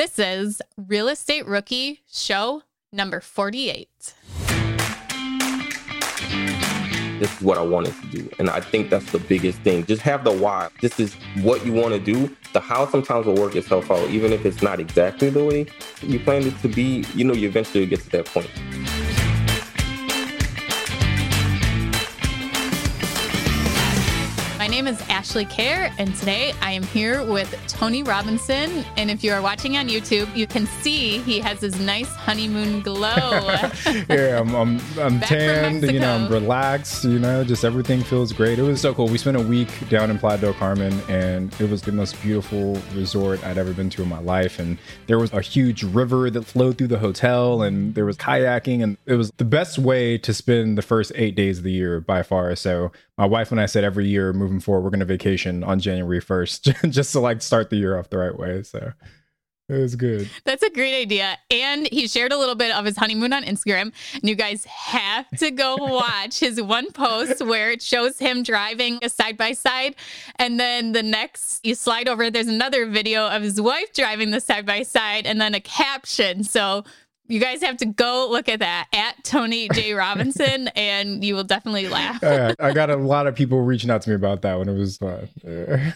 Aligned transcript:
This 0.00 0.18
is 0.18 0.62
Real 0.78 1.08
Estate 1.08 1.44
Rookie 1.46 2.00
Show 2.10 2.62
number 2.90 3.20
48. 3.20 4.14
This 7.18 7.30
is 7.36 7.42
what 7.42 7.58
I 7.58 7.62
wanted 7.62 7.92
to 8.00 8.06
do. 8.06 8.30
And 8.38 8.48
I 8.48 8.60
think 8.60 8.88
that's 8.88 9.12
the 9.12 9.18
biggest 9.18 9.58
thing. 9.58 9.84
Just 9.84 10.00
have 10.00 10.24
the 10.24 10.32
why. 10.32 10.70
This 10.80 10.98
is 10.98 11.12
what 11.42 11.66
you 11.66 11.74
want 11.74 11.92
to 11.92 12.00
do. 12.00 12.34
The 12.54 12.60
how 12.60 12.88
sometimes 12.88 13.26
will 13.26 13.34
work 13.34 13.56
itself 13.56 13.90
out, 13.90 14.08
even 14.08 14.32
if 14.32 14.46
it's 14.46 14.62
not 14.62 14.80
exactly 14.80 15.28
the 15.28 15.44
way 15.44 15.66
you 16.00 16.18
planned 16.18 16.46
it 16.46 16.58
to 16.62 16.68
be. 16.68 17.04
You 17.14 17.24
know, 17.26 17.34
you 17.34 17.46
eventually 17.46 17.84
get 17.84 18.00
to 18.00 18.08
that 18.08 18.24
point. 18.24 18.48
Name 24.80 24.94
is 24.94 25.02
Ashley 25.10 25.44
Kehr, 25.44 25.92
and 25.98 26.14
today 26.16 26.54
I 26.62 26.72
am 26.72 26.82
here 26.82 27.22
with 27.22 27.54
Tony 27.68 28.02
Robinson. 28.02 28.82
And 28.96 29.10
if 29.10 29.22
you 29.22 29.30
are 29.30 29.42
watching 29.42 29.76
on 29.76 29.90
YouTube, 29.90 30.34
you 30.34 30.46
can 30.46 30.64
see 30.64 31.18
he 31.18 31.38
has 31.40 31.60
his 31.60 31.78
nice 31.78 32.08
honeymoon 32.08 32.80
glow. 32.80 33.06
yeah, 34.08 34.40
I'm, 34.40 34.54
I'm, 34.54 34.80
I'm 34.98 35.20
tanned, 35.20 35.82
you 35.82 36.00
know, 36.00 36.14
I'm 36.14 36.32
relaxed, 36.32 37.04
you 37.04 37.18
know, 37.18 37.44
just 37.44 37.62
everything 37.62 38.02
feels 38.02 38.32
great. 38.32 38.58
It 38.58 38.62
was 38.62 38.80
so 38.80 38.94
cool. 38.94 39.06
We 39.06 39.18
spent 39.18 39.36
a 39.36 39.42
week 39.42 39.68
down 39.90 40.10
in 40.10 40.18
Playa 40.18 40.38
del 40.38 40.54
Carmen, 40.54 40.98
and 41.10 41.54
it 41.60 41.68
was 41.68 41.82
the 41.82 41.92
most 41.92 42.18
beautiful 42.22 42.80
resort 42.94 43.44
I'd 43.44 43.58
ever 43.58 43.74
been 43.74 43.90
to 43.90 44.02
in 44.02 44.08
my 44.08 44.20
life. 44.20 44.58
And 44.58 44.78
there 45.08 45.18
was 45.18 45.30
a 45.34 45.42
huge 45.42 45.82
river 45.82 46.30
that 46.30 46.44
flowed 46.44 46.78
through 46.78 46.88
the 46.88 47.00
hotel, 47.00 47.60
and 47.60 47.94
there 47.94 48.06
was 48.06 48.16
kayaking, 48.16 48.82
and 48.82 48.96
it 49.04 49.16
was 49.16 49.30
the 49.36 49.44
best 49.44 49.78
way 49.78 50.16
to 50.16 50.32
spend 50.32 50.78
the 50.78 50.82
first 50.82 51.12
eight 51.16 51.34
days 51.34 51.58
of 51.58 51.64
the 51.64 51.72
year 51.72 52.00
by 52.00 52.22
far. 52.22 52.56
So 52.56 52.92
my 53.20 53.26
wife 53.26 53.52
and 53.52 53.60
I 53.60 53.66
said 53.66 53.84
every 53.84 54.08
year 54.08 54.32
moving 54.32 54.60
forward, 54.60 54.80
we're 54.80 54.88
going 54.88 55.00
to 55.00 55.04
vacation 55.04 55.62
on 55.62 55.78
January 55.78 56.22
1st 56.22 56.90
just 56.90 57.12
to 57.12 57.20
like 57.20 57.42
start 57.42 57.68
the 57.68 57.76
year 57.76 57.98
off 57.98 58.08
the 58.08 58.16
right 58.16 58.34
way. 58.34 58.62
So 58.62 58.94
it 59.68 59.74
was 59.74 59.94
good. 59.94 60.30
That's 60.44 60.62
a 60.62 60.70
great 60.70 60.98
idea. 60.98 61.36
And 61.50 61.86
he 61.92 62.08
shared 62.08 62.32
a 62.32 62.38
little 62.38 62.54
bit 62.54 62.74
of 62.74 62.86
his 62.86 62.96
honeymoon 62.96 63.34
on 63.34 63.44
Instagram. 63.44 63.92
And 64.14 64.22
you 64.22 64.34
guys 64.34 64.64
have 64.64 65.28
to 65.36 65.50
go 65.50 65.76
watch 65.78 66.40
his 66.40 66.62
one 66.62 66.92
post 66.92 67.44
where 67.44 67.70
it 67.72 67.82
shows 67.82 68.18
him 68.18 68.42
driving 68.42 68.98
a 69.02 69.10
side 69.10 69.36
by 69.36 69.52
side. 69.52 69.96
And 70.36 70.58
then 70.58 70.92
the 70.92 71.02
next, 71.02 71.64
you 71.64 71.74
slide 71.74 72.08
over, 72.08 72.30
there's 72.30 72.48
another 72.48 72.86
video 72.86 73.28
of 73.28 73.42
his 73.42 73.60
wife 73.60 73.92
driving 73.92 74.30
the 74.30 74.40
side 74.40 74.64
by 74.64 74.82
side 74.82 75.26
and 75.26 75.38
then 75.38 75.54
a 75.54 75.60
caption. 75.60 76.42
So 76.42 76.84
you 77.30 77.40
guys 77.40 77.62
have 77.62 77.76
to 77.78 77.86
go 77.86 78.28
look 78.30 78.48
at 78.48 78.60
that 78.60 78.88
at 78.92 79.22
Tony 79.24 79.68
J 79.70 79.94
Robinson, 79.94 80.68
and 80.76 81.24
you 81.24 81.34
will 81.34 81.44
definitely 81.44 81.88
laugh. 81.88 82.22
I 82.22 82.72
got 82.72 82.90
a 82.90 82.96
lot 82.96 83.26
of 83.26 83.34
people 83.34 83.60
reaching 83.62 83.90
out 83.90 84.02
to 84.02 84.10
me 84.10 84.16
about 84.16 84.42
that 84.42 84.58
when 84.58 84.68
it 84.68 84.76
was 84.76 84.98
fun. 84.98 85.28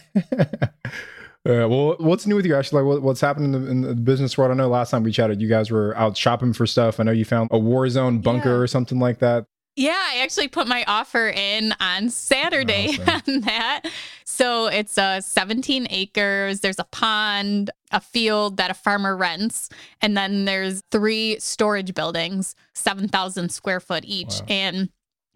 Uh, 1.47 1.69
well, 1.69 1.95
what's 1.99 2.27
new 2.27 2.37
with 2.37 2.47
you, 2.47 2.57
Ashley? 2.57 2.81
Like, 2.81 2.89
what, 2.89 3.03
what's 3.03 3.21
happening 3.21 3.53
in 3.53 3.65
the, 3.65 3.71
in 3.71 3.81
the, 3.83 3.95
business 3.95 4.39
world? 4.39 4.51
I 4.51 4.55
know 4.55 4.67
last 4.67 4.91
time 4.91 5.03
we 5.03 5.13
chatted, 5.13 5.43
you 5.43 5.49
guys 5.49 5.71
were 5.71 5.95
out 5.95 6.17
shopping 6.17 6.55
for 6.55 6.67
stuff. 6.67 6.99
I 6.99 7.03
know 7.03 7.13
you 7.13 7.27
found 7.27 7.51
a 7.53 7.59
war 7.59 7.87
zone 7.91 8.21
bunker 8.21 8.49
yeah. 8.49 8.55
or 8.55 8.67
something 8.67 8.99
like 8.99 9.19
that. 9.19 9.45
Yeah, 9.77 9.99
I 9.99 10.21
actually 10.23 10.49
put 10.49 10.69
my 10.69 10.85
offer 10.87 11.29
in 11.29 11.75
on 11.81 12.09
Saturday 12.09 12.97
awesome. 13.01 13.35
on 13.35 13.41
that. 13.41 13.83
So 14.25 14.67
it's 14.67 14.97
uh, 14.97 15.21
17 15.21 15.89
acres. 15.91 16.61
There's 16.61 16.79
a 16.79 16.85
pond, 16.85 17.71
a 17.91 18.01
field 18.01 18.57
that 18.59 18.71
a 18.71 18.75
farmer 18.75 19.17
rents, 19.17 19.69
and 20.01 20.17
then 20.17 20.45
there's 20.45 20.83
three 20.91 21.39
storage 21.41 21.93
buildings, 21.95 22.55
7,000 22.75 23.51
square 23.51 23.81
foot 23.81 24.05
each. 24.07 24.41
Wow. 24.41 24.47
And 24.49 24.89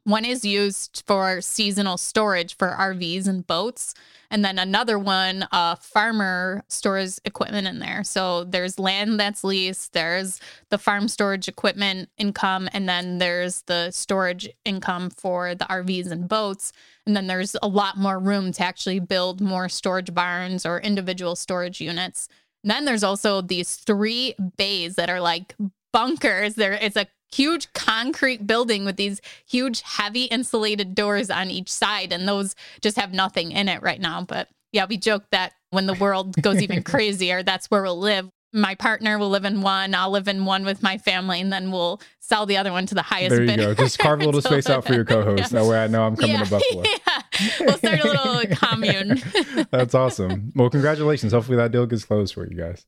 one 0.08 0.24
is 0.24 0.42
used 0.42 1.02
for 1.06 1.42
seasonal 1.42 1.98
storage 1.98 2.56
for 2.56 2.74
RVs 2.78 3.28
and 3.28 3.46
boats. 3.46 3.94
And 4.30 4.42
then 4.42 4.58
another 4.58 4.98
one, 4.98 5.42
a 5.52 5.54
uh, 5.54 5.74
farmer 5.74 6.64
stores 6.68 7.20
equipment 7.26 7.66
in 7.66 7.78
there. 7.78 8.02
So 8.04 8.44
there's 8.44 8.78
land 8.78 9.20
that's 9.20 9.44
leased, 9.44 9.92
there's 9.92 10.40
the 10.70 10.78
farm 10.78 11.08
storage 11.08 11.46
equipment 11.46 12.08
income, 12.16 12.70
and 12.72 12.88
then 12.88 13.18
there's 13.18 13.62
the 13.62 13.90
storage 13.90 14.48
income 14.64 15.10
for 15.10 15.54
the 15.54 15.66
RVs 15.66 16.10
and 16.10 16.26
boats. 16.26 16.72
And 17.06 17.14
then 17.14 17.26
there's 17.26 17.54
a 17.62 17.68
lot 17.68 17.98
more 17.98 18.18
room 18.18 18.52
to 18.52 18.62
actually 18.62 19.00
build 19.00 19.42
more 19.42 19.68
storage 19.68 20.14
barns 20.14 20.64
or 20.64 20.80
individual 20.80 21.36
storage 21.36 21.82
units. 21.82 22.28
And 22.64 22.70
then 22.70 22.86
there's 22.86 23.04
also 23.04 23.42
these 23.42 23.76
three 23.76 24.34
bays 24.56 24.94
that 24.96 25.10
are 25.10 25.20
like 25.20 25.54
bunkers. 25.92 26.54
There 26.54 26.72
it's 26.72 26.96
a 26.96 27.06
huge 27.32 27.72
concrete 27.72 28.46
building 28.46 28.84
with 28.84 28.96
these 28.96 29.20
huge 29.46 29.82
heavy 29.82 30.24
insulated 30.24 30.94
doors 30.94 31.30
on 31.30 31.50
each 31.50 31.70
side 31.70 32.12
and 32.12 32.26
those 32.26 32.54
just 32.80 32.96
have 32.96 33.12
nothing 33.12 33.52
in 33.52 33.68
it 33.68 33.82
right 33.82 34.00
now. 34.00 34.22
But 34.22 34.48
yeah 34.72 34.86
we 34.88 34.96
joke 34.96 35.24
that 35.30 35.52
when 35.70 35.86
the 35.86 35.94
world 35.94 36.40
goes 36.42 36.62
even 36.62 36.82
crazier 36.84 37.42
that's 37.42 37.70
where 37.70 37.82
we'll 37.82 37.98
live. 37.98 38.28
My 38.50 38.74
partner 38.74 39.18
will 39.18 39.28
live 39.28 39.44
in 39.44 39.60
one 39.60 39.94
i'll 39.94 40.10
live 40.10 40.26
in 40.26 40.46
one 40.46 40.64
with 40.64 40.82
my 40.82 40.96
family 40.96 41.38
and 41.38 41.52
then 41.52 41.70
we'll 41.70 42.00
sell 42.20 42.46
the 42.46 42.56
other 42.56 42.72
one 42.72 42.86
to 42.86 42.94
the 42.94 43.02
highest 43.02 43.30
there 43.30 43.42
you 43.42 43.46
bidder. 43.46 43.74
go 43.74 43.82
just 43.84 43.98
carve 43.98 44.22
a 44.22 44.24
little 44.24 44.40
space 44.50 44.70
out 44.70 44.86
for 44.86 44.94
your 44.94 45.04
co-host. 45.12 45.52
Yeah. 45.52 45.60
that 45.60 45.68
way 45.68 45.84
i 45.84 45.86
know 45.86 46.04
i'm 46.04 46.16
coming 46.16 46.34
yeah. 46.36 46.44
to 46.44 46.50
buffalo. 46.50 46.82
Yeah. 46.82 47.22
We'll 47.60 47.76
start 47.78 48.00
a 48.00 48.08
little 48.08 48.56
commune. 48.56 49.22
That's 49.70 49.94
awesome. 49.94 50.52
Well 50.56 50.70
congratulations. 50.70 51.32
Hopefully 51.32 51.58
that 51.58 51.72
deal 51.72 51.84
gets 51.86 52.04
closed 52.04 52.32
for 52.34 52.48
you 52.48 52.56
guys 52.56 52.86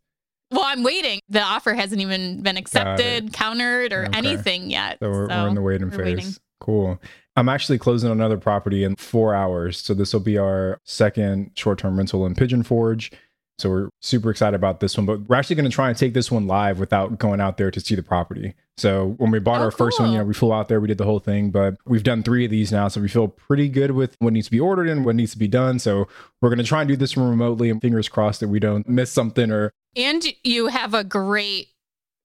well, 0.50 0.64
I'm 0.64 0.82
waiting. 0.82 1.20
The 1.28 1.42
offer 1.42 1.74
hasn't 1.74 2.00
even 2.00 2.42
been 2.42 2.56
accepted, 2.56 3.32
countered, 3.32 3.92
or 3.92 4.06
okay. 4.06 4.18
anything 4.18 4.70
yet. 4.70 4.98
So 5.00 5.10
we're, 5.10 5.28
so 5.28 5.42
we're 5.42 5.48
in 5.48 5.54
the 5.54 5.62
waiting 5.62 5.90
phase. 5.90 5.98
Waiting. 5.98 6.34
Cool. 6.60 7.00
I'm 7.36 7.48
actually 7.48 7.78
closing 7.78 8.10
another 8.10 8.36
property 8.36 8.84
in 8.84 8.96
four 8.96 9.34
hours. 9.34 9.80
So 9.80 9.94
this 9.94 10.12
will 10.12 10.20
be 10.20 10.36
our 10.36 10.78
second 10.84 11.52
short 11.54 11.78
term 11.78 11.96
rental 11.96 12.26
in 12.26 12.34
Pigeon 12.34 12.62
Forge. 12.62 13.12
So 13.58 13.68
we're 13.68 13.88
super 14.00 14.30
excited 14.30 14.56
about 14.56 14.80
this 14.80 14.96
one, 14.96 15.04
but 15.04 15.28
we're 15.28 15.36
actually 15.36 15.56
going 15.56 15.68
to 15.68 15.74
try 15.74 15.88
and 15.88 15.96
take 15.96 16.14
this 16.14 16.30
one 16.30 16.46
live 16.46 16.78
without 16.78 17.18
going 17.18 17.40
out 17.40 17.58
there 17.58 17.70
to 17.70 17.78
see 17.78 17.94
the 17.94 18.02
property. 18.02 18.54
So 18.78 19.14
when 19.18 19.30
we 19.30 19.38
bought 19.38 19.60
oh, 19.60 19.64
our 19.64 19.70
cool. 19.70 19.86
first 19.86 20.00
one, 20.00 20.12
you 20.12 20.18
know, 20.18 20.24
we 20.24 20.32
flew 20.32 20.54
out 20.54 20.68
there, 20.68 20.80
we 20.80 20.88
did 20.88 20.96
the 20.96 21.04
whole 21.04 21.18
thing, 21.18 21.50
but 21.50 21.76
we've 21.84 22.02
done 22.02 22.22
three 22.22 22.46
of 22.46 22.50
these 22.50 22.72
now. 22.72 22.88
So 22.88 23.02
we 23.02 23.08
feel 23.08 23.28
pretty 23.28 23.68
good 23.68 23.90
with 23.90 24.16
what 24.18 24.32
needs 24.32 24.46
to 24.46 24.50
be 24.50 24.60
ordered 24.60 24.88
and 24.88 25.04
what 25.04 25.14
needs 25.14 25.32
to 25.32 25.38
be 25.38 25.48
done. 25.48 25.78
So 25.78 26.08
we're 26.40 26.48
going 26.48 26.58
to 26.58 26.64
try 26.64 26.80
and 26.80 26.88
do 26.88 26.96
this 26.96 27.18
one 27.18 27.28
remotely 27.28 27.68
and 27.68 27.82
fingers 27.82 28.08
crossed 28.08 28.40
that 28.40 28.48
we 28.48 28.60
don't 28.60 28.88
miss 28.88 29.12
something 29.12 29.50
or. 29.50 29.72
And 29.96 30.24
you 30.44 30.68
have 30.68 30.94
a 30.94 31.04
great 31.04 31.68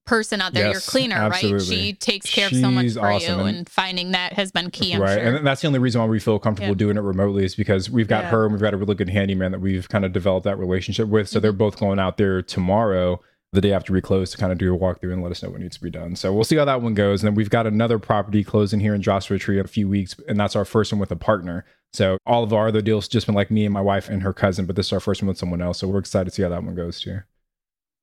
person 0.06 0.40
out 0.40 0.54
there, 0.54 0.66
yes, 0.66 0.74
your 0.74 0.80
cleaner, 0.80 1.16
absolutely. 1.16 1.58
right? 1.58 1.66
She 1.66 1.92
takes 1.92 2.32
care 2.32 2.48
She's 2.48 2.58
of 2.58 2.64
so 2.64 2.70
much 2.70 2.92
for 2.92 3.10
awesome. 3.10 3.40
you, 3.40 3.44
and, 3.46 3.58
and, 3.58 3.68
finding 3.68 4.12
that 4.12 4.32
has 4.34 4.52
been 4.52 4.70
key. 4.70 4.94
I'm 4.94 5.02
right, 5.02 5.18
sure. 5.18 5.36
and 5.36 5.46
that's 5.46 5.60
the 5.60 5.66
only 5.66 5.80
reason 5.80 6.00
why 6.00 6.06
we 6.06 6.20
feel 6.20 6.38
comfortable 6.38 6.74
yeah. 6.74 6.78
doing 6.78 6.96
it 6.96 7.00
remotely 7.00 7.44
is 7.44 7.54
because 7.54 7.90
we've 7.90 8.08
got 8.08 8.24
yeah. 8.24 8.30
her 8.30 8.44
and 8.44 8.52
we've 8.52 8.62
got 8.62 8.72
a 8.72 8.76
really 8.76 8.94
good 8.94 9.10
handyman 9.10 9.52
that 9.52 9.60
we've 9.60 9.88
kind 9.88 10.04
of 10.04 10.12
developed 10.12 10.44
that 10.44 10.58
relationship 10.58 11.08
with. 11.08 11.28
So 11.28 11.36
mm-hmm. 11.36 11.42
they're 11.42 11.52
both 11.52 11.78
going 11.78 11.98
out 11.98 12.16
there 12.16 12.40
tomorrow. 12.40 13.20
The 13.52 13.60
day 13.60 13.72
after 13.72 13.92
we 13.92 14.02
close 14.02 14.32
to 14.32 14.38
kind 14.38 14.52
of 14.52 14.58
do 14.58 14.74
a 14.74 14.78
walkthrough 14.78 15.12
and 15.12 15.22
let 15.22 15.30
us 15.30 15.42
know 15.42 15.48
what 15.48 15.60
needs 15.60 15.76
to 15.76 15.82
be 15.82 15.88
done. 15.88 16.16
So 16.16 16.34
we'll 16.34 16.44
see 16.44 16.56
how 16.56 16.66
that 16.66 16.82
one 16.82 16.94
goes. 16.94 17.22
And 17.22 17.28
then 17.28 17.34
we've 17.36 17.48
got 17.48 17.66
another 17.66 17.98
property 17.98 18.44
closing 18.44 18.80
here 18.80 18.94
in 18.94 19.00
Joshua 19.00 19.38
Tree 19.38 19.58
in 19.58 19.64
a 19.64 19.68
few 19.68 19.88
weeks, 19.88 20.16
and 20.28 20.38
that's 20.38 20.56
our 20.56 20.66
first 20.66 20.92
one 20.92 20.98
with 20.98 21.12
a 21.12 21.16
partner. 21.16 21.64
So 21.92 22.18
all 22.26 22.42
of 22.42 22.52
our 22.52 22.68
other 22.68 22.82
deals 22.82 23.08
just 23.08 23.24
been 23.24 23.36
like 23.36 23.50
me 23.50 23.64
and 23.64 23.72
my 23.72 23.80
wife 23.80 24.10
and 24.10 24.22
her 24.24 24.34
cousin, 24.34 24.66
but 24.66 24.76
this 24.76 24.86
is 24.86 24.92
our 24.92 25.00
first 25.00 25.22
one 25.22 25.28
with 25.28 25.38
someone 25.38 25.62
else. 25.62 25.78
So 25.78 25.88
we're 25.88 26.00
excited 26.00 26.26
to 26.28 26.34
see 26.34 26.42
how 26.42 26.50
that 26.50 26.64
one 26.64 26.74
goes 26.74 27.00
too. 27.00 27.20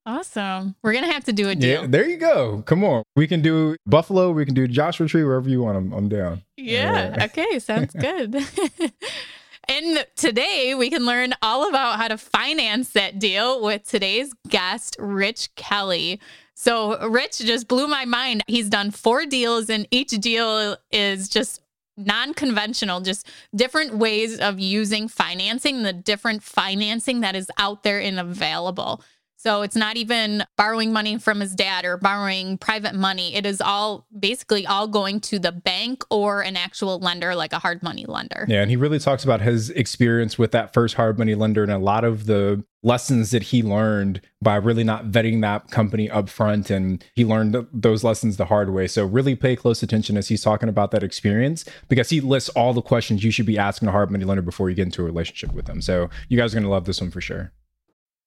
Awesome. 0.05 0.75
We're 0.83 0.91
going 0.91 1.05
to 1.05 1.11
have 1.11 1.23
to 1.25 1.33
do 1.33 1.47
a 1.49 1.55
deal. 1.55 1.81
Yeah, 1.81 1.87
there 1.87 2.07
you 2.07 2.17
go. 2.17 2.61
Come 2.65 2.83
on. 2.83 3.03
We 3.15 3.25
can 3.25 3.41
do 3.41 3.77
Buffalo. 3.85 4.31
We 4.31 4.45
can 4.45 4.53
do 4.53 4.67
Joshua 4.67 5.07
Tree, 5.07 5.23
wherever 5.23 5.47
you 5.47 5.61
want. 5.61 5.77
I'm, 5.77 5.93
I'm 5.93 6.09
down. 6.09 6.43
Yeah. 6.57 7.09
Right. 7.09 7.21
Okay. 7.37 7.59
Sounds 7.59 7.93
good. 7.93 8.35
and 9.69 10.05
today 10.15 10.75
we 10.75 10.89
can 10.89 11.05
learn 11.05 11.33
all 11.41 11.69
about 11.69 11.97
how 11.97 12.09
to 12.09 12.17
finance 12.17 12.89
that 12.91 13.17
deal 13.17 13.63
with 13.63 13.87
today's 13.87 14.33
guest, 14.49 14.97
Rich 14.99 15.55
Kelly. 15.55 16.19
So, 16.55 17.09
Rich 17.09 17.39
just 17.39 17.67
blew 17.67 17.87
my 17.87 18.05
mind. 18.05 18.43
He's 18.47 18.69
done 18.69 18.91
four 18.91 19.25
deals, 19.25 19.69
and 19.69 19.87
each 19.89 20.11
deal 20.11 20.77
is 20.91 21.27
just 21.27 21.61
non 21.97 22.33
conventional, 22.33 23.01
just 23.01 23.27
different 23.55 23.95
ways 23.95 24.39
of 24.39 24.59
using 24.59 25.07
financing, 25.07 25.83
the 25.83 25.93
different 25.93 26.43
financing 26.43 27.21
that 27.21 27.35
is 27.35 27.49
out 27.57 27.83
there 27.83 27.99
and 27.99 28.19
available. 28.19 29.01
So 29.43 29.61
it's 29.61 29.75
not 29.75 29.97
even 29.97 30.45
borrowing 30.55 30.93
money 30.93 31.17
from 31.17 31.41
his 31.41 31.53
dad 31.53 31.83
or 31.83 31.97
borrowing 31.97 32.57
private 32.57 32.95
money. 32.95 33.35
It 33.35 33.45
is 33.45 33.59
all 33.59 34.07
basically 34.17 34.65
all 34.65 34.87
going 34.87 35.19
to 35.19 35.37
the 35.37 35.51
bank 35.51 36.05
or 36.09 36.39
an 36.39 36.55
actual 36.55 36.99
lender, 36.99 37.35
like 37.35 37.51
a 37.51 37.59
hard 37.59 37.83
money 37.83 38.05
lender. 38.07 38.45
Yeah. 38.47 38.61
And 38.61 38.69
he 38.69 38.77
really 38.77 38.99
talks 38.99 39.25
about 39.25 39.41
his 39.41 39.69
experience 39.71 40.37
with 40.39 40.51
that 40.51 40.73
first 40.73 40.95
hard 40.95 41.19
money 41.19 41.35
lender 41.35 41.61
and 41.61 41.73
a 41.73 41.77
lot 41.77 42.05
of 42.05 42.25
the 42.25 42.63
lessons 42.83 43.31
that 43.31 43.43
he 43.43 43.61
learned 43.61 44.21
by 44.41 44.55
really 44.55 44.85
not 44.85 45.07
vetting 45.07 45.41
that 45.41 45.69
company 45.69 46.09
up 46.09 46.29
front. 46.29 46.69
And 46.69 47.03
he 47.13 47.25
learned 47.25 47.67
those 47.73 48.01
lessons 48.01 48.37
the 48.37 48.45
hard 48.45 48.69
way. 48.73 48.87
So 48.87 49.05
really 49.05 49.35
pay 49.35 49.57
close 49.57 49.83
attention 49.83 50.15
as 50.15 50.29
he's 50.29 50.41
talking 50.41 50.69
about 50.69 50.91
that 50.91 51.03
experience 51.03 51.65
because 51.89 52.09
he 52.09 52.21
lists 52.21 52.47
all 52.51 52.71
the 52.71 52.81
questions 52.81 53.25
you 53.25 53.31
should 53.31 53.45
be 53.45 53.57
asking 53.57 53.89
a 53.89 53.91
hard 53.91 54.09
money 54.09 54.23
lender 54.23 54.41
before 54.41 54.69
you 54.69 54.75
get 54.77 54.83
into 54.83 55.01
a 55.01 55.05
relationship 55.05 55.51
with 55.51 55.65
them. 55.65 55.81
So 55.81 56.09
you 56.29 56.37
guys 56.37 56.53
are 56.53 56.55
going 56.55 56.63
to 56.63 56.69
love 56.69 56.85
this 56.85 57.01
one 57.01 57.11
for 57.11 57.19
sure. 57.19 57.51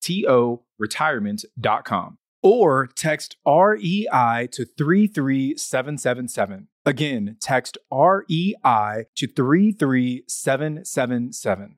toretirement.com 0.00 2.18
or 2.42 2.88
text 2.96 3.36
REI 3.46 4.48
to 4.52 4.64
33777. 4.64 6.68
Again, 6.86 7.36
text 7.40 7.76
REI 7.92 9.04
to 9.14 9.26
33777. 9.26 11.76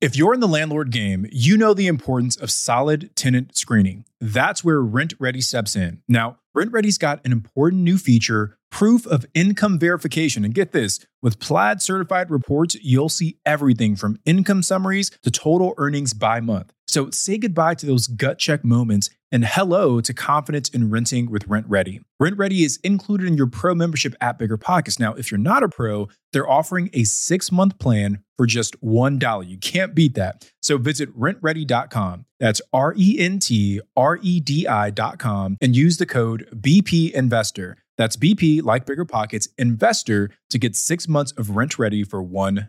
If 0.00 0.16
you're 0.16 0.32
in 0.34 0.40
the 0.40 0.48
landlord 0.48 0.90
game, 0.90 1.28
you 1.30 1.56
know 1.56 1.72
the 1.74 1.86
importance 1.86 2.34
of 2.36 2.50
solid 2.50 3.14
tenant 3.14 3.56
screening. 3.56 4.04
That's 4.20 4.64
where 4.64 4.80
RentRedi 4.80 5.44
steps 5.44 5.76
in. 5.76 6.02
Now, 6.08 6.38
RentRedi's 6.56 6.98
got 6.98 7.24
an 7.24 7.30
important 7.30 7.82
new 7.82 7.98
feature 7.98 8.58
proof 8.72 9.06
of 9.06 9.26
income 9.34 9.78
verification. 9.78 10.44
And 10.44 10.54
get 10.54 10.72
this 10.72 10.98
with 11.20 11.38
Plaid 11.38 11.80
certified 11.80 12.30
reports, 12.30 12.74
you'll 12.82 13.10
see 13.10 13.38
everything 13.46 13.94
from 13.94 14.18
income 14.24 14.62
summaries 14.62 15.10
to 15.22 15.30
total 15.30 15.74
earnings 15.76 16.14
by 16.14 16.40
month. 16.40 16.72
So 16.92 17.08
say 17.08 17.38
goodbye 17.38 17.74
to 17.76 17.86
those 17.86 18.06
gut 18.06 18.38
check 18.38 18.66
moments 18.66 19.08
and 19.32 19.46
hello 19.46 20.02
to 20.02 20.12
confidence 20.12 20.68
in 20.68 20.90
renting 20.90 21.30
with 21.30 21.48
RentRedi. 21.48 22.00
Rent 22.20 22.36
Ready 22.36 22.64
is 22.64 22.78
included 22.84 23.28
in 23.28 23.34
your 23.38 23.46
pro 23.46 23.74
membership 23.74 24.14
at 24.20 24.38
BiggerPockets. 24.38 25.00
Now, 25.00 25.14
if 25.14 25.30
you're 25.30 25.38
not 25.38 25.62
a 25.62 25.70
pro, 25.70 26.10
they're 26.34 26.48
offering 26.48 26.90
a 26.92 27.04
six 27.04 27.50
month 27.50 27.78
plan 27.78 28.22
for 28.36 28.44
just 28.44 28.78
$1. 28.82 29.48
You 29.48 29.56
can't 29.56 29.94
beat 29.94 30.16
that. 30.16 30.46
So 30.60 30.76
visit 30.76 31.18
rentredi.com. 31.18 32.26
That's 32.38 32.60
R 32.74 32.92
E 32.94 33.18
N 33.18 33.38
T 33.38 33.80
R 33.96 34.18
E 34.20 34.40
D 34.40 34.68
I.com 34.68 35.56
and 35.62 35.74
use 35.74 35.96
the 35.96 36.04
code 36.04 36.46
BP 36.54 37.12
Investor. 37.12 37.78
That's 37.96 38.18
BP, 38.18 38.62
like 38.62 38.84
BiggerPockets, 38.84 39.48
Investor 39.56 40.28
to 40.50 40.58
get 40.58 40.76
six 40.76 41.08
months 41.08 41.32
of 41.32 41.46
RentRedi 41.46 42.06
for 42.06 42.22
$1. 42.22 42.68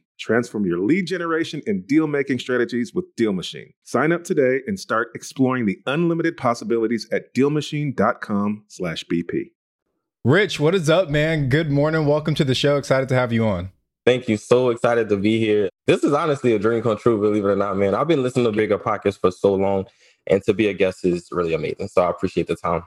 Transform 0.21 0.65
your 0.67 0.77
lead 0.77 1.07
generation 1.07 1.63
and 1.65 1.87
deal 1.87 2.05
making 2.05 2.37
strategies 2.37 2.93
with 2.93 3.05
DealMachine. 3.15 3.73
Sign 3.83 4.11
up 4.11 4.23
today 4.23 4.61
and 4.67 4.79
start 4.79 5.07
exploring 5.15 5.65
the 5.65 5.79
unlimited 5.87 6.37
possibilities 6.37 7.09
at 7.11 7.33
dealmachine.com/bp. 7.33 9.51
Rich, 10.23 10.59
what 10.59 10.75
is 10.75 10.91
up, 10.91 11.09
man? 11.09 11.49
Good 11.49 11.71
morning. 11.71 12.05
Welcome 12.05 12.35
to 12.35 12.43
the 12.43 12.53
show. 12.53 12.77
Excited 12.77 13.09
to 13.09 13.15
have 13.15 13.33
you 13.33 13.45
on. 13.45 13.71
Thank 14.05 14.29
you. 14.29 14.37
So 14.37 14.69
excited 14.69 15.09
to 15.09 15.17
be 15.17 15.39
here. 15.39 15.69
This 15.87 16.03
is 16.03 16.13
honestly 16.13 16.53
a 16.53 16.59
dream 16.59 16.83
come 16.83 16.97
true, 16.97 17.19
believe 17.19 17.43
it 17.43 17.47
or 17.47 17.55
not, 17.55 17.77
man. 17.77 17.95
I've 17.95 18.07
been 18.07 18.21
listening 18.21 18.45
to 18.45 18.51
BiggerPockets 18.51 19.19
for 19.19 19.31
so 19.31 19.55
long, 19.55 19.87
and 20.27 20.43
to 20.43 20.53
be 20.53 20.67
a 20.67 20.73
guest 20.73 21.03
is 21.03 21.29
really 21.31 21.55
amazing. 21.55 21.87
So 21.87 22.03
I 22.03 22.11
appreciate 22.11 22.45
the 22.45 22.55
time. 22.55 22.83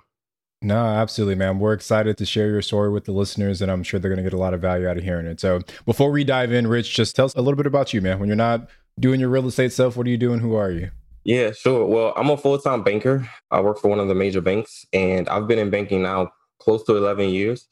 No, 0.64 0.78
absolutely, 0.78 1.34
man. 1.34 1.58
We're 1.58 1.74
excited 1.74 2.16
to 2.16 2.24
share 2.24 2.48
your 2.48 2.62
story 2.62 2.88
with 2.88 3.04
the 3.04 3.12
listeners, 3.12 3.60
and 3.60 3.70
I'm 3.70 3.82
sure 3.82 4.00
they're 4.00 4.08
going 4.08 4.16
to 4.16 4.22
get 4.22 4.32
a 4.32 4.38
lot 4.38 4.54
of 4.54 4.62
value 4.62 4.88
out 4.88 4.96
of 4.96 5.04
hearing 5.04 5.26
it. 5.26 5.38
So, 5.38 5.60
before 5.84 6.10
we 6.10 6.24
dive 6.24 6.52
in, 6.52 6.66
Rich, 6.66 6.94
just 6.94 7.14
tell 7.14 7.26
us 7.26 7.34
a 7.34 7.42
little 7.42 7.58
bit 7.58 7.66
about 7.66 7.92
you, 7.92 8.00
man. 8.00 8.18
When 8.18 8.28
you're 8.28 8.36
not 8.36 8.70
doing 8.98 9.20
your 9.20 9.28
real 9.28 9.46
estate 9.46 9.74
stuff, 9.74 9.94
what 9.94 10.06
are 10.06 10.10
you 10.10 10.16
doing? 10.16 10.40
Who 10.40 10.54
are 10.54 10.70
you? 10.70 10.90
Yeah, 11.24 11.52
sure. 11.52 11.84
Well, 11.84 12.14
I'm 12.16 12.30
a 12.30 12.38
full 12.38 12.58
time 12.58 12.82
banker. 12.82 13.28
I 13.50 13.60
work 13.60 13.78
for 13.78 13.88
one 13.88 14.00
of 14.00 14.08
the 14.08 14.14
major 14.14 14.40
banks, 14.40 14.86
and 14.94 15.28
I've 15.28 15.46
been 15.46 15.58
in 15.58 15.68
banking 15.68 16.02
now 16.02 16.32
close 16.60 16.82
to 16.84 16.96
11 16.96 17.28
years. 17.28 17.68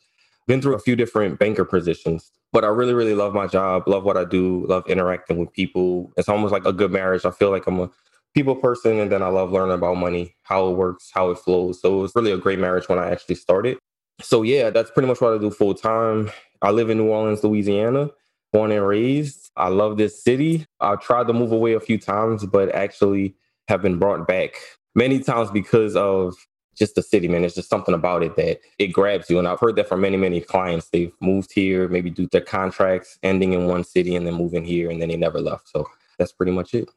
Been 0.47 0.61
through 0.61 0.75
a 0.75 0.79
few 0.79 0.95
different 0.95 1.39
banker 1.39 1.65
positions, 1.65 2.31
but 2.53 2.63
I 2.63 2.69
really, 2.69 2.93
really 2.93 3.15
love 3.15 3.33
my 3.33 3.47
job, 3.47 3.89
love 3.89 4.05
what 4.05 4.19
I 4.19 4.27
do, 4.27 4.67
love 4.69 4.87
interacting 4.87 5.39
with 5.39 5.51
people. 5.55 6.13
It's 6.19 6.29
almost 6.29 6.53
like 6.53 6.67
a 6.67 6.75
good 6.75 6.91
marriage. 6.91 7.25
I 7.25 7.31
feel 7.31 7.51
like 7.51 7.67
I'm 7.67 7.81
a 7.81 7.91
people 8.35 8.57
person 8.57 8.99
and 8.99 9.13
then 9.13 9.23
I 9.23 9.29
love 9.29 9.53
learning 9.53 9.75
about 9.75 9.97
money, 9.97 10.35
how 10.43 10.69
it 10.69 10.77
works, 10.77 11.11
how 11.13 11.31
it 11.31 11.39
flows. 11.39 11.81
So 11.81 11.99
it 11.99 12.03
was 12.03 12.13
really 12.15 12.33
a 12.33 12.39
great 12.39 12.59
marriage 12.59 12.89
when 12.89 12.99
I 12.99 13.11
actually 13.11 13.35
started. 13.35 13.79
So 14.21 14.43
yeah, 14.43 14.71
that's 14.71 14.91
pretty 14.91 15.09
much 15.09 15.21
what 15.21 15.35
I 15.35 15.39
do 15.39 15.51
full 15.51 15.75
time. 15.75 16.31
I 16.63 16.71
live 16.71 16.91
in 16.91 16.99
New 16.99 17.09
Orleans, 17.09 17.43
Louisiana, 17.43 18.11
born 18.53 18.71
and 18.71 18.87
raised. 18.87 19.51
I 19.57 19.69
love 19.69 19.97
this 19.97 20.23
city. 20.23 20.67
I 20.81 20.97
tried 20.97 21.27
to 21.27 21.33
move 21.33 21.53
away 21.53 21.75
a 21.75 21.81
few 21.81 21.99
times, 21.99 22.47
but 22.47 22.75
actually 22.75 23.35
have 23.69 23.83
been 23.83 23.99
brought 23.99 24.27
back 24.27 24.55
many 24.95 25.21
times 25.21 25.51
because 25.51 25.97
of 25.97 26.35
just 26.77 26.95
the 26.95 27.03
city, 27.03 27.29
man. 27.29 27.43
There's 27.43 27.55
just 27.55 27.69
something 27.69 27.95
about 27.95 28.23
it 28.23 28.37
that 28.37 28.61
it 28.79 28.89
grabs 28.89 29.29
you. 29.29 29.39
And 29.39 29.47
I've 29.47 29.61
heard 29.61 29.77
that 29.77 29.89
from 29.89 30.01
many, 30.01 30.17
many 30.17 30.41
clients. 30.41 30.89
They've 30.89 31.13
moved 31.21 31.53
here, 31.53 31.89
maybe 31.89 32.11
due 32.11 32.29
to 32.29 32.41
contracts 32.41 33.19
ending 33.23 33.53
in 33.53 33.67
one 33.67 33.85
city 33.85 34.17
and 34.17 34.27
then 34.27 34.35
moving 34.35 34.65
here 34.65 34.91
and 34.91 35.01
then 35.01 35.09
they 35.09 35.17
never 35.17 35.41
left. 35.41 35.69
So 35.69 35.87
that's 36.19 36.33
pretty 36.33 36.53
much 36.53 36.75
it. 36.75 36.89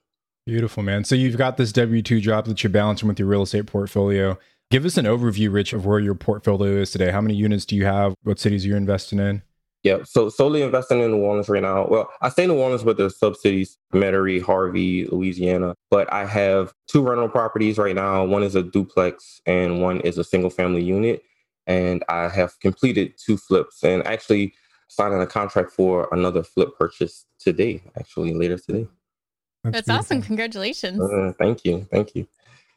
Beautiful, 0.46 0.84
man. 0.84 1.04
So 1.04 1.16
you've 1.16 1.38
got 1.38 1.58
this 1.58 1.72
W 1.72 2.04
2 2.04 2.22
job 2.22 2.46
that 2.46 2.64
you're 2.64 2.70
balancing 2.70 3.08
with 3.08 3.18
your 3.18 3.28
real 3.28 3.42
estate 3.42 3.66
portfolio. 3.66 4.38
Give 4.70 4.86
us 4.86 4.96
an 4.96 5.06
overview, 5.06 5.52
Rich, 5.52 5.74
of 5.74 5.88
where 5.88 6.00
your 6.00 6.14
portfolio 6.14 6.74
is 6.74 6.92
today. 6.92 7.10
How 7.10 7.22
many 7.22 7.34
units 7.34 7.66
do 7.66 7.76
you 7.76 7.86
have? 7.86 8.14
What 8.22 8.40
cities 8.40 8.64
you're 8.64 8.76
you 8.76 8.78
investing 8.78 9.18
in? 9.18 9.42
Yeah, 9.82 10.00
so 10.04 10.30
solely 10.30 10.62
investing 10.62 11.02
in 11.02 11.12
New 11.12 11.18
Orleans 11.18 11.50
right 11.50 11.62
now. 11.62 11.88
Well, 11.88 12.12
I 12.22 12.30
stay 12.30 12.44
in 12.44 12.50
New 12.50 12.58
Orleans 12.58 12.84
with 12.84 12.98
the 12.98 13.10
sub 13.10 13.36
cities, 13.36 13.78
Metairie, 13.94 14.42
Harvey, 14.42 15.06
Louisiana. 15.08 15.76
But 15.90 16.12
I 16.14 16.26
have 16.26 16.74
two 16.88 17.02
rental 17.02 17.30
properties 17.30 17.80
right 17.80 17.96
now. 17.96 18.24
One 18.24 18.44
is 18.44 18.56
a 18.56 18.64
duplex 18.64 19.42
and 19.48 19.82
one 19.82 20.00
is 20.02 20.20
a 20.20 20.24
single 20.24 20.50
family 20.52 20.84
unit. 20.84 21.24
And 21.66 22.04
I 22.08 22.30
have 22.30 22.60
completed 22.60 23.14
two 23.18 23.38
flips 23.38 23.84
and 23.84 24.06
actually 24.06 24.54
signing 24.90 25.22
a 25.22 25.28
contract 25.28 25.72
for 25.72 26.08
another 26.12 26.44
flip 26.44 26.70
purchase 26.78 27.26
today, 27.40 27.82
actually 27.98 28.36
later 28.36 28.58
today. 28.58 28.88
That's, 29.72 29.88
That's 29.88 30.06
awesome. 30.06 30.22
Congratulations. 30.22 31.02
Uh, 31.02 31.34
thank 31.38 31.66
you. 31.66 31.88
Thank 31.92 32.16
you. 32.16 32.28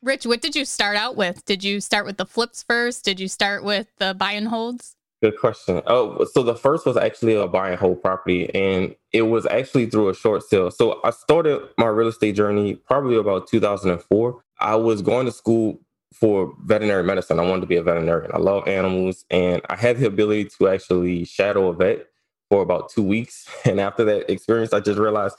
Rich, 0.02 0.26
what 0.26 0.40
did 0.40 0.54
you 0.54 0.64
start 0.64 0.96
out 0.96 1.16
with? 1.16 1.44
Did 1.44 1.64
you 1.64 1.80
start 1.80 2.06
with 2.06 2.18
the 2.18 2.26
flips 2.26 2.62
first? 2.62 3.04
Did 3.04 3.18
you 3.18 3.28
start 3.28 3.64
with 3.64 3.88
the 3.98 4.14
buy 4.14 4.32
and 4.32 4.48
holds? 4.48 4.94
Good 5.20 5.38
question. 5.38 5.82
Oh, 5.88 6.24
so 6.32 6.44
the 6.44 6.54
first 6.54 6.86
was 6.86 6.96
actually 6.96 7.34
a 7.34 7.48
buy 7.48 7.70
and 7.70 7.78
hold 7.78 8.00
property, 8.00 8.54
and 8.54 8.94
it 9.12 9.22
was 9.22 9.46
actually 9.46 9.86
through 9.86 10.10
a 10.10 10.14
short 10.14 10.44
sale. 10.44 10.70
So 10.70 11.00
I 11.02 11.10
started 11.10 11.60
my 11.76 11.86
real 11.86 12.06
estate 12.06 12.36
journey 12.36 12.76
probably 12.76 13.16
about 13.16 13.48
2004. 13.48 14.44
I 14.60 14.76
was 14.76 15.02
going 15.02 15.26
to 15.26 15.32
school 15.32 15.80
for 16.14 16.54
veterinary 16.64 17.02
medicine. 17.02 17.40
I 17.40 17.42
wanted 17.42 17.62
to 17.62 17.66
be 17.66 17.76
a 17.76 17.82
veterinarian. 17.82 18.30
I 18.32 18.38
love 18.38 18.68
animals, 18.68 19.24
and 19.30 19.60
I 19.68 19.74
had 19.74 19.98
the 19.98 20.06
ability 20.06 20.50
to 20.58 20.68
actually 20.68 21.24
shadow 21.24 21.68
a 21.68 21.74
vet 21.74 22.06
for 22.48 22.62
about 22.62 22.90
two 22.90 23.02
weeks. 23.02 23.48
And 23.64 23.80
after 23.80 24.04
that 24.04 24.30
experience, 24.30 24.72
I 24.72 24.78
just 24.78 25.00
realized 25.00 25.36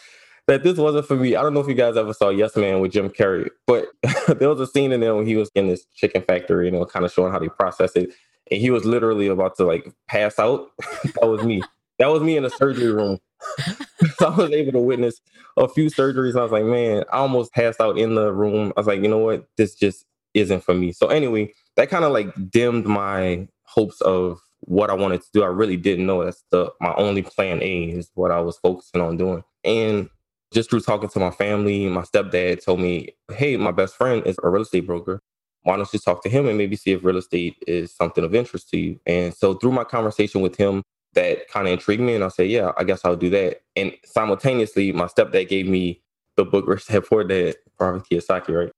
that 0.49 0.63
this 0.63 0.77
wasn't 0.77 1.07
for 1.07 1.15
me. 1.15 1.35
I 1.35 1.43
don't 1.43 1.53
know 1.53 1.61
if 1.61 1.67
you 1.67 1.75
guys 1.75 1.97
ever 1.97 2.13
saw 2.13 2.29
Yes 2.29 2.55
Man 2.57 2.81
with 2.81 2.91
Jim 2.91 3.09
Carrey, 3.09 3.49
but 3.67 3.87
there 4.39 4.49
was 4.49 4.59
a 4.59 4.67
scene 4.67 4.91
in 4.91 4.99
there 4.99 5.15
when 5.15 5.27
he 5.27 5.35
was 5.35 5.51
in 5.55 5.67
this 5.67 5.85
chicken 5.95 6.23
factory, 6.23 6.65
you 6.65 6.71
know, 6.71 6.85
kind 6.85 7.05
of 7.05 7.11
showing 7.11 7.31
how 7.31 7.39
they 7.39 7.49
process 7.49 7.95
it. 7.95 8.11
And 8.51 8.59
he 8.59 8.71
was 8.71 8.85
literally 8.85 9.27
about 9.27 9.57
to 9.57 9.65
like 9.65 9.91
pass 10.07 10.39
out. 10.39 10.69
that 11.21 11.27
was 11.27 11.43
me. 11.43 11.61
That 11.99 12.07
was 12.07 12.23
me 12.23 12.37
in 12.37 12.43
the 12.43 12.49
surgery 12.49 12.91
room 12.91 13.19
so 14.17 14.27
I 14.27 14.35
was 14.35 14.51
able 14.51 14.73
to 14.73 14.79
witness 14.79 15.21
a 15.57 15.67
few 15.67 15.87
surgeries. 15.87 16.37
I 16.37 16.43
was 16.43 16.51
like, 16.51 16.65
man, 16.65 17.03
I 17.11 17.17
almost 17.17 17.53
passed 17.53 17.81
out 17.81 17.97
in 17.97 18.15
the 18.15 18.31
room. 18.33 18.73
I 18.75 18.79
was 18.79 18.87
like, 18.87 19.01
you 19.01 19.07
know 19.07 19.19
what? 19.19 19.47
This 19.57 19.75
just 19.75 20.05
isn't 20.33 20.63
for 20.63 20.73
me. 20.73 20.91
So 20.91 21.07
anyway, 21.07 21.53
that 21.75 21.89
kind 21.89 22.05
of 22.05 22.11
like 22.11 22.33
dimmed 22.49 22.85
my 22.85 23.47
hopes 23.63 24.01
of 24.01 24.39
what 24.61 24.89
I 24.89 24.93
wanted 24.93 25.21
to 25.21 25.27
do. 25.33 25.43
I 25.43 25.47
really 25.47 25.77
didn't 25.77 26.05
know 26.05 26.23
that's 26.23 26.43
the 26.51 26.71
my 26.81 26.93
only 26.95 27.21
plan 27.21 27.61
A 27.61 27.83
is 27.85 28.11
what 28.15 28.31
I 28.31 28.41
was 28.41 28.57
focusing 28.57 29.01
on 29.01 29.17
doing. 29.17 29.43
And 29.63 30.09
just 30.51 30.69
through 30.69 30.81
talking 30.81 31.09
to 31.09 31.19
my 31.19 31.31
family, 31.31 31.87
my 31.87 32.01
stepdad 32.01 32.63
told 32.63 32.79
me, 32.79 33.09
Hey, 33.31 33.57
my 33.57 33.71
best 33.71 33.95
friend 33.95 34.25
is 34.25 34.37
a 34.43 34.49
real 34.49 34.63
estate 34.63 34.87
broker. 34.87 35.19
Why 35.63 35.75
don't 35.75 35.91
you 35.93 35.99
talk 35.99 36.23
to 36.23 36.29
him 36.29 36.47
and 36.47 36.57
maybe 36.57 36.75
see 36.75 36.91
if 36.91 37.03
real 37.03 37.17
estate 37.17 37.55
is 37.67 37.93
something 37.93 38.23
of 38.23 38.33
interest 38.33 38.69
to 38.69 38.77
you? 38.77 38.99
And 39.05 39.33
so 39.33 39.53
through 39.53 39.73
my 39.73 39.83
conversation 39.83 40.41
with 40.41 40.55
him, 40.55 40.83
that 41.13 41.47
kind 41.49 41.67
of 41.67 41.73
intrigued 41.73 42.01
me. 42.01 42.15
And 42.15 42.23
I 42.23 42.29
said, 42.29 42.49
Yeah, 42.49 42.71
I 42.77 42.83
guess 42.83 43.01
I'll 43.03 43.15
do 43.15 43.29
that. 43.31 43.61
And 43.75 43.93
simultaneously, 44.05 44.91
my 44.91 45.05
stepdad 45.05 45.49
gave 45.49 45.67
me 45.67 46.01
the 46.35 46.45
book 46.45 46.65
Rich 46.67 46.87
Dad 46.87 47.05
Poor 47.05 47.23
Dad, 47.23 47.55
Robert 47.79 48.07
Kiyosaki, 48.09 48.55
right? 48.55 48.71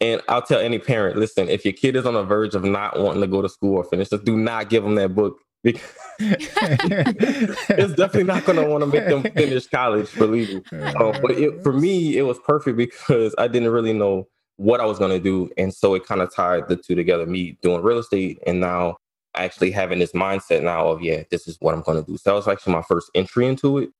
And 0.00 0.22
I'll 0.28 0.42
tell 0.42 0.60
any 0.60 0.78
parent, 0.78 1.16
listen, 1.16 1.48
if 1.48 1.64
your 1.64 1.72
kid 1.72 1.96
is 1.96 2.06
on 2.06 2.14
the 2.14 2.22
verge 2.22 2.54
of 2.54 2.62
not 2.62 3.00
wanting 3.00 3.20
to 3.20 3.26
go 3.26 3.42
to 3.42 3.48
school 3.48 3.76
or 3.76 3.84
finish, 3.84 4.10
just 4.10 4.24
do 4.24 4.36
not 4.36 4.70
give 4.70 4.84
them 4.84 4.94
that 4.94 5.14
book. 5.14 5.40
it's 6.20 7.94
definitely 7.94 8.24
not 8.24 8.44
going 8.44 8.58
to 8.58 8.68
want 8.68 8.82
to 8.82 8.86
make 8.86 9.06
them 9.08 9.22
finish 9.22 9.66
college, 9.66 10.14
believe 10.16 10.54
me. 10.54 10.62
Uh, 10.72 11.18
but 11.20 11.32
it, 11.32 11.62
for 11.62 11.72
me, 11.72 12.16
it 12.16 12.22
was 12.22 12.38
perfect 12.40 12.76
because 12.76 13.34
I 13.38 13.48
didn't 13.48 13.70
really 13.70 13.92
know 13.92 14.28
what 14.56 14.80
I 14.80 14.86
was 14.86 14.98
going 14.98 15.12
to 15.12 15.20
do. 15.20 15.50
And 15.56 15.72
so 15.72 15.94
it 15.94 16.04
kind 16.04 16.20
of 16.20 16.34
tied 16.34 16.68
the 16.68 16.76
two 16.76 16.94
together, 16.94 17.26
me 17.26 17.58
doing 17.62 17.82
real 17.82 17.98
estate 17.98 18.38
and 18.46 18.60
now 18.60 18.96
actually 19.34 19.70
having 19.70 20.00
this 20.00 20.12
mindset 20.12 20.62
now 20.62 20.88
of, 20.88 21.02
yeah, 21.02 21.22
this 21.30 21.46
is 21.46 21.56
what 21.60 21.74
I'm 21.74 21.82
going 21.82 22.02
to 22.02 22.10
do. 22.10 22.16
So 22.16 22.30
that 22.30 22.36
was 22.36 22.48
actually 22.48 22.72
my 22.72 22.82
first 22.82 23.10
entry 23.14 23.46
into 23.46 23.78
it. 23.78 23.90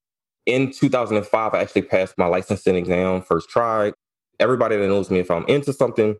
In 0.46 0.72
2005, 0.72 1.54
I 1.54 1.60
actually 1.60 1.82
passed 1.82 2.18
my 2.18 2.26
licensing 2.26 2.74
exam 2.74 3.22
first 3.22 3.48
try 3.50 3.92
everybody 4.40 4.76
that 4.76 4.88
knows 4.88 5.10
me, 5.10 5.18
if 5.18 5.30
I'm 5.30 5.44
into 5.46 5.72
something, 5.72 6.16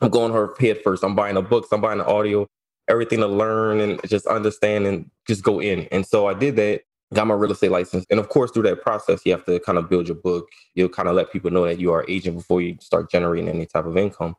I'm 0.00 0.10
going 0.10 0.32
her 0.32 0.54
head 0.58 0.80
first. 0.82 1.04
I'm 1.04 1.14
buying 1.14 1.34
the 1.34 1.42
books, 1.42 1.68
I'm 1.72 1.80
buying 1.80 1.98
the 1.98 2.06
audio, 2.06 2.46
everything 2.88 3.20
to 3.20 3.26
learn 3.26 3.80
and 3.80 4.00
just 4.08 4.26
understand 4.26 4.86
and 4.86 5.10
just 5.26 5.42
go 5.42 5.60
in. 5.60 5.88
And 5.92 6.06
so 6.06 6.26
I 6.26 6.34
did 6.34 6.56
that, 6.56 6.82
got 7.14 7.26
my 7.26 7.34
real 7.34 7.52
estate 7.52 7.70
license. 7.70 8.04
And 8.10 8.18
of 8.18 8.28
course, 8.28 8.50
through 8.50 8.64
that 8.64 8.82
process, 8.82 9.20
you 9.24 9.32
have 9.32 9.44
to 9.46 9.60
kind 9.60 9.78
of 9.78 9.88
build 9.88 10.08
your 10.08 10.16
book. 10.16 10.48
You'll 10.74 10.88
kind 10.88 11.08
of 11.08 11.14
let 11.14 11.32
people 11.32 11.50
know 11.50 11.64
that 11.64 11.78
you 11.78 11.92
are 11.92 12.04
agent 12.08 12.36
before 12.36 12.60
you 12.60 12.76
start 12.80 13.10
generating 13.10 13.48
any 13.48 13.66
type 13.66 13.86
of 13.86 13.96
income. 13.96 14.34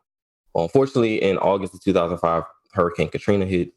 Well, 0.54 0.66
unfortunately, 0.66 1.22
in 1.22 1.38
August 1.38 1.74
of 1.74 1.84
2005, 1.84 2.44
Hurricane 2.74 3.10
Katrina 3.10 3.46
hit. 3.46 3.72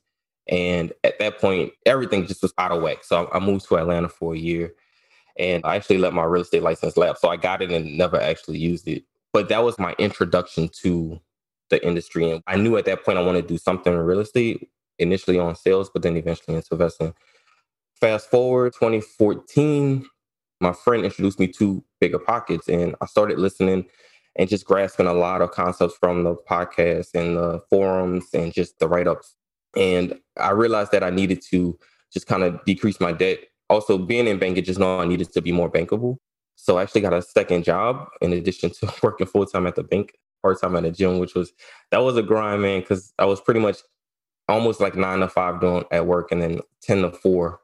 And 0.48 0.92
at 1.02 1.18
that 1.18 1.40
point, 1.40 1.72
everything 1.86 2.26
just 2.26 2.42
was 2.42 2.52
out 2.58 2.72
of 2.72 2.82
whack. 2.82 3.02
So 3.02 3.28
I 3.32 3.38
moved 3.38 3.66
to 3.68 3.76
Atlanta 3.76 4.08
for 4.08 4.34
a 4.34 4.38
year 4.38 4.74
and 5.38 5.64
I 5.64 5.76
actually 5.76 5.98
let 5.98 6.14
my 6.14 6.24
real 6.24 6.42
estate 6.42 6.62
license 6.62 6.96
lapse. 6.96 7.20
So 7.20 7.28
I 7.28 7.36
got 7.36 7.62
it 7.62 7.70
and 7.70 7.98
never 7.98 8.20
actually 8.20 8.58
used 8.58 8.86
it. 8.88 9.04
But 9.32 9.48
that 9.48 9.64
was 9.64 9.78
my 9.78 9.94
introduction 9.98 10.70
to 10.82 11.20
the 11.70 11.84
industry. 11.86 12.30
And 12.30 12.42
I 12.46 12.56
knew 12.56 12.76
at 12.76 12.84
that 12.86 13.04
point 13.04 13.18
I 13.18 13.22
wanted 13.22 13.42
to 13.42 13.48
do 13.48 13.58
something 13.58 13.92
in 13.92 13.98
real 13.98 14.20
estate, 14.20 14.68
initially 14.98 15.38
on 15.38 15.56
sales, 15.56 15.90
but 15.92 16.02
then 16.02 16.16
eventually 16.16 16.56
into 16.56 16.68
investing. 16.72 17.14
Fast 18.00 18.30
forward 18.30 18.74
2014, 18.74 20.06
my 20.60 20.72
friend 20.72 21.04
introduced 21.04 21.38
me 21.38 21.48
to 21.48 21.82
BiggerPockets, 22.02 22.68
and 22.68 22.94
I 23.00 23.06
started 23.06 23.38
listening 23.38 23.86
and 24.36 24.48
just 24.48 24.66
grasping 24.66 25.06
a 25.06 25.14
lot 25.14 25.40
of 25.40 25.50
concepts 25.50 25.96
from 25.96 26.24
the 26.24 26.36
podcast 26.48 27.14
and 27.14 27.36
the 27.36 27.60
forums 27.70 28.26
and 28.34 28.52
just 28.52 28.78
the 28.78 28.88
write 28.88 29.08
ups. 29.08 29.34
And 29.76 30.18
I 30.38 30.50
realized 30.50 30.92
that 30.92 31.02
I 31.02 31.10
needed 31.10 31.42
to 31.50 31.78
just 32.12 32.26
kind 32.26 32.42
of 32.42 32.62
decrease 32.64 33.00
my 33.00 33.12
debt. 33.12 33.38
Also, 33.68 33.98
being 33.98 34.26
in 34.26 34.38
banking, 34.38 34.64
just 34.64 34.78
know 34.78 35.00
I 35.00 35.06
needed 35.06 35.32
to 35.32 35.42
be 35.42 35.52
more 35.52 35.70
bankable. 35.70 36.18
So 36.54 36.78
I 36.78 36.82
actually 36.82 37.02
got 37.02 37.12
a 37.12 37.22
second 37.22 37.64
job 37.64 38.08
in 38.20 38.32
addition 38.32 38.70
to 38.70 38.92
working 39.02 39.26
full 39.26 39.46
time 39.46 39.66
at 39.66 39.74
the 39.74 39.82
bank, 39.82 40.14
part 40.46 40.60
time 40.60 40.76
at 40.76 40.84
the 40.84 40.92
gym, 40.92 41.18
which 41.18 41.34
was 41.34 41.52
that 41.90 41.98
was 41.98 42.16
a 42.16 42.22
grind, 42.22 42.62
man, 42.62 42.80
because 42.80 43.12
I 43.18 43.24
was 43.24 43.40
pretty 43.40 43.58
much 43.58 43.78
almost 44.48 44.80
like 44.80 44.94
nine 44.94 45.18
to 45.18 45.28
five 45.28 45.60
doing 45.60 45.84
at 45.90 46.06
work 46.06 46.30
and 46.30 46.40
then 46.40 46.60
10 46.82 47.02
to 47.02 47.10
four 47.10 47.58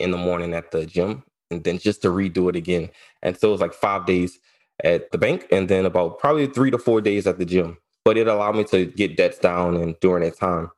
in 0.00 0.10
the 0.10 0.16
morning 0.16 0.52
at 0.52 0.72
the 0.72 0.84
gym 0.84 1.22
and 1.52 1.62
then 1.62 1.78
just 1.78 2.02
to 2.02 2.08
redo 2.08 2.48
it 2.48 2.56
again. 2.56 2.90
And 3.22 3.38
so 3.38 3.48
it 3.48 3.52
was 3.52 3.60
like 3.60 3.72
five 3.72 4.04
days 4.04 4.40
at 4.82 5.12
the 5.12 5.18
bank 5.18 5.46
and 5.52 5.68
then 5.68 5.86
about 5.86 6.18
probably 6.18 6.48
three 6.48 6.72
to 6.72 6.78
four 6.78 7.00
days 7.00 7.28
at 7.28 7.38
the 7.38 7.44
gym. 7.44 7.78
But 8.04 8.18
it 8.18 8.26
allowed 8.26 8.56
me 8.56 8.64
to 8.64 8.86
get 8.86 9.16
debts 9.16 9.38
down 9.38 9.76
and 9.76 9.94
during 10.00 10.24
that 10.24 10.36
time. 10.36 10.72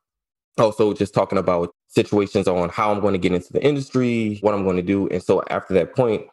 Also, 0.58 0.92
just 0.92 1.14
talking 1.14 1.38
about 1.38 1.70
situations 1.88 2.46
on 2.46 2.68
how 2.68 2.92
I'm 2.92 3.00
going 3.00 3.14
to 3.14 3.18
get 3.18 3.32
into 3.32 3.50
the 3.50 3.64
industry, 3.64 4.38
what 4.42 4.54
I'm 4.54 4.64
going 4.64 4.76
to 4.76 4.82
do. 4.82 5.08
And 5.08 5.22
so 5.22 5.42
after 5.48 5.72
that 5.74 5.96
point, 5.96 6.26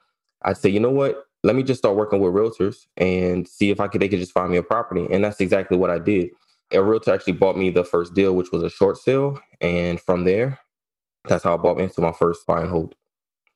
I'd 0.44 0.58
say, 0.58 0.70
you 0.70 0.82
know 0.82 0.92
what? 0.92 1.26
Let 1.44 1.56
me 1.56 1.64
just 1.64 1.80
start 1.80 1.96
working 1.96 2.20
with 2.20 2.34
realtors 2.34 2.86
and 2.98 3.48
see 3.48 3.70
if 3.70 3.80
I 3.80 3.88
could 3.88 4.02
they 4.02 4.08
could 4.08 4.20
just 4.20 4.32
find 4.32 4.52
me 4.52 4.58
a 4.58 4.64
property. 4.64 5.08
And 5.12 5.24
that's 5.24 5.42
exactly 5.42 5.78
what 5.78 5.90
I 5.90 6.00
did. 6.00 6.30
A 6.72 6.82
realtor 6.82 7.14
actually 7.14 7.34
bought 7.34 7.58
me 7.58 7.70
the 7.70 7.84
first 7.84 8.14
deal, 8.14 8.34
which 8.34 8.52
was 8.52 8.64
a 8.64 8.70
short 8.70 8.98
sale. 8.98 9.40
And 9.62 10.00
from 10.00 10.24
there, 10.24 10.60
that's 11.26 11.44
how 11.44 11.54
I 11.54 11.58
bought 11.58 11.80
into 11.80 12.02
my 12.02 12.12
first 12.14 12.46
buy 12.48 12.62
and 12.62 12.70
hold. 12.70 12.96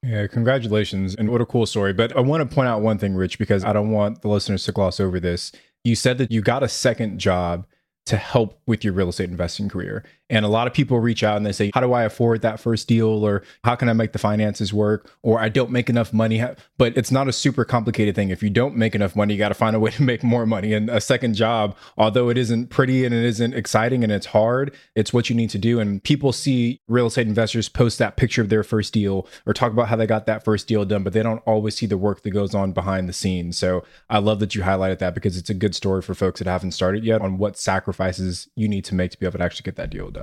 Yeah, 0.04 0.28
congratulations. 0.28 1.16
And 1.16 1.30
what 1.30 1.42
a 1.42 1.46
cool 1.46 1.66
story. 1.66 1.94
But 1.94 2.16
I 2.16 2.22
want 2.22 2.48
to 2.48 2.54
point 2.54 2.68
out 2.68 2.82
one 2.82 2.98
thing, 2.98 3.16
Rich, 3.16 3.40
because 3.40 3.64
I 3.64 3.74
don't 3.74 3.92
want 3.92 4.22
the 4.22 4.28
listeners 4.28 4.64
to 4.66 4.72
gloss 4.72 5.00
over 5.00 5.20
this. 5.20 5.52
You 5.84 5.96
said 5.96 6.18
that 6.20 6.32
you 6.32 6.42
got 6.42 6.64
a 6.64 6.70
second 6.70 7.20
job 7.20 7.66
to 8.06 8.16
help 8.16 8.62
with 8.68 8.84
your 8.84 8.94
real 8.94 9.10
estate 9.10 9.30
investing 9.30 9.68
career. 9.68 10.04
And 10.30 10.44
a 10.44 10.50
lot 10.50 10.68
of 10.68 10.74
people 10.74 11.00
reach 11.00 11.24
out 11.24 11.38
and 11.38 11.46
they 11.46 11.52
say, 11.52 11.72
How 11.74 11.82
do 11.82 11.94
I 11.94 12.04
afford 12.04 12.42
that 12.42 12.60
first 12.60 12.88
deal? 12.88 13.08
Or 13.08 13.44
how 13.64 13.76
can 13.76 13.90
I 13.90 13.94
make 13.94 14.14
the 14.14 14.20
finances 14.20 14.74
work? 14.74 15.10
Or 15.22 15.40
I 15.40 15.50
don't 15.50 15.72
make 15.72 15.90
enough 15.90 16.12
money. 16.12 16.44
But 16.78 16.98
it's 16.98 17.12
not 17.12 17.28
a 17.28 17.34
super 17.34 17.64
complicated 17.64 18.16
thing. 18.16 18.30
If 18.30 18.44
you 18.44 18.50
don't 18.50 18.76
make 18.76 18.96
enough 18.96 19.16
money, 19.16 19.34
you 19.34 19.38
got 19.38 19.50
to 19.50 19.56
find 19.56 19.76
a 19.76 19.80
way 19.80 19.92
to 19.98 20.04
make 20.04 20.24
more 20.24 20.46
money. 20.46 20.74
And 20.74 20.90
a 20.90 21.00
second 21.02 21.36
job, 21.36 21.76
although 21.98 22.30
it 22.30 22.38
isn't 22.38 22.70
pretty 22.70 23.06
and 23.06 23.14
it 23.14 23.24
isn't 23.24 23.54
exciting 23.54 24.04
and 24.04 24.12
it's 24.12 24.28
hard, 24.28 24.74
it's 24.96 25.14
what 25.14 25.30
you 25.30 25.36
need 25.36 25.50
to 25.52 25.58
do. 25.58 25.80
And 25.80 26.04
people 26.04 26.34
see 26.34 26.82
real 26.88 27.08
estate 27.08 27.28
investors 27.28 27.70
post 27.70 27.98
that 28.00 28.18
picture 28.18 28.42
of 28.42 28.50
their 28.50 28.64
first 28.64 28.94
deal 28.94 29.28
or 29.46 29.54
talk 29.54 29.72
about 29.72 29.88
how 29.88 29.96
they 29.96 30.08
got 30.08 30.26
that 30.26 30.44
first 30.44 30.68
deal 30.68 30.84
done, 30.86 31.04
but 31.04 31.14
they 31.14 31.24
don't 31.24 31.42
always 31.46 31.76
see 31.76 31.86
the 31.86 31.98
work 31.98 32.24
that 32.24 32.32
goes 32.32 32.54
on 32.54 32.74
behind 32.74 33.08
the 33.08 33.14
scenes. 33.14 33.58
So 33.58 33.84
I 34.10 34.20
love 34.20 34.40
that 34.40 34.56
you 34.56 34.62
highlighted 34.64 35.00
that 35.00 35.14
because 35.14 35.38
it's 35.38 35.50
a 35.50 35.54
good 35.54 35.76
story 35.76 36.02
for 36.02 36.14
folks 36.14 36.40
that 36.40 36.48
haven't 36.50 36.72
started 36.72 37.06
yet 37.06 37.22
on 37.22 37.38
what 37.38 37.58
sacrifices 37.58 38.50
you 38.56 38.68
need 38.68 38.84
to 38.86 38.96
make 38.96 39.12
to 39.12 39.20
be 39.20 39.26
able 39.26 39.40
to 39.40 39.46
actually 39.46 39.64
get 39.64 39.76
that 39.78 39.90
deal 39.90 40.10
done. 40.10 40.17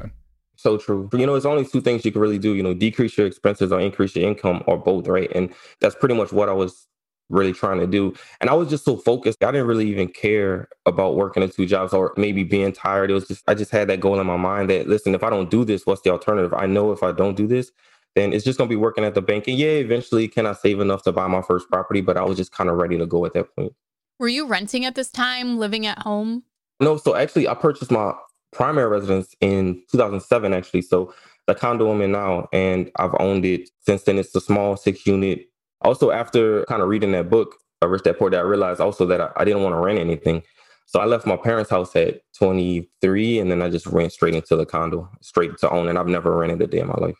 So 0.56 0.78
true. 0.78 1.08
You 1.12 1.26
know, 1.26 1.34
it's 1.34 1.46
only 1.46 1.64
two 1.64 1.80
things 1.80 2.04
you 2.04 2.12
can 2.12 2.20
really 2.20 2.38
do, 2.38 2.54
you 2.54 2.62
know, 2.62 2.75
decrease 2.75 3.18
your 3.18 3.26
expenses 3.26 3.73
or 3.73 3.80
increase 3.80 4.14
your 4.14 4.28
income 4.28 4.62
or 4.66 4.78
both, 4.78 5.08
right? 5.08 5.30
And 5.34 5.52
that's 5.80 5.94
pretty 5.94 6.14
much 6.14 6.32
what 6.32 6.49
I 6.49 6.52
was 6.52 6.87
really 7.30 7.52
trying 7.52 7.80
to 7.80 7.87
do. 7.87 8.14
And 8.40 8.50
I 8.50 8.54
was 8.54 8.68
just 8.68 8.84
so 8.84 8.96
focused. 8.96 9.42
I 9.42 9.50
didn't 9.50 9.66
really 9.66 9.88
even 9.90 10.08
care 10.08 10.68
about 10.87 11.16
working 11.16 11.42
in 11.42 11.50
two 11.50 11.66
jobs 11.66 11.92
or 11.92 12.12
maybe 12.16 12.44
being 12.44 12.73
tired. 12.73 13.11
It 13.11 13.14
was 13.14 13.26
just, 13.26 13.42
I 13.49 13.54
just 13.54 13.70
had 13.70 13.88
that 13.88 14.00
goal 14.00 14.20
in 14.20 14.26
my 14.26 14.37
mind 14.37 14.70
that, 14.70 14.88
listen, 14.88 15.14
if 15.14 15.23
I 15.23 15.30
don't 15.30 15.50
do 15.50 15.64
this, 15.64 15.87
what's 15.87 16.02
the 16.02 16.11
alternative? 16.11 16.54
I 16.54 16.66
know 16.66 16.92
if 16.92 17.02
I 17.02 17.12
don't 17.12 17.37
do 17.37 17.46
this, 17.46 17.73
then 18.14 18.32
it's 18.32 18.44
just 18.44 18.58
going 18.58 18.68
to 18.68 18.73
be 18.73 18.80
working 18.80 19.04
at 19.04 19.14
the 19.14 19.23
bank. 19.23 19.49
And 19.49 19.58
yeah, 19.58 19.70
eventually, 19.70 20.28
can 20.28 20.46
I 20.46 20.52
save 20.52 20.78
enough 20.80 21.02
to 21.02 21.12
buy 21.12 21.26
my 21.26 21.42
first 21.42 21.68
property? 21.68 22.00
But 22.00 22.16
I 22.16 22.23
was 22.23 22.37
just 22.37 22.52
kind 22.52 22.70
of 22.70 22.76
ready 22.76 22.96
to 22.99 23.06
go 23.06 23.25
at 23.26 23.32
that 23.34 23.54
point. 23.56 23.73
Were 24.20 24.28
you 24.28 24.46
renting 24.46 24.84
at 24.84 24.94
this 24.94 25.11
time, 25.11 25.58
living 25.58 25.87
at 25.87 25.99
home? 25.99 26.44
No, 26.78 26.96
so 26.96 27.16
actually, 27.16 27.49
I 27.49 27.54
purchased 27.54 27.90
my 27.90 28.12
primary 28.54 28.88
residence 28.88 29.34
in 29.40 29.82
2007, 29.90 30.52
actually. 30.52 30.82
So 30.82 31.12
the 31.46 31.54
condo 31.54 31.90
I'm 31.90 32.00
in 32.00 32.12
now, 32.12 32.49
and 32.52 32.90
I've 32.96 33.14
owned 33.18 33.44
it 33.44 33.68
since 33.80 34.04
then. 34.04 34.18
It's 34.18 34.34
a 34.34 34.40
small 34.40 34.76
six 34.76 35.06
unit. 35.06 35.46
Also, 35.82 36.11
after 36.11 36.64
kind 36.64 36.80
of 36.80 36.88
reading 36.88 37.12
that 37.12 37.28
book, 37.28 37.56
a 37.82 37.88
Rich 37.88 38.04
Dad 38.04 38.18
Poor 38.18 38.30
Dad, 38.30 38.38
I 38.38 38.42
realized 38.42 38.80
also 38.80 39.04
that 39.06 39.20
I, 39.20 39.30
I 39.37 39.44
didn't 39.44 39.62
want 39.62 39.75
to 39.75 39.78
rent 39.78 39.99
anything. 39.99 40.42
So 40.87 41.00
I 41.00 41.06
left 41.06 41.26
my 41.26 41.37
parents' 41.37 41.70
house 41.70 41.94
at 41.96 42.20
23, 42.38 43.38
and 43.38 43.50
then 43.50 43.62
I 43.62 43.68
just 43.68 43.87
went 43.87 44.12
straight 44.12 44.34
into 44.34 44.56
the 44.56 44.66
condo, 44.66 45.11
straight 45.20 45.56
to 45.58 45.70
own. 45.70 45.88
And 45.88 45.99
I've 45.99 46.06
never 46.06 46.37
rented 46.37 46.62
a 46.62 46.66
day 46.66 46.80
in 46.80 46.88
my 46.88 46.94
life. 46.94 47.16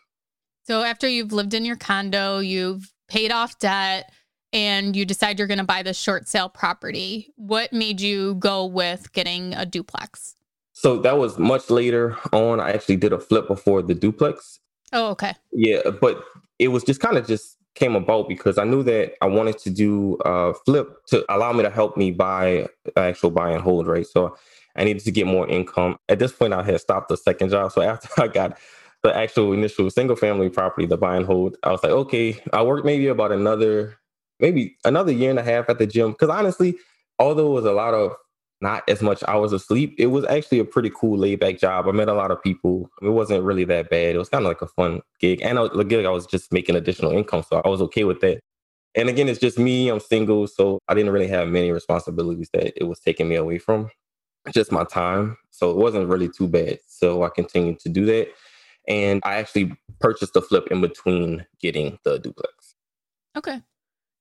So 0.63 0.81
after 0.81 1.07
you've 1.07 1.33
lived 1.33 1.53
in 1.53 1.65
your 1.65 1.75
condo, 1.75 2.39
you've 2.39 2.91
paid 3.07 3.31
off 3.31 3.59
debt, 3.59 4.11
and 4.53 4.95
you 4.95 5.05
decide 5.05 5.37
you're 5.37 5.47
going 5.47 5.59
to 5.59 5.63
buy 5.63 5.83
this 5.83 5.99
short 5.99 6.27
sale 6.27 6.49
property. 6.49 7.33
What 7.35 7.73
made 7.73 8.01
you 8.01 8.35
go 8.35 8.65
with 8.65 9.11
getting 9.13 9.53
a 9.53 9.65
duplex? 9.65 10.35
So 10.75 10.97
that 10.97 11.17
was 11.17 11.39
much 11.39 11.69
later 11.69 12.17
on. 12.33 12.59
I 12.59 12.71
actually 12.71 12.97
did 12.97 13.13
a 13.13 13.19
flip 13.19 13.47
before 13.47 13.81
the 13.81 13.95
duplex. 13.95 14.59
Oh, 14.91 15.07
okay. 15.11 15.33
Yeah, 15.53 15.89
but 16.01 16.21
it 16.59 16.67
was 16.67 16.83
just 16.83 16.99
kind 16.99 17.17
of 17.17 17.25
just 17.25 17.57
came 17.75 17.95
about 17.95 18.27
because 18.27 18.57
I 18.57 18.65
knew 18.65 18.83
that 18.83 19.13
I 19.21 19.25
wanted 19.25 19.57
to 19.59 19.69
do 19.69 20.17
a 20.25 20.53
flip 20.53 21.05
to 21.07 21.25
allow 21.33 21.53
me 21.53 21.63
to 21.63 21.69
help 21.69 21.95
me 21.95 22.11
buy 22.11 22.67
actual 22.97 23.31
buy 23.31 23.51
and 23.51 23.61
hold, 23.61 23.87
right? 23.87 24.05
So 24.05 24.35
I 24.75 24.83
needed 24.83 25.03
to 25.05 25.11
get 25.11 25.27
more 25.27 25.47
income. 25.47 25.97
At 26.09 26.19
this 26.19 26.33
point, 26.33 26.53
I 26.53 26.61
had 26.61 26.81
stopped 26.81 27.07
the 27.07 27.15
second 27.15 27.51
job. 27.51 27.71
So 27.71 27.81
after 27.81 28.09
I 28.21 28.27
got 28.27 28.57
the 29.01 29.15
actual 29.15 29.53
initial 29.53 29.89
single 29.89 30.17
family 30.17 30.49
property, 30.49 30.87
the 30.87 30.97
buy 30.97 31.15
and 31.15 31.25
hold, 31.25 31.55
I 31.63 31.71
was 31.71 31.83
like, 31.83 31.93
okay, 31.93 32.41
I 32.51 32.63
worked 32.63 32.85
maybe 32.85 33.07
about 33.07 33.31
another, 33.31 33.95
maybe 34.41 34.75
another 34.83 35.13
year 35.13 35.29
and 35.29 35.39
a 35.39 35.43
half 35.43 35.69
at 35.69 35.79
the 35.79 35.87
gym. 35.87 36.13
Cause 36.15 36.29
honestly, 36.29 36.75
although 37.17 37.51
it 37.51 37.55
was 37.55 37.65
a 37.65 37.71
lot 37.71 37.93
of 37.93 38.11
not 38.61 38.87
as 38.89 39.01
much 39.01 39.23
hours 39.27 39.51
of 39.51 39.61
sleep. 39.61 39.95
It 39.97 40.07
was 40.07 40.25
actually 40.25 40.59
a 40.59 40.65
pretty 40.65 40.89
cool 40.89 41.17
laid 41.17 41.39
back 41.39 41.59
job. 41.59 41.87
I 41.87 41.91
met 41.91 42.07
a 42.07 42.13
lot 42.13 42.31
of 42.31 42.41
people. 42.41 42.89
It 43.01 43.09
wasn't 43.09 43.43
really 43.43 43.65
that 43.65 43.89
bad. 43.89 44.15
It 44.15 44.17
was 44.17 44.29
kind 44.29 44.45
of 44.45 44.49
like 44.49 44.61
a 44.61 44.67
fun 44.67 45.01
gig. 45.19 45.41
And 45.41 45.57
the 45.57 45.83
gig, 45.83 46.05
I 46.05 46.09
was 46.09 46.25
just 46.25 46.51
making 46.53 46.75
additional 46.75 47.11
income. 47.11 47.43
So 47.49 47.61
I 47.63 47.69
was 47.69 47.81
okay 47.81 48.03
with 48.05 48.21
that. 48.21 48.39
And 48.95 49.09
again, 49.09 49.27
it's 49.27 49.39
just 49.39 49.59
me. 49.59 49.89
I'm 49.89 49.99
single, 49.99 50.47
so 50.47 50.79
I 50.87 50.93
didn't 50.93 51.11
really 51.11 51.27
have 51.27 51.49
many 51.49 51.71
responsibilities 51.71 52.49
that 52.53 52.73
it 52.79 52.85
was 52.85 52.99
taking 52.99 53.27
me 53.27 53.35
away 53.35 53.57
from. 53.59 53.89
Just 54.53 54.71
my 54.71 54.85
time. 54.85 55.37
So 55.51 55.71
it 55.71 55.77
wasn't 55.77 56.07
really 56.07 56.29
too 56.29 56.47
bad. 56.47 56.79
So 56.87 57.23
I 57.23 57.29
continued 57.29 57.79
to 57.79 57.89
do 57.89 58.05
that. 58.05 58.29
And 58.87 59.21
I 59.25 59.35
actually 59.35 59.75
purchased 59.99 60.33
the 60.33 60.41
flip 60.41 60.67
in 60.71 60.79
between 60.79 61.45
getting 61.59 61.99
the 62.03 62.19
duplex. 62.19 62.75
Okay. 63.35 63.61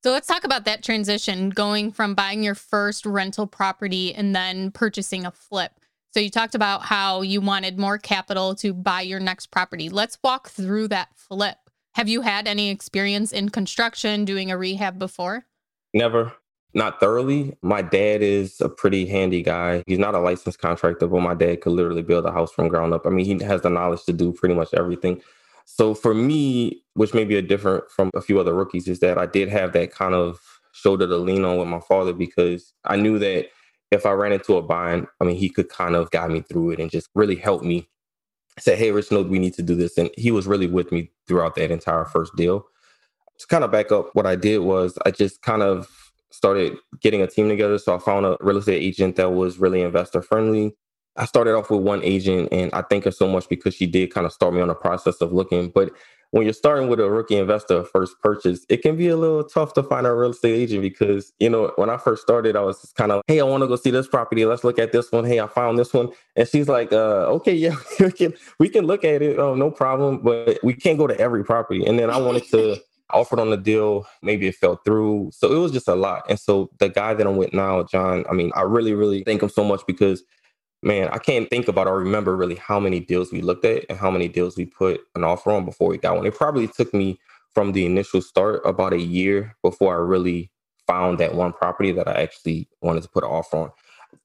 So 0.05 0.11
let's 0.11 0.29
talk 0.29 0.45
about 0.45 0.67
that 0.67 0.83
transition 0.83 1.49
going 1.49 1.91
from 1.91 2.15
buying 2.15 2.43
your 2.43 2.55
first 2.55 3.07
rental 3.07 3.47
property 3.47 4.15
and 4.15 4.37
then 4.37 4.71
purchasing 4.71 5.25
a 5.25 5.31
flip. 5.31 5.73
So 6.13 6.21
you 6.21 6.29
talked 6.29 6.55
about 6.55 6.83
how 6.83 7.23
you 7.23 7.41
wanted 7.41 7.79
more 7.79 7.97
capital 7.97 8.55
to 8.57 8.75
buy 8.75 9.01
your 9.01 9.19
next 9.19 9.47
property. 9.47 9.89
Let's 9.89 10.19
walk 10.23 10.51
through 10.51 10.89
that 10.89 11.09
flip. 11.17 11.57
Have 11.95 12.07
you 12.07 12.21
had 12.21 12.47
any 12.47 12.69
experience 12.69 13.33
in 13.33 13.49
construction 13.49 14.27
doing 14.27 14.51
a 14.51 14.59
rehab 14.59 14.99
before? 14.99 15.47
Never. 15.95 16.35
Not 16.75 17.01
thoroughly. 17.01 17.57
My 17.63 17.81
dad 17.81 18.21
is 18.21 18.61
a 18.61 18.69
pretty 18.69 19.07
handy 19.07 19.41
guy. 19.41 19.83
He's 19.87 19.99
not 19.99 20.15
a 20.15 20.21
licensed 20.21 20.59
contractor, 20.59 21.07
but 21.07 21.21
my 21.21 21.33
dad 21.33 21.63
could 21.63 21.73
literally 21.73 22.03
build 22.03 22.27
a 22.27 22.31
house 22.31 22.53
from 22.53 22.69
ground 22.69 22.93
up. 22.93 23.07
I 23.07 23.09
mean, 23.09 23.25
he 23.25 23.43
has 23.43 23.63
the 23.63 23.71
knowledge 23.71 24.05
to 24.05 24.13
do 24.13 24.35
pretty 24.35 24.55
much 24.55 24.75
everything. 24.75 25.23
So 25.65 25.95
for 25.95 26.15
me, 26.15 26.83
which 26.95 27.15
may 27.15 27.25
be 27.25 27.37
a 27.37 27.43
different 27.43 27.91
from 27.91 28.11
a 28.15 28.21
few 28.21 28.39
other 28.39 28.55
rookies, 28.55 28.87
is 28.87 29.01
that 29.01 29.19
I 29.19 29.27
did 29.27 29.49
have 29.49 29.73
that 29.73 29.93
kind 29.93 30.15
of 30.15 30.41
shoulder 30.73 31.07
to 31.07 31.17
lean 31.17 31.45
on 31.45 31.59
with 31.59 31.69
my 31.69 31.81
father 31.81 32.13
because 32.13 32.75
I 32.85 32.97
knew 32.97 33.19
that 33.19 33.49
if 33.91 34.07
I 34.07 34.13
ran 34.13 34.33
into 34.33 34.57
a 34.57 34.63
bind, 34.63 35.07
I 35.21 35.25
mean, 35.25 35.37
he 35.37 35.49
could 35.49 35.69
kind 35.69 35.95
of 35.95 36.11
guide 36.11 36.31
me 36.31 36.43
through 36.43 36.73
it 36.73 36.81
and 36.81 36.91
just 36.91 37.09
really 37.15 37.37
help 37.37 37.63
me. 37.63 37.89
Say, 38.59 38.77
hey, 38.77 38.93
Rich, 38.93 39.11
no, 39.11 39.23
we 39.23 39.39
need 39.39 39.55
to 39.55 39.63
do 39.63 39.75
this. 39.75 39.99
And 39.99 40.11
he 40.17 40.31
was 40.31 40.47
really 40.47 40.67
with 40.67 40.93
me 40.93 41.11
throughout 41.27 41.57
that 41.57 41.71
entire 41.71 42.05
first 42.05 42.37
deal. 42.37 42.65
To 43.39 43.47
kind 43.49 43.65
of 43.65 43.73
back 43.73 43.91
up, 43.91 44.11
what 44.13 44.27
I 44.27 44.37
did 44.37 44.59
was 44.59 44.97
I 45.05 45.11
just 45.11 45.43
kind 45.43 45.63
of 45.63 45.89
started 46.31 46.77
getting 47.01 47.23
a 47.23 47.27
team 47.27 47.49
together. 47.49 47.79
So 47.79 47.95
I 47.95 47.99
found 47.99 48.27
a 48.27 48.37
real 48.41 48.59
estate 48.59 48.83
agent 48.83 49.17
that 49.17 49.31
was 49.31 49.59
really 49.59 49.81
investor 49.81 50.23
friendly. 50.23 50.77
I 51.17 51.27
started 51.27 51.55
off 51.55 51.71
with 51.71 51.81
one 51.81 52.03
agent 52.03 52.49
and 52.53 52.71
I 52.73 52.83
thank 52.83 53.05
her 53.05 53.11
so 53.11 53.29
much 53.29 53.49
because 53.49 53.75
she 53.75 53.87
did 53.87 54.13
kind 54.13 54.27
of 54.27 54.33
start 54.33 54.55
me 54.55 54.61
on 54.61 54.69
the 54.69 54.75
process 54.75 55.21
of 55.21 55.33
looking. 55.33 55.71
But 55.71 55.93
when 56.33 56.43
you're 56.43 56.53
starting 56.53 56.89
with 56.89 56.99
a 56.99 57.09
rookie 57.09 57.37
investor 57.37 57.85
first 57.85 58.21
purchase, 58.21 58.67
it 58.69 58.83
can 58.83 58.97
be 58.97 59.07
a 59.07 59.17
little 59.17 59.45
tough 59.45 59.75
to 59.75 59.85
find 59.85 60.05
a 60.05 60.13
real 60.13 60.31
estate 60.31 60.55
agent 60.55 60.83
because, 60.83 61.33
you 61.39 61.49
know, 61.49 61.73
when 61.77 61.89
I 61.89 61.97
first 61.97 62.23
started, 62.23 62.57
I 62.57 62.63
was 62.63 62.93
kind 62.97 63.13
of, 63.13 63.23
hey, 63.29 63.39
I 63.39 63.45
want 63.45 63.63
to 63.63 63.69
go 63.69 63.77
see 63.77 63.91
this 63.91 64.09
property. 64.09 64.45
Let's 64.45 64.65
look 64.65 64.81
at 64.81 64.91
this 64.91 65.13
one. 65.13 65.25
Hey, 65.25 65.39
I 65.39 65.47
found 65.47 65.79
this 65.79 65.95
one. 65.95 66.09
And 66.35 66.49
she's 66.49 66.69
like, 66.69 66.93
uh, 66.93 67.27
okay, 67.37 67.55
yeah, 67.55 67.77
we 68.01 68.11
can, 68.11 68.35
we 68.59 68.69
can 68.69 68.85
look 68.85 69.05
at 69.05 69.23
it. 69.23 69.39
Oh, 69.39 69.55
no 69.55 69.71
problem. 69.71 70.19
But 70.19 70.59
we 70.65 70.75
can't 70.75 70.99
go 70.99 71.07
to 71.07 71.19
every 71.21 71.45
property. 71.45 71.87
And 71.87 71.99
then 71.99 72.11
I 72.11 72.17
wanted 72.17 72.49
to 72.51 72.81
offered 73.11 73.39
on 73.39 73.51
the 73.51 73.57
deal. 73.57 74.07
Maybe 74.23 74.49
it 74.49 74.57
fell 74.57 74.77
through. 74.85 75.31
So 75.33 75.53
it 75.53 75.59
was 75.59 75.73
just 75.73 75.89
a 75.89 75.95
lot. 75.95 76.25
And 76.29 76.39
so 76.39 76.71
the 76.79 76.89
guy 76.89 77.15
that 77.15 77.27
I'm 77.27 77.37
with 77.37 77.55
now, 77.55 77.85
John, 77.85 78.25
I 78.29 78.33
mean, 78.33 78.51
I 78.55 78.63
really, 78.63 78.93
really 78.93 79.23
thank 79.23 79.43
him 79.43 79.49
so 79.49 79.65
much 79.65 79.83
because, 79.87 80.23
man, 80.85 81.09
I 81.09 81.19
can't 81.19 81.49
think 81.49 81.67
about 81.67 81.87
or 81.87 81.99
remember 81.99 82.37
really 82.37 82.57
how 82.57 82.79
many 82.79 83.01
deals 83.01 83.33
we 83.33 83.41
looked 83.41 83.65
at 83.65 83.85
and 83.89 83.99
how 83.99 84.11
many 84.11 84.29
deals 84.29 84.57
we 84.57 84.67
put 84.67 85.01
an 85.15 85.25
offer 85.25 85.51
on 85.51 85.65
before 85.65 85.89
we 85.89 85.99
got 85.99 86.17
one. 86.17 86.27
It 86.27 86.35
probably 86.35 86.69
took 86.69 86.93
me 86.93 87.19
from 87.53 87.73
the 87.73 87.87
initial 87.87 88.21
start 88.21 88.61
about 88.65 88.93
a 88.93 89.01
year 89.01 89.57
before 89.63 89.95
I 89.95 89.99
really 89.99 90.51
found 90.87 91.19
that 91.19 91.35
one 91.35 91.53
property 91.53 91.93
that 91.93 92.07
I 92.07 92.23
actually 92.23 92.69
wanted 92.83 93.03
to 93.03 93.09
put 93.09 93.25
an 93.25 93.31
offer 93.31 93.57
on. 93.57 93.71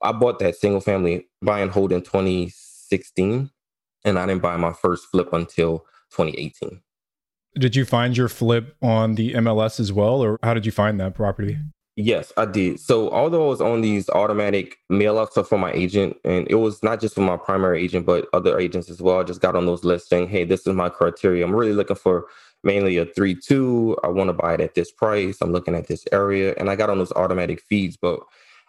I 0.01 0.11
bought 0.11 0.39
that 0.39 0.55
single 0.55 0.81
family 0.81 1.27
buy 1.41 1.61
and 1.61 1.71
hold 1.71 1.91
in 1.91 2.01
2016, 2.01 3.49
and 4.03 4.19
I 4.19 4.25
didn't 4.25 4.41
buy 4.41 4.57
my 4.57 4.73
first 4.73 5.07
flip 5.07 5.31
until 5.31 5.79
2018. 6.11 6.81
Did 7.55 7.75
you 7.75 7.85
find 7.85 8.15
your 8.15 8.27
flip 8.27 8.75
on 8.81 9.15
the 9.15 9.33
MLS 9.33 9.79
as 9.79 9.93
well, 9.93 10.21
or 10.21 10.37
how 10.43 10.53
did 10.53 10.65
you 10.65 10.71
find 10.71 10.99
that 10.99 11.15
property? 11.15 11.57
Yes, 12.01 12.31
I 12.37 12.45
did. 12.45 12.79
So 12.79 13.09
although 13.11 13.45
I 13.45 13.49
was 13.49 13.59
on 13.59 13.81
these 13.81 14.07
automatic 14.09 14.77
mail 14.89 15.19
outs 15.19 15.37
for 15.49 15.57
my 15.57 15.73
agent, 15.73 16.15
and 16.23 16.47
it 16.49 16.55
was 16.55 16.81
not 16.81 17.01
just 17.01 17.13
for 17.13 17.19
my 17.21 17.35
primary 17.35 17.83
agent, 17.83 18.05
but 18.05 18.27
other 18.31 18.57
agents 18.57 18.89
as 18.89 19.01
well. 19.01 19.19
I 19.19 19.23
just 19.23 19.41
got 19.41 19.57
on 19.57 19.65
those 19.65 19.83
lists 19.83 20.09
saying, 20.09 20.29
hey, 20.29 20.45
this 20.45 20.65
is 20.65 20.73
my 20.73 20.87
criteria. 20.87 21.45
I'm 21.45 21.53
really 21.53 21.73
looking 21.73 21.97
for 21.97 22.27
mainly 22.63 22.97
a 22.97 23.05
3-2. 23.05 23.97
I 24.01 24.07
want 24.07 24.29
to 24.29 24.33
buy 24.33 24.53
it 24.53 24.61
at 24.61 24.75
this 24.75 24.91
price. 24.91 25.39
I'm 25.41 25.51
looking 25.51 25.75
at 25.75 25.87
this 25.89 26.05
area. 26.13 26.55
And 26.57 26.69
I 26.69 26.77
got 26.77 26.89
on 26.89 26.99
those 26.99 27.11
automatic 27.13 27.61
feeds. 27.61 27.97
But 27.97 28.21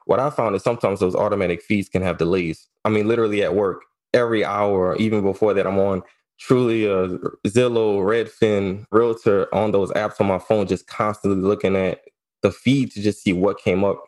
what 0.07 0.19
I 0.19 0.31
found 0.31 0.57
is 0.57 0.65
sometimes 0.65 0.99
those 0.99 1.15
automatic 1.15 1.63
feeds 1.63 1.89
can 1.89 2.03
have 2.03 2.19
delays. 2.19 2.69
I 2.85 2.89
mean, 2.89 3.07
literally 3.07 3.45
at 3.45 3.55
work, 3.55 3.85
every 4.13 4.45
hour, 4.45 4.97
even 4.97 5.23
before 5.23 5.55
that, 5.55 5.69
I'm 5.69 5.79
on 5.79 6.03
truly 6.41 6.87
a 6.87 7.07
Zillow, 7.47 8.01
Redfin, 8.03 8.87
Realtor 8.91 9.55
on 9.55 9.71
those 9.71 9.93
apps 9.93 10.21
on 10.21 10.27
my 10.27 10.41
phone, 10.41 10.67
just 10.67 10.89
constantly 10.89 11.41
looking 11.41 11.77
at 11.77 12.01
the 12.43 12.53
feed 12.53 12.93
to 12.93 13.03
just 13.03 13.23
see 13.23 13.33
what 13.33 13.59
came 13.59 13.85
up. 13.85 14.03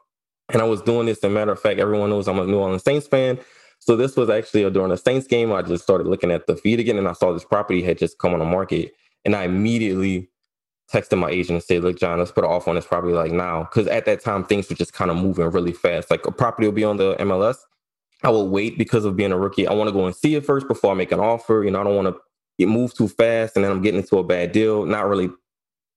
And 0.53 0.63
I 0.63 0.65
was 0.65 0.83
doing 0.83 1.07
this. 1.07 1.19
As 1.19 1.25
a 1.25 1.31
matter 1.31 1.53
of 1.53 1.61
fact, 1.61 1.81
everyone 1.81 2.11
knows 2.11 2.29
I'm 2.29 2.39
a 2.39 2.47
New 2.47 2.59
Orleans 2.59 2.85
Saints 2.85 3.07
fan. 3.07 3.39
So 3.79 3.97
this 3.97 4.17
was 4.17 4.31
actually 4.31 4.65
uh, 4.65 4.71
during 4.71 4.93
a 4.93 4.97
Saints 4.97 5.27
game. 5.27 5.53
I 5.53 5.63
just 5.63 5.85
started 5.85 6.07
looking 6.07 6.31
at 6.31 6.47
the 6.47 6.57
feed 6.57 6.81
again 6.81 6.99
and 6.99 7.09
I 7.09 7.13
saw 7.13 7.33
this 7.33 7.45
property 7.45 7.83
had 7.83 7.99
just 7.99 8.19
come 8.19 8.33
on 8.33 8.39
the 8.39 8.45
market. 8.45 8.93
And 9.25 9.35
I 9.37 9.45
immediately 9.45 10.31
texted 10.93 11.19
my 11.19 11.31
agent 11.31 11.57
and 11.57 11.63
said, 11.63 11.83
look, 11.83 11.99
John, 11.99 12.19
let's 12.19 12.33
put 12.33 12.45
an 12.45 12.51
offer 12.51 12.71
on 12.71 12.77
this 12.77 12.87
property 12.87 13.15
like 13.15 13.33
now. 13.33 13.65
Cause 13.65 13.87
at 13.87 14.05
that 14.07 14.23
time, 14.23 14.45
things 14.45 14.69
were 14.69 14.77
just 14.77 14.93
kind 14.93 15.11
of 15.11 15.17
moving 15.17 15.51
really 15.51 15.73
fast. 15.73 16.11
Like 16.11 16.27
a 16.27 16.33
property 16.33 16.69
will 16.69 16.75
be 16.75 16.85
on 16.85 16.99
the 16.99 17.17
MLS 17.17 17.57
I 18.23 18.31
will 18.31 18.49
wait 18.49 18.79
because 18.79 19.05
of 19.05 19.17
being 19.17 19.33
a 19.33 19.39
rookie. 19.39 19.67
I 19.67 19.73
want 19.73 19.89
to 19.89 19.93
go 19.93 20.07
and 20.07 20.15
see 20.15 20.35
it 20.35 20.45
first 20.45 20.69
before 20.69 20.93
I 20.93 20.95
make 20.95 21.13
an 21.13 21.21
offer. 21.21 21.63
You 21.65 21.71
know, 21.71 21.81
I 21.81 21.85
don't 21.85 21.97
want 21.97 22.17
to 22.61 22.67
move 22.67 22.95
too 22.95 23.09
fast 23.09 23.57
and 23.57 23.65
then 23.65 23.73
I'm 23.73 23.83
getting 23.83 24.01
into 24.01 24.19
a 24.19 24.25
bad 24.25 24.53
deal. 24.53 24.87
Not 24.87 25.09
really 25.09 25.31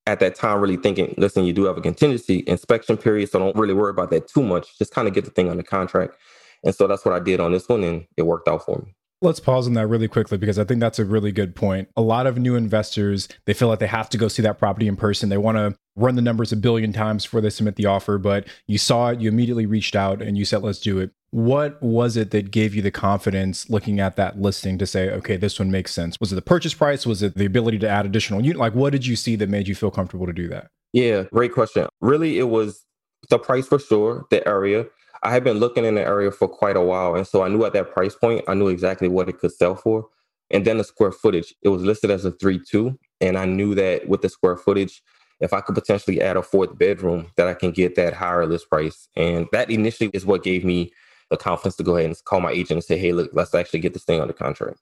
at 0.08 0.20
that 0.20 0.36
time, 0.36 0.60
really 0.62 0.78
thinking, 0.78 1.14
listen, 1.18 1.46
you 1.46 1.54
do 1.54 1.66
have 1.66 1.78
a 1.78 1.82
contingency 1.82 2.44
inspection 2.48 2.98
period, 2.98 3.30
so 3.30 3.40
don't 3.40 3.56
really 3.56 3.74
worry 3.74 3.90
about 3.90 4.12
that 4.12 4.28
too 4.28 4.44
much. 4.44 4.78
Just 4.78 4.94
kind 4.94 5.08
of 5.08 5.14
get 5.14 5.26
the 5.26 5.32
thing 5.32 5.50
under 5.50 5.64
contract. 5.64 6.16
And 6.64 6.74
so 6.74 6.88
that's 6.88 7.06
what 7.06 7.14
I 7.14 7.20
did 7.20 7.40
on 7.40 7.52
this 7.52 7.68
one, 7.68 7.84
and 7.84 8.06
it 8.18 8.24
worked 8.24 8.48
out 8.48 8.66
for 8.66 8.84
me. 8.86 8.96
Let's 9.22 9.40
pause 9.40 9.66
on 9.66 9.74
that 9.74 9.88
really 9.88 10.08
quickly 10.08 10.38
because 10.38 10.60
I 10.60 10.66
think 10.66 10.82
that's 10.82 11.00
a 11.00 11.06
really 11.06 11.32
good 11.32 11.56
point. 11.56 11.88
A 11.96 12.02
lot 12.02 12.28
of 12.28 12.38
new 12.38 12.56
investors, 12.56 13.28
they 13.46 13.54
feel 13.54 13.68
like 13.68 13.80
they 13.80 13.88
have 13.88 14.10
to 14.10 14.18
go 14.18 14.28
see 14.28 14.42
that 14.44 14.60
property 14.60 14.88
in 14.88 14.98
person. 14.98 15.30
They 15.30 15.38
want 15.38 15.58
to 15.58 15.76
run 15.96 16.16
the 16.16 16.22
numbers 16.22 16.52
a 16.52 16.58
billion 16.58 16.92
times 16.92 17.24
before 17.24 17.42
they 17.42 17.50
submit 17.50 17.78
the 17.78 17.86
offer, 17.86 18.18
but 18.18 18.46
you 18.68 18.78
saw 18.78 19.10
it, 19.10 19.22
you 19.22 19.30
immediately 19.30 19.66
reached 19.66 19.96
out 19.96 20.22
and 20.22 20.38
you 20.38 20.44
said, 20.44 20.62
let's 20.62 20.80
do 20.80 21.00
it. 21.00 21.12
What 21.36 21.84
was 21.84 22.16
it 22.16 22.32
that 22.32 22.50
gave 22.50 22.74
you 22.74 22.82
the 22.82 22.92
confidence 22.92 23.70
looking 23.70 24.00
at 24.00 24.16
that 24.16 24.40
listing 24.40 24.78
to 24.78 24.88
say, 24.88 25.10
okay, 25.10 25.36
this 25.36 25.60
one 25.60 25.70
makes 25.70 25.94
sense? 25.94 26.16
Was 26.22 26.32
it 26.32 26.36
the 26.36 26.42
purchase 26.42 26.74
price? 26.74 27.06
Was 27.06 27.22
it 27.22 27.36
the 27.36 27.46
ability 27.46 27.78
to 27.80 27.90
add 27.90 28.06
additional 28.06 28.42
unit? 28.42 28.58
Like, 28.58 28.74
what 28.74 28.94
did 28.94 29.06
you 29.06 29.18
see 29.18 29.36
that 29.36 29.50
made 29.50 29.68
you 29.68 29.76
feel 29.76 29.92
comfortable 29.92 30.28
to 30.28 30.32
do 30.32 30.48
that? 30.48 30.70
Yeah, 30.94 31.24
great 31.34 31.52
question. 31.52 31.88
Really, 32.00 32.40
it 32.40 32.48
was 32.48 32.86
the 33.30 33.38
price 33.38 33.68
for 33.68 33.80
sure, 33.80 34.26
the 34.32 34.48
area. 34.48 34.86
I 35.24 35.32
had 35.32 35.44
been 35.44 35.58
looking 35.58 35.84
in 35.84 35.96
the 35.96 36.04
area 36.04 36.32
for 36.32 36.48
quite 36.48 36.78
a 36.78 36.82
while. 36.82 37.16
And 37.16 37.28
so 37.28 37.44
I 37.44 37.50
knew 37.50 37.66
at 37.66 37.74
that 37.74 37.92
price 37.92 38.16
point, 38.16 38.46
I 38.48 38.54
knew 38.54 38.70
exactly 38.70 39.10
what 39.10 39.28
it 39.28 39.38
could 39.38 39.52
sell 39.52 39.76
for. 39.76 40.08
And 40.52 40.64
then 40.64 40.78
the 40.78 40.86
square 40.86 41.12
footage, 41.12 41.54
it 41.64 41.68
was 41.68 41.82
listed 41.82 42.12
as 42.12 42.24
a 42.24 42.32
3 42.32 42.62
2. 42.66 42.98
And 43.20 43.38
I 43.38 43.44
knew 43.44 43.76
that 43.76 44.08
with 44.08 44.22
the 44.22 44.30
square 44.30 44.56
footage, 44.56 45.04
if 45.42 45.52
I 45.52 45.60
could 45.60 45.76
potentially 45.76 46.22
add 46.22 46.38
a 46.38 46.42
fourth 46.42 46.78
bedroom, 46.78 47.28
that 47.36 47.50
I 47.50 47.56
can 47.56 47.72
get 47.72 47.96
that 47.96 48.14
higher 48.14 48.46
list 48.46 48.70
price. 48.70 49.10
And 49.18 49.48
that 49.52 49.70
initially 49.70 50.12
is 50.14 50.26
what 50.26 50.42
gave 50.42 50.64
me 50.64 50.94
the 51.30 51.38
confidence 51.38 51.76
to 51.78 51.84
go 51.84 51.96
ahead 51.96 52.08
and 52.08 52.24
call 52.26 52.40
my 52.40 52.52
agent 52.52 52.72
and 52.72 52.84
say, 52.84 52.98
hey, 52.98 53.12
look, 53.12 53.30
let's 53.34 53.54
actually 53.54 53.80
get 53.80 53.94
this 53.94 54.04
thing 54.04 54.22
under 54.22 54.34
contract. 54.34 54.80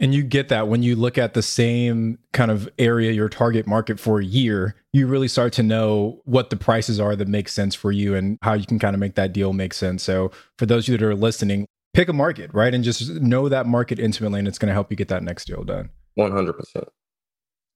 And 0.00 0.14
you 0.14 0.22
get 0.22 0.48
that 0.48 0.68
when 0.68 0.82
you 0.82 0.94
look 0.94 1.18
at 1.18 1.34
the 1.34 1.42
same 1.42 2.18
kind 2.32 2.52
of 2.52 2.68
area, 2.78 3.10
your 3.10 3.28
target 3.28 3.66
market 3.66 3.98
for 3.98 4.20
a 4.20 4.24
year, 4.24 4.76
you 4.92 5.08
really 5.08 5.26
start 5.26 5.52
to 5.54 5.62
know 5.62 6.20
what 6.24 6.50
the 6.50 6.56
prices 6.56 7.00
are 7.00 7.16
that 7.16 7.26
make 7.26 7.48
sense 7.48 7.74
for 7.74 7.90
you 7.90 8.14
and 8.14 8.38
how 8.42 8.54
you 8.54 8.64
can 8.64 8.78
kind 8.78 8.94
of 8.94 9.00
make 9.00 9.16
that 9.16 9.32
deal 9.32 9.52
make 9.52 9.74
sense. 9.74 10.04
So, 10.04 10.30
for 10.56 10.66
those 10.66 10.84
of 10.84 10.92
you 10.92 10.98
that 10.98 11.04
are 11.04 11.16
listening, 11.16 11.66
pick 11.94 12.08
a 12.08 12.12
market, 12.12 12.54
right? 12.54 12.72
And 12.72 12.84
just 12.84 13.10
know 13.14 13.48
that 13.48 13.66
market 13.66 13.98
intimately, 13.98 14.38
and 14.38 14.46
it's 14.46 14.58
going 14.58 14.68
to 14.68 14.72
help 14.72 14.88
you 14.92 14.96
get 14.96 15.08
that 15.08 15.24
next 15.24 15.46
deal 15.46 15.64
done. 15.64 15.90
100% 16.16 16.54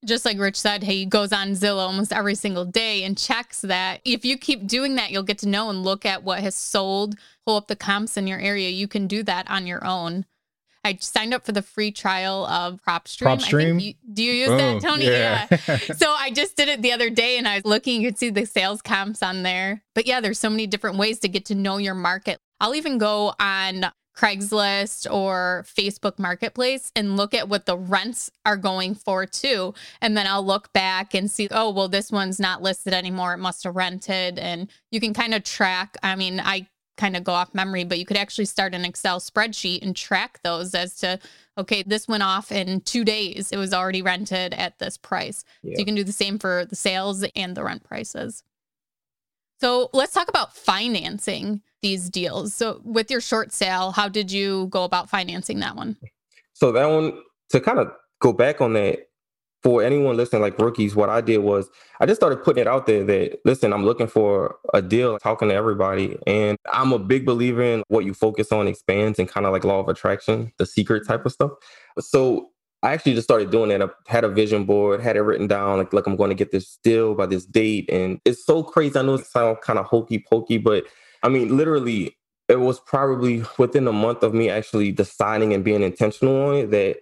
just 0.05 0.25
like 0.25 0.38
Rich 0.38 0.61
said, 0.61 0.83
he 0.83 1.05
goes 1.05 1.33
on 1.33 1.51
Zillow 1.51 1.87
almost 1.87 2.12
every 2.12 2.35
single 2.35 2.65
day 2.65 3.05
and 3.05 3.17
checks 3.17 3.61
that. 3.62 4.01
If 4.05 4.25
you 4.25 4.37
keep 4.37 4.67
doing 4.67 4.97
that, 4.97 5.11
you'll 5.11 5.23
get 5.23 5.38
to 5.38 5.49
know 5.49 5.71
and 5.71 5.83
look 5.83 6.05
at 6.05 6.25
what 6.25 6.41
has 6.41 6.55
sold, 6.55 7.15
pull 7.47 7.57
up 7.57 7.69
the 7.69 7.77
comps 7.77 8.17
in 8.17 8.27
your 8.27 8.41
area. 8.41 8.69
You 8.69 8.88
can 8.88 9.07
do 9.07 9.23
that 9.25 9.51
on 9.51 9.67
your 9.67 9.85
own. 9.87 10.27
I 10.85 10.99
signed 11.01 11.33
up 11.33 11.45
for 11.45 11.53
the 11.53 11.62
free 11.62 11.93
trial 11.93 12.45
of 12.47 12.81
PropStream. 12.83 13.38
PropStream? 13.38 13.81
You, 13.81 13.95
do 14.12 14.25
you 14.25 14.33
use 14.33 14.49
oh, 14.49 14.57
that, 14.57 14.83
Tony? 14.83 15.05
Yeah. 15.05 15.47
yeah. 15.51 15.77
so 15.97 16.11
I 16.11 16.33
just 16.33 16.57
did 16.57 16.69
it 16.69 16.83
the 16.83 16.91
other 16.91 17.09
day 17.09 17.38
and 17.38 17.47
I 17.47 17.57
was 17.57 17.65
looking, 17.65 18.03
you 18.03 18.09
could 18.09 18.19
see 18.19 18.31
the 18.31 18.45
sales 18.45 18.83
comps 18.83 19.23
on 19.23 19.45
there. 19.45 19.85
But 19.95 20.07
yeah, 20.07 20.21
there's 20.21 20.41
so 20.41 20.51
many 20.51 20.67
different 20.67 20.99
ways 20.99 21.21
to 21.21 21.29
get 21.29 21.45
to 21.47 21.55
know 21.55 21.77
your 21.77 21.95
market. 21.95 22.41
I'll 22.61 22.75
even 22.75 22.99
go 22.99 23.33
on 23.38 23.93
Craigslist 24.16 25.11
or 25.11 25.64
Facebook 25.66 26.18
Marketplace 26.18 26.92
and 26.94 27.16
look 27.16 27.35
at 27.35 27.48
what 27.48 27.66
the 27.66 27.79
rents 27.79 28.31
are 28.44 28.57
going 28.57 28.94
for 28.94 29.25
too. 29.27 29.75
And 30.01 30.16
then 30.16 30.27
I'll 30.27 30.44
look 30.44 30.72
back 30.72 31.14
and 31.14 31.31
see, 31.31 31.48
oh, 31.51 31.70
well, 31.70 31.88
this 31.88 32.12
one's 32.12 32.38
not 32.38 32.62
listed 32.62 32.92
anymore. 32.92 33.35
It 33.35 33.38
must 33.38 33.64
have 33.64 33.77
rented. 33.77 34.38
And 34.38 34.68
you 34.90 35.01
can 35.01 35.14
kind 35.14 35.35
of 35.35 35.44
track. 35.44 35.96
I 36.03 36.14
mean, 36.14 36.40
I 36.40 36.68
kind 36.98 37.16
of 37.16 37.25
go 37.25 37.33
off 37.33 37.55
memory, 37.55 37.85
but 37.85 37.98
you 37.98 38.05
could 38.05 38.18
actually 38.18 38.44
start 38.44 38.75
an 38.75 38.85
Excel 38.85 39.18
spreadsheet 39.18 39.83
and 39.83 39.96
track 39.96 40.40
those 40.44 40.75
as 40.75 40.94
to, 40.96 41.18
okay, 41.57 41.83
this 41.83 42.07
went 42.07 42.22
off 42.22 42.53
in 42.53 42.83
two 42.83 43.05
days. 43.05 43.51
It 43.51 43.57
was 43.57 43.72
already 43.72 44.03
rented 44.03 44.53
at 44.53 44.79
this 44.79 44.98
price. 44.98 45.42
Yeah. 45.62 45.75
So 45.75 45.81
you 45.81 45.85
can 45.87 45.94
do 45.94 46.05
the 46.05 46.12
same 46.12 46.38
for 46.38 46.66
the 46.66 46.77
sales 46.77 47.25
and 47.35 47.57
the 47.57 47.64
rent 47.64 47.83
prices. 47.83 48.44
So 49.61 49.88
let's 49.92 50.12
talk 50.12 50.29
about 50.29 50.55
financing 50.55 51.62
these 51.83 52.09
deals. 52.09 52.55
So 52.55 52.81
with 52.85 53.11
your 53.11 53.21
short 53.21 53.53
sale, 53.53 53.92
how 53.92 54.09
did 54.09 54.33
you 54.33 54.68
go 54.68 54.85
about 54.85 55.11
financing 55.11 55.61
that 55.61 55.77
one? 55.77 55.97
So 56.55 56.73
that 56.73 56.87
one, 56.87 57.21
to 57.51 57.61
kind 57.61 57.79
of 57.79 57.92
go 58.21 58.33
back 58.33 58.61
on 58.61 58.73
that, 58.75 59.01
for 59.62 59.81
anyone 59.81 60.16
listening, 60.16 60.42
like 60.42 60.59
rookies, 60.59 60.97
what 60.97 61.09
I 61.09 61.21
did 61.21 61.38
was 61.38 61.71
I 62.01 62.07
just 62.07 62.21
started 62.21 62.42
putting 62.42 62.62
it 62.62 62.66
out 62.66 62.87
there 62.87 63.05
that, 63.05 63.38
listen, 63.45 63.73
I'm 63.73 63.85
looking 63.85 64.09
for 64.09 64.57
a 64.75 64.83
deal, 64.83 65.16
talking 65.21 65.51
to 65.51 65.55
everybody. 65.55 66.18
And 66.27 66.59
I'm 66.73 66.92
a 66.92 66.99
big 66.99 67.25
believer 67.25 67.62
in 67.62 67.85
what 67.87 68.05
you 68.05 68.12
focus 68.12 68.51
on 68.51 68.66
expands 68.66 69.21
and 69.21 69.29
kind 69.29 69.47
of 69.47 69.53
like 69.53 69.62
law 69.62 69.79
of 69.79 69.88
attraction, 69.88 70.53
the 70.59 70.66
secret 70.66 71.05
mm-hmm. 71.05 71.12
type 71.12 71.27
of 71.27 71.31
stuff. 71.31 71.53
So 72.01 72.49
I 72.83 72.92
actually 72.92 73.14
just 73.14 73.27
started 73.27 73.53
doing 73.53 73.68
that. 73.68 73.83
I 73.83 73.87
had 74.09 74.25
a 74.25 74.29
vision 74.29 74.64
board, 74.64 75.01
had 75.01 75.16
it 75.16 75.21
written 75.21 75.47
down, 75.47 75.79
like, 75.79 75.92
look, 75.92 76.09
I'm 76.09 76.16
going 76.16 76.31
to 76.31 76.35
get 76.35 76.51
this 76.51 76.81
deal 76.83 77.14
by 77.14 77.27
this 77.27 77.47
date. 77.47 77.88
And 77.88 78.21
it's 78.25 78.45
so 78.45 78.64
crazy. 78.64 78.99
I 78.99 79.03
know 79.03 79.14
it 79.14 79.27
sounds 79.27 79.59
kind 79.62 79.79
of 79.79 79.87
hokey 79.87 80.25
pokey, 80.29 80.59
but 80.59 80.87
I 81.23 81.29
mean, 81.29 81.57
literally, 81.57 82.17
it 82.49 82.61
was 82.61 82.81
probably 82.81 83.45
within 83.59 83.87
a 83.87 83.93
month 83.93 84.23
of 84.23 84.35
me 84.35 84.51
actually 84.51 84.93
deciding 84.93 85.53
and 85.55 85.65
being 85.65 85.83
intentional 85.83 86.49
on 86.49 86.55
it 86.57 86.71
that 86.71 86.99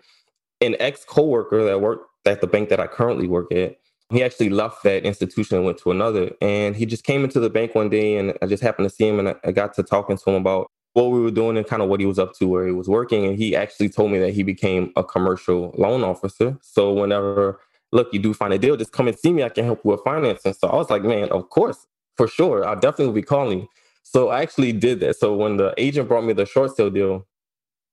an 0.61 0.77
ex 0.79 1.05
coworker 1.05 1.65
that 1.65 1.81
worked 1.81 2.07
at 2.27 2.41
the 2.41 2.47
bank 2.47 2.69
that 2.69 2.81
I 2.81 2.87
currently 2.87 3.27
work 3.27 3.51
at, 3.53 3.77
he 4.11 4.23
actually 4.23 4.51
left 4.51 4.83
that 4.83 5.05
institution 5.05 5.57
and 5.57 5.65
went 5.65 5.79
to 5.79 5.91
another. 5.91 6.33
And 6.41 6.77
he 6.77 6.85
just 6.85 7.05
came 7.05 7.25
into 7.25 7.41
the 7.41 7.51
bank 7.51 7.75
one 7.75 7.89
day 7.89 8.17
and 8.17 8.37
I 8.43 8.47
just 8.47 8.63
happened 8.63 8.89
to 8.89 8.95
see 8.95 9.09
him 9.09 9.19
and 9.19 9.37
I 9.45 9.53
got 9.53 9.75
to 9.75 9.83
talking 9.83 10.17
to 10.17 10.31
him 10.31 10.37
about 10.37 10.71
what 10.95 11.11
we 11.11 11.21
were 11.21 11.31
doing 11.31 11.57
and 11.57 11.67
kind 11.67 11.83
of 11.83 11.89
what 11.89 12.01
he 12.01 12.07
was 12.07 12.19
up 12.19 12.35
to 12.39 12.49
where 12.49 12.67
he 12.67 12.73
was 12.73 12.89
working. 12.89 13.25
And 13.25 13.39
he 13.39 13.55
actually 13.55 13.89
told 13.89 14.11
me 14.11 14.19
that 14.19 14.35
he 14.35 14.43
became 14.43 14.93
a 14.97 15.05
commercial 15.05 15.75
loan 15.79 16.03
officer. 16.03 16.59
So 16.63 16.93
whenever, 16.93 17.61
look, 17.93 18.13
you 18.13 18.19
do 18.19 18.35
find 18.35 18.53
a 18.53 18.59
deal, 18.59 18.77
just 18.77 18.93
come 18.93 19.07
and 19.07 19.19
see 19.19 19.33
me. 19.33 19.45
I 19.45 19.49
can 19.49 19.65
help 19.65 19.81
you 19.85 19.93
with 19.93 20.01
financing. 20.05 20.55
So 20.55 20.69
I 20.69 20.75
was 20.75 20.91
like, 20.91 21.03
man, 21.03 21.29
of 21.31 21.49
course, 21.49 21.87
for 22.17 22.27
sure. 22.27 22.67
I 22.67 22.75
definitely 22.75 23.07
will 23.07 23.13
be 23.15 23.23
calling. 23.23 23.69
So 24.11 24.29
I 24.29 24.43
actually 24.43 24.73
did 24.73 24.99
that. 25.01 25.17
So 25.17 25.37
when 25.37 25.57
the 25.57 25.73
agent 25.79 26.09
brought 26.09 26.25
me 26.25 26.33
the 26.33 26.45
short 26.45 26.77
sale 26.77 26.91
deal, 26.91 27.29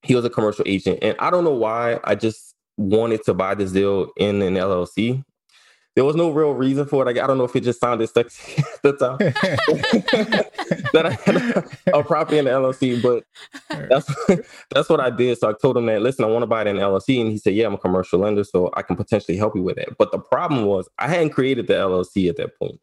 he 0.02 0.16
was 0.16 0.26
a 0.26 0.32
commercial 0.32 0.64
agent. 0.68 0.98
And 1.04 1.16
I 1.20 1.30
don't 1.30 1.44
know 1.44 1.54
why 1.54 2.00
I 2.04 2.16
just 2.16 2.56
wanted 2.76 3.24
to 3.26 3.36
buy 3.36 3.54
this 3.54 3.72
deal 3.72 4.08
in 4.18 4.42
an 4.42 4.56
LLC. 4.56 5.24
There 5.94 6.04
was 6.06 6.16
no 6.16 6.32
real 6.32 6.54
reason 6.54 6.88
for 6.88 7.08
it. 7.08 7.20
I 7.20 7.28
don't 7.28 7.38
know 7.38 7.44
if 7.44 7.56
it 7.56 7.62
just 7.62 7.80
sounded 7.80 8.08
sexy 8.10 8.64
at 8.74 8.82
the 8.82 8.94
time 8.94 9.18
that 10.94 11.06
I 11.06 11.12
had 11.12 11.36
a, 11.36 12.00
a 12.00 12.04
property 12.04 12.40
in 12.40 12.46
the 12.46 12.52
LLC, 12.52 13.00
but 13.00 13.24
that's 13.88 14.12
that's 14.72 14.90
what 14.90 15.00
I 15.00 15.12
did. 15.12 15.38
So 15.38 15.50
I 15.50 15.54
told 15.54 15.78
him 15.78 15.86
that, 15.86 16.02
listen, 16.02 16.26
I 16.26 16.30
want 16.30 16.42
to 16.42 16.48
buy 16.48 16.62
it 16.62 16.68
in 16.68 16.78
LLC, 16.78 17.22
and 17.22 17.30
he 17.30 17.38
said, 17.38 17.54
yeah, 17.54 17.68
I'm 17.68 17.76
a 17.76 17.78
commercial 17.80 18.20
lender, 18.20 18.44
so 18.44 18.72
I 18.74 18.82
can 18.82 18.96
potentially 18.96 19.38
help 19.38 19.56
you 19.56 19.62
with 19.62 19.76
that. 19.76 19.98
But 20.00 20.12
the 20.12 20.20
problem 20.20 20.66
was 20.66 20.90
I 20.98 21.10
hadn't 21.10 21.30
created 21.30 21.68
the 21.68 21.76
LLC 21.76 22.28
at 22.28 22.38
that 22.38 22.58
point. 22.58 22.80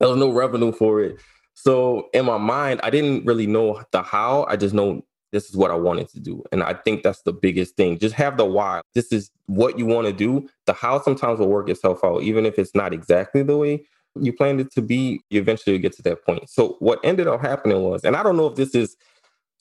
There 0.00 0.08
was 0.08 0.18
no 0.18 0.32
revenue 0.32 0.72
for 0.72 1.02
it. 1.02 1.20
So 1.62 2.08
in 2.12 2.24
my 2.24 2.38
mind, 2.38 2.80
I 2.82 2.90
didn't 2.90 3.26
really 3.26 3.46
know 3.46 3.82
the 3.90 4.02
how. 4.02 4.46
I 4.48 4.56
just 4.56 4.74
know 4.74 5.04
this 5.32 5.50
is 5.50 5.56
what 5.56 5.70
I 5.70 5.74
wanted 5.74 6.08
to 6.10 6.20
do. 6.20 6.42
And 6.52 6.62
I 6.62 6.74
think 6.74 7.02
that's 7.02 7.22
the 7.22 7.32
biggest 7.32 7.76
thing. 7.76 7.98
Just 7.98 8.14
have 8.14 8.36
the 8.36 8.44
why. 8.44 8.80
This 8.94 9.12
is 9.12 9.30
what 9.46 9.78
you 9.78 9.84
want 9.84 10.06
to 10.06 10.12
do. 10.12 10.48
The 10.66 10.72
how 10.72 11.02
sometimes 11.02 11.38
will 11.40 11.48
work 11.48 11.68
itself 11.68 12.02
out, 12.04 12.22
even 12.22 12.46
if 12.46 12.58
it's 12.58 12.74
not 12.74 12.94
exactly 12.94 13.42
the 13.42 13.56
way 13.56 13.84
you 14.20 14.32
planned 14.32 14.60
it 14.60 14.72
to 14.72 14.82
be, 14.82 15.20
you 15.30 15.40
eventually 15.40 15.78
get 15.78 15.92
to 15.94 16.02
that 16.02 16.24
point. 16.24 16.48
So 16.48 16.76
what 16.80 17.00
ended 17.04 17.26
up 17.26 17.40
happening 17.40 17.82
was, 17.82 18.04
and 18.04 18.16
I 18.16 18.22
don't 18.22 18.36
know 18.36 18.46
if 18.46 18.56
this 18.56 18.74
is 18.74 18.96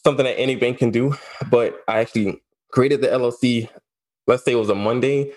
something 0.03 0.25
that 0.25 0.39
any 0.39 0.55
bank 0.55 0.79
can 0.79 0.91
do, 0.91 1.15
but 1.49 1.81
I 1.88 1.99
actually 1.99 2.41
created 2.71 3.01
the 3.01 3.07
LLC. 3.07 3.69
Let's 4.25 4.43
say 4.43 4.53
it 4.53 4.55
was 4.55 4.69
a 4.69 4.75
Monday. 4.75 5.33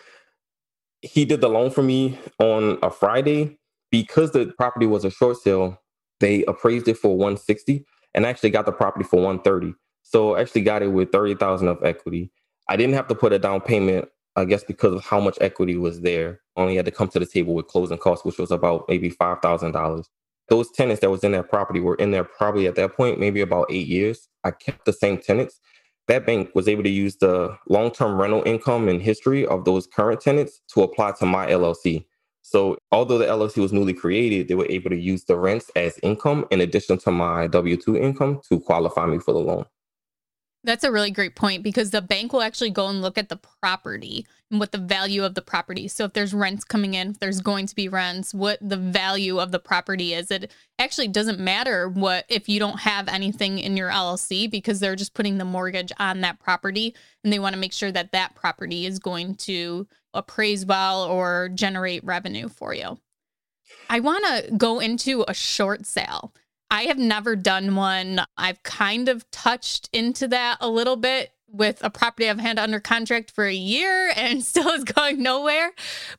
He 1.03 1.25
did 1.25 1.41
the 1.41 1.49
loan 1.49 1.71
for 1.71 1.83
me 1.83 2.19
on 2.39 2.79
a 2.83 2.91
Friday 2.91 3.59
because 3.91 4.33
the 4.33 4.53
property 4.59 4.87
was 4.87 5.05
a 5.05 5.11
short 5.11 5.39
sale. 5.39 5.81
They 6.21 6.45
appraised 6.45 6.89
it 6.89 6.99
for 6.99 7.17
160 7.17 7.85
and 8.15 8.27
actually 8.27 8.51
got 8.51 8.67
the 8.67 8.73
property 8.73 9.05
for 9.05 9.17
130. 9.17 9.75
So 10.03 10.37
actually 10.37 10.63
got 10.63 10.83
it 10.83 10.89
with 10.89 11.13
30,000 11.13 11.69
of 11.69 11.83
equity. 11.85 12.31
I 12.69 12.77
didn't 12.77 12.95
have 12.95 13.09
to 13.09 13.15
put 13.15 13.33
a 13.33 13.39
down 13.39 13.61
payment, 13.61 14.09
I 14.37 14.45
guess 14.45 14.65
because 14.65 14.95
of 14.95 15.05
how 15.05 15.21
much 15.21 15.39
equity 15.41 15.77
was 15.77 16.01
there. 16.01 16.41
Only 16.57 16.77
had 16.77 16.85
to 16.85 16.91
come 16.91 17.09
to 17.09 17.19
the 17.19 17.27
table 17.27 17.55
with 17.55 17.67
closing 17.69 17.99
costs, 17.99 18.25
which 18.25 18.39
was 18.39 18.51
about 18.51 18.85
maybe 18.89 19.11
$5,000. 19.11 20.05
Those 20.49 20.71
tenants 20.73 21.01
that 21.01 21.11
was 21.11 21.23
in 21.23 21.33
that 21.33 21.49
property 21.49 21.81
were 21.81 21.95
in 21.95 22.11
there 22.11 22.25
probably 22.25 22.67
at 22.67 22.75
that 22.75 22.97
point, 22.97 23.21
maybe 23.21 23.41
about 23.41 23.71
eight 23.71 23.87
years. 23.87 24.29
I 24.43 24.51
kept 24.51 24.85
the 24.85 24.93
same 24.93 25.19
tenants. 25.19 25.61
That 26.09 26.27
bank 26.27 26.51
was 26.55 26.67
able 26.67 26.83
to 26.83 26.91
use 26.91 27.17
the 27.17 27.57
long-term 27.69 28.21
rental 28.21 28.43
income 28.45 28.89
and 28.89 29.01
history 29.01 29.47
of 29.47 29.65
those 29.65 29.87
current 29.87 30.21
tenants 30.21 30.61
to 30.75 30.83
apply 30.83 31.13
to 31.13 31.27
my 31.27 31.47
LLC. 31.47 32.05
So 32.51 32.79
although 32.91 33.19
the 33.19 33.27
LLC 33.27 33.59
was 33.59 33.73
newly 33.73 33.95
created, 33.95 34.49
they 34.49 34.57
were 34.57 34.67
able 34.69 34.91
to 34.91 34.99
use 34.99 35.23
the 35.23 35.39
rents 35.39 35.71
as 35.77 36.01
income 36.03 36.47
in 36.51 36.61
addition 36.61 36.99
to 36.99 37.13
my 37.13 37.47
W-2 37.47 37.97
income 37.97 38.41
to 38.49 38.59
qualify 38.59 39.07
me 39.07 39.21
for 39.21 39.33
the 39.33 39.39
loan. 39.39 39.67
That's 40.65 40.83
a 40.83 40.91
really 40.91 41.13
great 41.13 41.37
point 41.37 41.63
because 41.63 41.93
the 41.93 42.03
bank 42.03 42.33
will 42.33 42.43
actually 42.43 42.71
go 42.71 42.89
and 42.89 43.01
look 43.01 43.17
at 43.19 43.29
the 43.29 43.39
property 43.63 44.27
and 44.51 44.59
what 44.59 44.73
the 44.73 44.79
value 44.79 45.23
of 45.25 45.37
the 45.37 45.43
property. 45.43 45.87
So 45.87 46.07
if 46.07 46.13
there's 46.13 46.35
rents 46.35 46.65
coming 46.65 46.95
in, 46.95 47.11
if 47.11 47.21
there's 47.21 47.41
going 47.41 47.67
to 47.67 47.75
be 47.75 47.89
rents, 47.89 48.35
what 48.35 48.59
the 48.61 48.77
value 48.77 49.39
of 49.39 49.53
the 49.53 49.61
property 49.61 50.13
is. 50.13 50.33
It 50.33 50.51
actually 50.81 51.07
doesn't 51.07 51.39
matter 51.39 51.89
what 51.89 52.25
if 52.29 52.49
you 52.49 52.59
don't 52.59 52.81
have 52.81 53.07
anything 53.07 53.61
in 53.61 53.77
your 53.77 53.91
LLC 53.91 54.51
because 54.51 54.81
they're 54.81 54.97
just 54.97 55.15
putting 55.15 55.39
the 55.39 55.45
mortgage 55.45 55.93
on 56.01 56.21
that 56.23 56.41
property 56.41 56.97
and 57.23 57.33
they 57.33 57.39
want 57.39 57.55
to 57.55 57.61
make 57.61 57.73
sure 57.73 57.93
that 57.93 58.11
that 58.11 58.35
property 58.35 58.87
is 58.87 58.99
going 58.99 59.37
to 59.37 59.87
appraise 60.15 60.67
well 60.67 61.05
or 61.05 61.49
generate 61.49 62.05
revenue 62.05 62.49
for 62.49 62.75
you. 62.75 62.99
I 63.89 64.01
want 64.01 64.25
to 64.27 64.53
go 64.57 64.81
into 64.81 65.25
a 65.27 65.35
short 65.35 65.87
sale 65.87 66.33
I 66.71 66.83
have 66.83 66.99
never 66.99 67.35
done 67.35 67.75
one. 67.75 68.21
I've 68.37 68.63
kind 68.63 69.09
of 69.09 69.29
touched 69.31 69.91
into 69.93 70.29
that 70.29 70.59
a 70.61 70.71
little 70.71 70.97
bit 70.97 71.33
with 71.53 71.81
a 71.83 71.91
property 71.91 72.31
I've 72.31 72.39
had 72.39 72.61
under 72.61 72.79
contract 72.79 73.33
for 73.33 73.45
a 73.45 73.53
year 73.53 74.13
and 74.17 74.45
still 74.45 74.69
is 74.69 74.85
going 74.85 75.23
nowhere. 75.23 75.73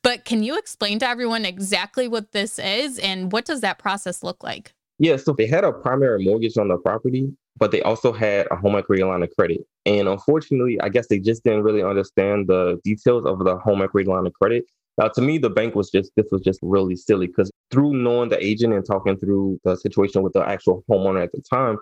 But 0.03 0.25
can 0.25 0.43
you 0.43 0.57
explain 0.57 0.99
to 0.99 1.07
everyone 1.07 1.45
exactly 1.45 2.07
what 2.07 2.33
this 2.33 2.59
is 2.59 2.99
and 2.99 3.31
what 3.31 3.45
does 3.45 3.61
that 3.61 3.79
process 3.79 4.23
look 4.23 4.43
like? 4.43 4.73
Yeah, 4.99 5.15
so 5.15 5.33
they 5.33 5.47
had 5.47 5.63
a 5.63 5.71
primary 5.71 6.23
mortgage 6.23 6.57
on 6.57 6.67
the 6.67 6.77
property, 6.77 7.31
but 7.57 7.71
they 7.71 7.81
also 7.81 8.11
had 8.11 8.47
a 8.51 8.55
home 8.55 8.75
equity 8.75 9.03
line 9.03 9.23
of 9.23 9.29
credit. 9.37 9.61
And 9.85 10.07
unfortunately, 10.07 10.79
I 10.81 10.89
guess 10.89 11.07
they 11.07 11.19
just 11.19 11.43
didn't 11.43 11.63
really 11.63 11.83
understand 11.83 12.47
the 12.47 12.79
details 12.83 13.25
of 13.25 13.39
the 13.39 13.57
home 13.57 13.81
equity 13.81 14.09
line 14.09 14.25
of 14.25 14.33
credit. 14.33 14.65
Now, 14.97 15.07
to 15.09 15.21
me, 15.21 15.37
the 15.37 15.49
bank 15.49 15.75
was 15.75 15.89
just 15.89 16.11
this 16.15 16.27
was 16.31 16.41
just 16.41 16.59
really 16.61 16.95
silly 16.95 17.27
because 17.27 17.49
through 17.71 17.93
knowing 17.93 18.29
the 18.29 18.43
agent 18.43 18.73
and 18.73 18.85
talking 18.85 19.17
through 19.17 19.59
the 19.63 19.75
situation 19.75 20.21
with 20.21 20.33
the 20.33 20.47
actual 20.47 20.83
homeowner 20.89 21.23
at 21.23 21.31
the 21.31 21.41
time, 21.49 21.77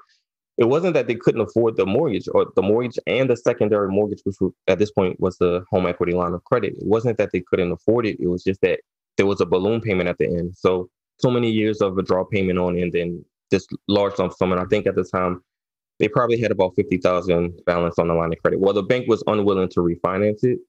it 0.58 0.66
wasn't 0.66 0.94
that 0.94 1.08
they 1.08 1.16
couldn't 1.16 1.42
afford 1.42 1.78
the 1.78 1.86
mortgage 1.86 2.28
or 2.34 2.48
the 2.56 2.62
mortgage 2.62 3.00
and 3.08 3.30
the 3.30 3.38
secondary 3.38 3.88
mortgage, 3.88 4.20
which 4.26 4.36
at 4.68 4.78
this 4.78 4.92
point 4.92 5.20
was 5.20 5.38
the 5.38 5.64
home 5.72 5.86
equity 5.86 6.12
line 6.14 6.34
of 6.34 6.44
credit. 6.44 6.74
It 6.74 6.86
wasn't 6.86 7.18
that 7.18 7.32
they 7.32 7.40
couldn't 7.40 7.72
afford 7.72 8.06
it. 8.06 8.20
It 8.20 8.28
was 8.28 8.44
just 8.44 8.60
that 8.62 8.82
there 9.18 9.26
was 9.26 9.40
a 9.40 9.46
balloon 9.46 9.80
payment 9.80 10.10
at 10.10 10.18
the 10.18 10.26
end. 10.26 10.56
So, 10.58 10.90
so 11.18 11.32
many 11.32 11.50
years 11.50 11.82
of 11.82 11.98
a 11.98 12.04
draw 12.04 12.26
payment 12.26 12.60
on 12.60 12.78
and 12.78 12.92
then 12.92 13.24
this 13.52 13.68
large 13.88 14.20
lump 14.20 14.34
sum. 14.34 14.52
And 14.52 14.62
I 14.62 14.66
think 14.66 14.86
at 14.86 14.96
the 14.96 15.04
time, 15.04 15.42
they 16.00 16.08
probably 16.08 16.40
had 16.40 16.52
about 16.52 16.76
50,000 16.76 17.62
balance 17.66 18.00
on 18.00 18.08
the 18.08 18.14
line 18.14 18.32
of 18.32 18.40
credit. 18.42 18.60
Well, 18.60 18.74
the 18.74 18.84
bank 18.84 19.08
was 19.08 19.24
unwilling 19.28 19.70
to 19.70 19.82
refinance 19.82 20.44
it 20.44 20.60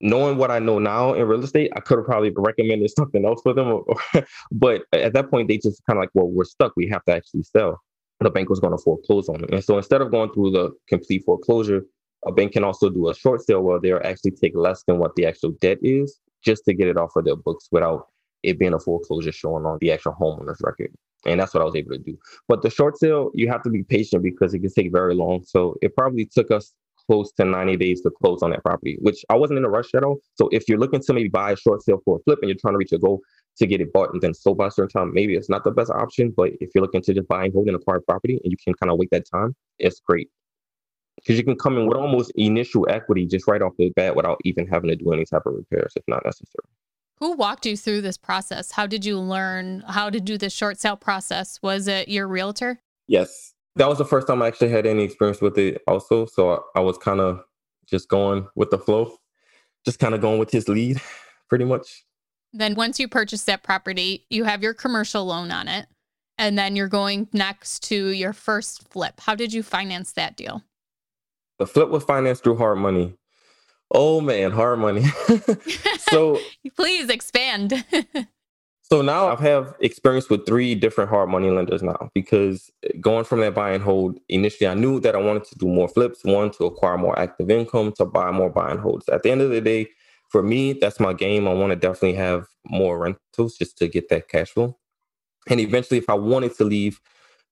knowing 0.00 0.36
what 0.36 0.50
I 0.50 0.58
know 0.58 0.78
now 0.78 1.14
in 1.14 1.26
real 1.26 1.42
estate, 1.42 1.72
I 1.74 1.80
could 1.80 1.98
have 1.98 2.06
probably 2.06 2.32
recommended 2.36 2.90
something 2.96 3.24
else 3.24 3.40
for 3.42 3.54
them. 3.54 3.82
but 4.52 4.82
at 4.92 5.12
that 5.14 5.30
point, 5.30 5.48
they 5.48 5.58
just 5.58 5.82
kind 5.86 5.98
of 5.98 6.02
like, 6.02 6.10
well, 6.14 6.28
we're 6.28 6.44
stuck. 6.44 6.72
We 6.76 6.88
have 6.88 7.04
to 7.04 7.12
actually 7.12 7.42
sell. 7.42 7.80
The 8.20 8.30
bank 8.30 8.48
was 8.48 8.58
going 8.58 8.76
to 8.76 8.82
foreclose 8.82 9.28
on 9.28 9.44
it. 9.44 9.50
And 9.52 9.62
so 9.62 9.76
instead 9.76 10.00
of 10.00 10.10
going 10.10 10.32
through 10.32 10.50
the 10.50 10.72
complete 10.88 11.22
foreclosure, 11.24 11.84
a 12.26 12.32
bank 12.32 12.52
can 12.52 12.64
also 12.64 12.90
do 12.90 13.08
a 13.08 13.14
short 13.14 13.42
sale 13.42 13.62
where 13.62 13.78
they'll 13.80 14.00
actually 14.02 14.32
take 14.32 14.56
less 14.56 14.82
than 14.88 14.98
what 14.98 15.14
the 15.14 15.24
actual 15.24 15.52
debt 15.60 15.78
is 15.82 16.18
just 16.44 16.64
to 16.64 16.74
get 16.74 16.88
it 16.88 16.96
off 16.96 17.14
of 17.14 17.24
their 17.24 17.36
books 17.36 17.68
without 17.70 18.08
it 18.42 18.58
being 18.58 18.74
a 18.74 18.78
foreclosure 18.80 19.30
showing 19.30 19.64
on 19.64 19.78
the 19.80 19.92
actual 19.92 20.16
homeowner's 20.20 20.60
record. 20.62 20.92
And 21.28 21.40
that's 21.40 21.54
what 21.54 21.62
I 21.62 21.64
was 21.64 21.76
able 21.76 21.92
to 21.92 21.98
do. 21.98 22.18
But 22.48 22.62
the 22.62 22.70
short 22.70 22.98
sale, 22.98 23.30
you 23.34 23.48
have 23.48 23.62
to 23.62 23.70
be 23.70 23.82
patient 23.82 24.22
because 24.22 24.54
it 24.54 24.60
can 24.60 24.72
take 24.72 24.92
very 24.92 25.14
long. 25.14 25.44
So 25.44 25.76
it 25.82 25.94
probably 25.94 26.24
took 26.26 26.50
us 26.50 26.72
close 27.06 27.32
to 27.32 27.44
90 27.44 27.76
days 27.76 28.00
to 28.02 28.10
close 28.10 28.42
on 28.42 28.50
that 28.50 28.62
property, 28.62 28.98
which 29.00 29.24
I 29.30 29.34
wasn't 29.34 29.58
in 29.58 29.64
a 29.64 29.68
rush 29.68 29.94
at 29.94 30.04
all. 30.04 30.18
So 30.34 30.48
if 30.52 30.68
you're 30.68 30.78
looking 30.78 31.00
to 31.00 31.12
maybe 31.12 31.28
buy 31.28 31.52
a 31.52 31.56
short 31.56 31.82
sale 31.82 32.00
for 32.04 32.18
a 32.18 32.22
flip 32.22 32.38
and 32.42 32.48
you're 32.48 32.58
trying 32.60 32.74
to 32.74 32.78
reach 32.78 32.92
a 32.92 32.98
goal 32.98 33.20
to 33.56 33.66
get 33.66 33.80
it 33.80 33.92
bought 33.92 34.12
and 34.12 34.20
then 34.20 34.34
sold 34.34 34.58
by 34.58 34.66
a 34.68 34.70
certain 34.70 34.90
time, 34.90 35.12
maybe 35.12 35.34
it's 35.34 35.48
not 35.48 35.64
the 35.64 35.70
best 35.70 35.90
option. 35.90 36.32
But 36.36 36.52
if 36.60 36.70
you're 36.74 36.82
looking 36.82 37.02
to 37.02 37.14
just 37.14 37.28
buy 37.28 37.44
and 37.44 37.52
hold 37.52 37.66
and 37.66 37.76
acquire 37.76 38.00
property 38.00 38.40
and 38.42 38.50
you 38.50 38.56
can 38.62 38.74
kind 38.74 38.90
of 38.90 38.98
wait 38.98 39.10
that 39.10 39.28
time, 39.30 39.54
it's 39.78 40.00
great. 40.00 40.28
Because 41.16 41.36
you 41.36 41.44
can 41.44 41.56
come 41.56 41.76
in 41.78 41.86
with 41.86 41.96
almost 41.96 42.30
initial 42.36 42.86
equity 42.88 43.26
just 43.26 43.48
right 43.48 43.60
off 43.60 43.72
the 43.78 43.90
bat 43.90 44.14
without 44.14 44.38
even 44.44 44.66
having 44.68 44.90
to 44.90 44.96
do 44.96 45.12
any 45.12 45.24
type 45.24 45.46
of 45.46 45.54
repairs 45.54 45.92
if 45.96 46.04
not 46.06 46.24
necessary. 46.24 46.68
Who 47.20 47.32
walked 47.32 47.66
you 47.66 47.76
through 47.76 48.02
this 48.02 48.16
process? 48.16 48.72
How 48.72 48.86
did 48.86 49.04
you 49.04 49.18
learn 49.18 49.82
how 49.88 50.08
to 50.08 50.20
do 50.20 50.38
the 50.38 50.50
short 50.50 50.78
sale 50.78 50.96
process? 50.96 51.58
Was 51.62 51.88
it 51.88 52.08
your 52.08 52.28
realtor? 52.28 52.80
Yes 53.08 53.54
That 53.76 53.88
was 53.88 53.98
the 53.98 54.04
first 54.04 54.26
time 54.28 54.42
I 54.42 54.46
actually 54.46 54.70
had 54.70 54.86
any 54.86 55.02
experience 55.02 55.40
with 55.40 55.58
it 55.58 55.82
also. 55.88 56.26
So 56.26 56.50
I, 56.52 56.78
I 56.78 56.80
was 56.80 56.96
kind 56.98 57.20
of 57.20 57.42
just 57.88 58.08
going 58.08 58.46
with 58.54 58.70
the 58.70 58.78
flow, 58.78 59.16
just 59.84 59.98
kind 59.98 60.14
of 60.14 60.20
going 60.20 60.38
with 60.38 60.50
his 60.50 60.68
lead 60.68 61.00
pretty 61.48 61.64
much. 61.64 62.04
Then 62.52 62.74
once 62.76 63.00
you 63.00 63.08
purchase 63.08 63.44
that 63.44 63.62
property, 63.62 64.26
you 64.30 64.44
have 64.44 64.62
your 64.62 64.74
commercial 64.74 65.24
loan 65.26 65.50
on 65.50 65.68
it. 65.68 65.86
And 66.40 66.56
then 66.56 66.76
you're 66.76 66.88
going 66.88 67.28
next 67.32 67.82
to 67.84 68.08
your 68.10 68.32
first 68.32 68.88
flip. 68.88 69.20
How 69.20 69.34
did 69.34 69.52
you 69.52 69.64
finance 69.64 70.12
that 70.12 70.36
deal? 70.36 70.62
The 71.58 71.66
flip 71.66 71.88
was 71.88 72.04
financed 72.04 72.44
through 72.44 72.58
hard 72.58 72.78
money. 72.78 73.17
Oh 73.90 74.20
man, 74.20 74.50
hard 74.50 74.78
money. 74.78 75.04
so 76.10 76.38
please 76.76 77.08
expand. 77.08 77.84
so 78.82 79.02
now 79.02 79.28
I 79.28 79.40
have 79.40 79.74
experience 79.80 80.28
with 80.28 80.46
three 80.46 80.74
different 80.74 81.10
hard 81.10 81.30
money 81.30 81.50
lenders 81.50 81.82
now 81.82 82.10
because 82.14 82.70
going 83.00 83.24
from 83.24 83.40
that 83.40 83.54
buy 83.54 83.70
and 83.70 83.82
hold, 83.82 84.18
initially 84.28 84.68
I 84.68 84.74
knew 84.74 85.00
that 85.00 85.14
I 85.14 85.18
wanted 85.18 85.44
to 85.44 85.54
do 85.58 85.66
more 85.66 85.88
flips, 85.88 86.24
one 86.24 86.50
to 86.52 86.66
acquire 86.66 86.98
more 86.98 87.18
active 87.18 87.50
income, 87.50 87.92
to 87.92 88.04
buy 88.04 88.30
more 88.30 88.50
buy 88.50 88.70
and 88.70 88.80
holds. 88.80 89.08
At 89.08 89.22
the 89.22 89.30
end 89.30 89.40
of 89.40 89.50
the 89.50 89.60
day, 89.60 89.88
for 90.28 90.42
me, 90.42 90.74
that's 90.74 91.00
my 91.00 91.14
game. 91.14 91.48
I 91.48 91.54
want 91.54 91.70
to 91.70 91.76
definitely 91.76 92.14
have 92.14 92.46
more 92.66 92.98
rentals 92.98 93.56
just 93.56 93.78
to 93.78 93.88
get 93.88 94.10
that 94.10 94.28
cash 94.28 94.50
flow. 94.50 94.76
And 95.48 95.60
eventually, 95.60 95.96
if 95.96 96.10
I 96.10 96.14
wanted 96.14 96.54
to 96.56 96.64
leave 96.64 97.00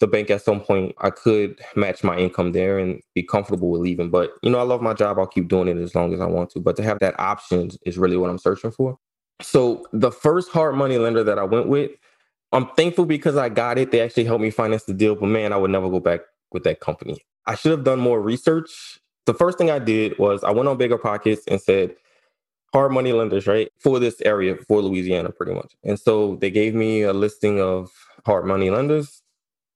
the 0.00 0.06
bank 0.06 0.30
at 0.30 0.42
some 0.42 0.61
point, 0.61 0.94
I 0.98 1.11
could 1.11 1.61
match 1.74 2.04
my 2.04 2.16
income 2.16 2.52
there 2.52 2.78
and 2.78 3.00
be 3.14 3.22
comfortable 3.22 3.70
with 3.70 3.80
leaving. 3.80 4.11
But, 4.11 4.32
you 4.42 4.50
know, 4.50 4.59
I 4.59 4.62
love 4.62 4.82
my 4.82 4.92
job. 4.92 5.18
I'll 5.18 5.26
keep 5.26 5.48
doing 5.48 5.68
it 5.68 5.78
as 5.78 5.94
long 5.94 6.12
as 6.12 6.20
I 6.20 6.26
want 6.26 6.50
to. 6.50 6.61
But 6.61 6.76
to 6.76 6.82
have 6.82 6.98
that 6.98 7.18
option 7.18 7.70
is 7.87 7.96
really 7.96 8.16
what 8.16 8.28
I'm 8.28 8.38
searching 8.38 8.70
for. 8.70 8.98
So 9.40 9.87
the 9.92 10.11
first 10.11 10.50
hard 10.50 10.74
money 10.74 10.98
lender 10.98 11.24
that 11.24 11.38
I 11.38 11.44
went 11.44 11.68
with, 11.68 11.90
I'm 12.52 12.66
thankful 12.76 13.06
because 13.06 13.37
I 13.37 13.48
got 13.48 13.78
it. 13.78 13.90
They 13.90 14.00
actually 14.00 14.24
helped 14.24 14.42
me 14.42 14.50
finance 14.50 14.85
the 14.85 14.94
deal. 14.94 15.14
But 15.14 15.26
man, 15.26 15.52
I 15.52 15.56
would 15.56 15.70
never 15.70 15.88
go 15.88 16.00
back 16.00 16.20
with 16.52 16.64
that 16.64 16.80
company. 16.80 17.18
I 17.46 17.54
should 17.54 17.70
have 17.72 17.85
done 17.85 18.00
more 18.00 18.20
research. 18.20 19.00
The 19.24 19.35
first 19.35 19.59
thing 19.59 19.70
I 19.70 19.78
did 19.78 20.18
was 20.18 20.44
I 20.44 20.50
went 20.50 20.68
on 20.68 20.78
BiggerPockets 20.78 21.40
and 21.48 21.61
said, 21.61 21.96
hard 22.72 22.92
money 22.92 23.12
lenders, 23.12 23.46
right? 23.46 23.70
For 23.78 23.98
this 23.98 24.20
area, 24.20 24.56
for 24.68 24.82
Louisiana, 24.82 25.30
pretty 25.30 25.54
much. 25.54 25.74
And 25.85 25.98
so 25.98 26.37
they 26.37 26.50
gave 26.50 26.74
me 26.74 27.02
a 27.02 27.12
listing 27.12 27.61
of 27.61 27.90
hard 28.24 28.44
money 28.44 28.70
lenders. 28.70 29.22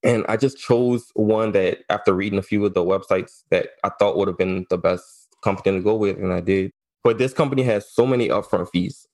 And 0.03 0.25
I 0.29 0.37
just 0.37 0.59
chose 0.59 1.11
one 1.15 1.53
that, 1.53 1.79
after 1.91 2.15
reading 2.15 2.39
a 2.39 2.43
few 2.43 2.65
of 2.65 2.75
the 2.75 2.85
websites, 2.85 3.43
that 3.51 3.71
I 3.85 3.91
thought 3.99 4.17
would 4.17 4.29
have 4.29 4.39
been 4.39 4.67
the 4.71 4.79
best 4.79 5.29
company 5.43 5.79
to 5.79 5.83
go 5.83 5.95
with. 5.95 6.17
And 6.19 6.33
I 6.33 6.41
did. 6.41 6.71
But 7.05 7.19
this 7.19 7.33
company 7.33 7.63
has 7.65 7.91
so 7.91 8.07
many 8.07 8.29
upfront 8.29 8.71
fees. 8.71 9.07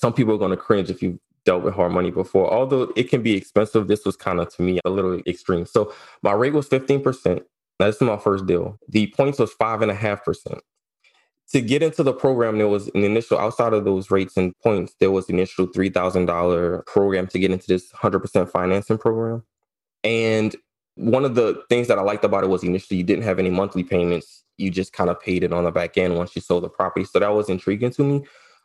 Some 0.00 0.12
people 0.12 0.34
are 0.34 0.38
going 0.38 0.50
to 0.50 0.56
cringe 0.56 0.90
if 0.90 1.02
you've 1.02 1.18
dealt 1.44 1.62
with 1.62 1.74
hard 1.74 1.92
money 1.92 2.10
before. 2.10 2.52
Although 2.52 2.92
it 2.94 3.10
can 3.10 3.22
be 3.22 3.36
expensive, 3.36 3.88
this 3.88 4.04
was 4.04 4.16
kind 4.16 4.38
of, 4.40 4.54
to 4.54 4.62
me, 4.62 4.80
a 4.84 4.90
little 4.90 5.20
extreme. 5.26 5.66
So 5.66 5.92
my 6.22 6.32
rate 6.32 6.52
was 6.52 6.68
15%. 6.68 7.42
That's 7.78 8.00
my 8.00 8.16
first 8.16 8.46
deal. 8.46 8.78
The 8.88 9.12
points 9.16 9.38
was 9.38 9.54
5.5% 9.54 10.60
to 11.50 11.60
get 11.62 11.82
into 11.82 12.02
the 12.02 12.12
program, 12.12 12.58
there 12.58 12.68
was 12.68 12.88
an 12.88 13.04
initial 13.04 13.38
outside 13.38 13.72
of 13.72 13.84
those 13.84 14.10
rates 14.10 14.36
and 14.36 14.52
points, 14.62 14.94
there 15.00 15.10
was 15.10 15.28
an 15.28 15.36
initial 15.36 15.66
three 15.66 15.88
thousand 15.88 16.26
dollar 16.26 16.82
program 16.86 17.26
to 17.28 17.38
get 17.38 17.50
into 17.50 17.66
this 17.66 17.90
hundred 17.92 18.20
percent 18.20 18.50
financing 18.50 18.98
program. 18.98 19.42
And 20.04 20.54
one 20.94 21.24
of 21.24 21.34
the 21.34 21.62
things 21.68 21.88
that 21.88 21.98
I 21.98 22.02
liked 22.02 22.24
about 22.24 22.44
it 22.44 22.48
was 22.48 22.64
initially 22.64 22.98
you 22.98 23.04
didn't 23.04 23.24
have 23.24 23.38
any 23.38 23.50
monthly 23.50 23.84
payments. 23.84 24.44
You 24.56 24.70
just 24.70 24.92
kind 24.92 25.10
of 25.10 25.20
paid 25.20 25.44
it 25.44 25.52
on 25.52 25.64
the 25.64 25.70
back 25.70 25.96
end 25.96 26.16
once 26.16 26.34
you 26.34 26.42
sold 26.42 26.64
the 26.64 26.68
property. 26.68 27.04
So 27.04 27.18
that 27.20 27.32
was 27.32 27.48
intriguing 27.48 27.90
to 27.92 28.02
me. 28.02 28.24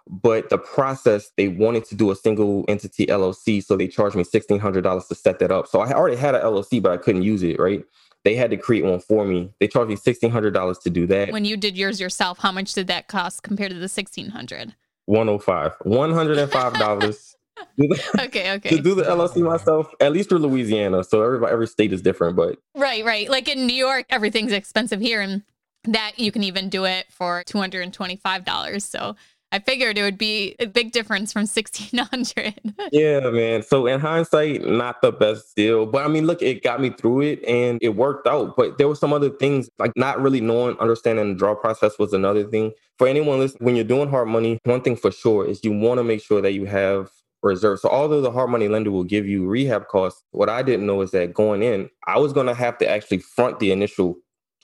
But 0.10 0.50
the 0.50 0.58
process, 0.58 1.32
they 1.38 1.48
wanted 1.48 1.86
to 1.86 1.96
do 1.96 2.12
a 2.12 2.16
single 2.16 2.66
entity 2.68 3.06
LLC. 3.06 3.64
So 3.64 3.78
they 3.78 3.88
charged 3.88 4.16
me 4.16 4.24
$1,600 4.24 5.08
to 5.08 5.16
set 5.16 5.40
that 5.40 5.52
up. 5.52 5.68
So 5.68 5.80
I 5.80 5.94
already 5.94 6.18
had 6.18 6.36
an 6.36 6.42
LLC, 6.42 6.82
but 6.82 6.92
I 6.92 6.98
couldn't 6.98 7.22
use 7.22 7.44
it, 7.44 7.60
right? 7.60 7.84
They 8.24 8.36
had 8.36 8.52
to 8.52 8.58
create 8.58 8.86
one 8.86 9.00
for 9.00 9.26
me. 9.26 9.54
They 9.60 9.68
charged 9.68 9.90
me 9.90 9.96
$1,600 9.96 10.82
to 10.82 10.90
do 10.90 11.08
that. 11.08 11.32
When 11.32 11.46
you 11.46 11.58
did 11.58 11.78
yours 11.78 12.02
yourself, 12.02 12.40
how 12.40 12.52
much 12.52 12.74
did 12.74 12.88
that 12.88 13.08
cost 13.08 13.44
compared 13.44 13.72
to 13.72 13.76
the 13.76 13.82
1600 13.84 14.76
105 15.06 15.78
$105 15.80 17.36
do 17.78 17.88
the, 17.88 18.22
okay, 18.24 18.52
okay. 18.56 18.70
To 18.70 18.82
do 18.82 18.96
the 18.96 19.04
LLC 19.04 19.42
myself, 19.42 19.94
at 20.00 20.12
least 20.12 20.30
through 20.30 20.40
Louisiana. 20.40 21.04
So 21.04 21.22
every 21.24 21.48
every 21.48 21.68
state 21.68 21.94
is 21.94 22.02
different, 22.02 22.36
but 22.36 22.58
right, 22.76 23.04
right. 23.04 23.30
Like 23.30 23.48
in 23.48 23.66
New 23.66 23.76
York, 23.76 24.06
everything's 24.10 24.52
expensive 24.52 25.00
here, 25.00 25.22
and 25.22 25.44
that 25.86 26.14
you 26.18 26.32
can 26.32 26.44
even 26.44 26.70
do 26.70 26.86
it 26.86 27.06
for 27.10 27.44
two 27.46 27.58
hundred 27.58 27.82
and 27.82 27.94
twenty 27.94 28.16
five 28.16 28.46
dollars. 28.46 28.86
So 28.86 29.16
I 29.52 29.60
figured 29.60 30.00
it 30.00 30.02
would 30.02 30.18
be 30.18 30.56
a 30.60 30.66
big 30.66 30.92
difference 30.92 31.32
from 31.32 31.46
sixteen 31.48 32.00
hundred. 32.00 32.56
yeah, 32.92 33.20
man. 33.30 33.64
So 33.64 33.88
in 33.88 34.00
hindsight, 34.00 34.66
not 34.66 35.02
the 35.02 35.12
best 35.12 35.56
deal, 35.56 35.86
but 35.86 36.06
I 36.06 36.08
mean, 36.08 36.26
look, 36.26 36.42
it 36.42 36.64
got 36.64 36.82
me 36.82 36.90
through 36.90 37.22
it 37.22 37.44
and 37.46 37.80
it 37.82 37.90
worked 37.90 38.28
out. 38.28 38.56
But 38.56 38.78
there 38.78 38.88
were 38.88 38.96
some 38.96 39.14
other 39.14 39.30
things 39.30 39.70
like 39.80 39.92
not 39.96 40.22
really 40.22 40.42
knowing, 40.42 40.78
understanding 40.80 41.30
the 41.30 41.36
draw 41.36 41.56
process 41.56 42.00
was 42.00 42.14
another 42.14 42.44
thing. 42.46 42.72
For 43.00 43.08
anyone 43.08 43.40
listening, 43.40 43.66
when 43.66 43.76
you're 43.76 43.84
doing 43.84 44.10
hard 44.10 44.28
money, 44.28 44.60
one 44.66 44.82
thing 44.82 44.96
for 44.96 45.12
sure 45.12 45.46
is 45.48 45.64
you 45.64 45.72
want 45.72 45.98
to 45.98 46.04
make 46.04 46.22
sure 46.22 46.42
that 46.42 46.54
you 46.54 46.66
have 46.66 47.10
reserves. 47.44 47.82
So 47.82 47.90
although 47.90 48.22
the 48.22 48.32
hard 48.32 48.50
money 48.50 48.68
lender 48.68 48.92
will 48.92 49.04
give 49.04 49.28
you 49.28 49.48
rehab 49.48 49.88
costs, 49.88 50.24
what 50.32 50.50
I 50.50 50.64
didn't 50.64 50.86
know 50.86 51.02
is 51.02 51.12
that 51.12 51.34
going 51.34 51.62
in, 51.62 51.90
I 52.08 52.18
was 52.20 52.34
going 52.34 52.48
to 52.48 52.54
have 52.54 52.78
to 52.80 52.90
actually 52.90 53.20
front 53.20 53.60
the 53.60 53.72
initial 53.72 54.16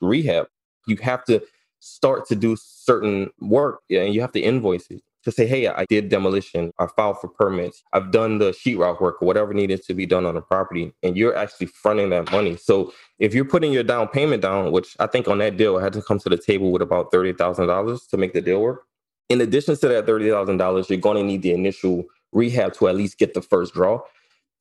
rehab. 0.01 0.47
You 0.87 0.97
have 1.01 1.23
to 1.25 1.41
start 1.79 2.27
to 2.27 2.35
do 2.35 2.55
certain 2.59 3.29
work 3.39 3.81
and 3.89 4.13
you 4.13 4.21
have 4.21 4.31
to 4.33 4.39
invoice 4.39 4.87
it 4.89 5.01
to 5.23 5.31
say, 5.31 5.45
hey, 5.45 5.67
I 5.67 5.85
did 5.85 6.09
demolition, 6.09 6.71
I 6.79 6.87
filed 6.87 7.19
for 7.19 7.27
permits, 7.27 7.83
I've 7.91 8.11
done 8.11 8.37
the 8.37 8.51
sheetrock 8.51 9.01
work, 9.01 9.21
whatever 9.21 9.53
needed 9.53 9.83
to 9.83 9.93
be 9.93 10.05
done 10.05 10.25
on 10.25 10.35
the 10.35 10.41
property, 10.41 10.93
and 11.03 11.17
you're 11.17 11.35
actually 11.35 11.67
fronting 11.67 12.09
that 12.11 12.31
money. 12.31 12.55
So 12.55 12.93
if 13.19 13.33
you're 13.33 13.45
putting 13.45 13.73
your 13.73 13.83
down 13.83 14.07
payment 14.07 14.41
down, 14.41 14.71
which 14.71 14.95
I 14.99 15.07
think 15.07 15.27
on 15.27 15.39
that 15.39 15.57
deal, 15.57 15.77
I 15.77 15.83
had 15.83 15.93
to 15.93 16.01
come 16.01 16.19
to 16.19 16.29
the 16.29 16.37
table 16.37 16.71
with 16.71 16.81
about 16.81 17.11
$30,000 17.11 18.09
to 18.09 18.17
make 18.17 18.33
the 18.33 18.41
deal 18.41 18.61
work. 18.61 18.85
In 19.27 19.41
addition 19.41 19.75
to 19.75 19.87
that 19.89 20.05
$30,000, 20.05 20.89
you're 20.89 20.99
going 20.99 21.17
to 21.17 21.23
need 21.23 21.41
the 21.41 21.51
initial 21.51 22.05
rehab 22.31 22.73
to 22.73 22.87
at 22.87 22.95
least 22.95 23.17
get 23.17 23.33
the 23.33 23.41
first 23.41 23.73
draw. 23.73 24.01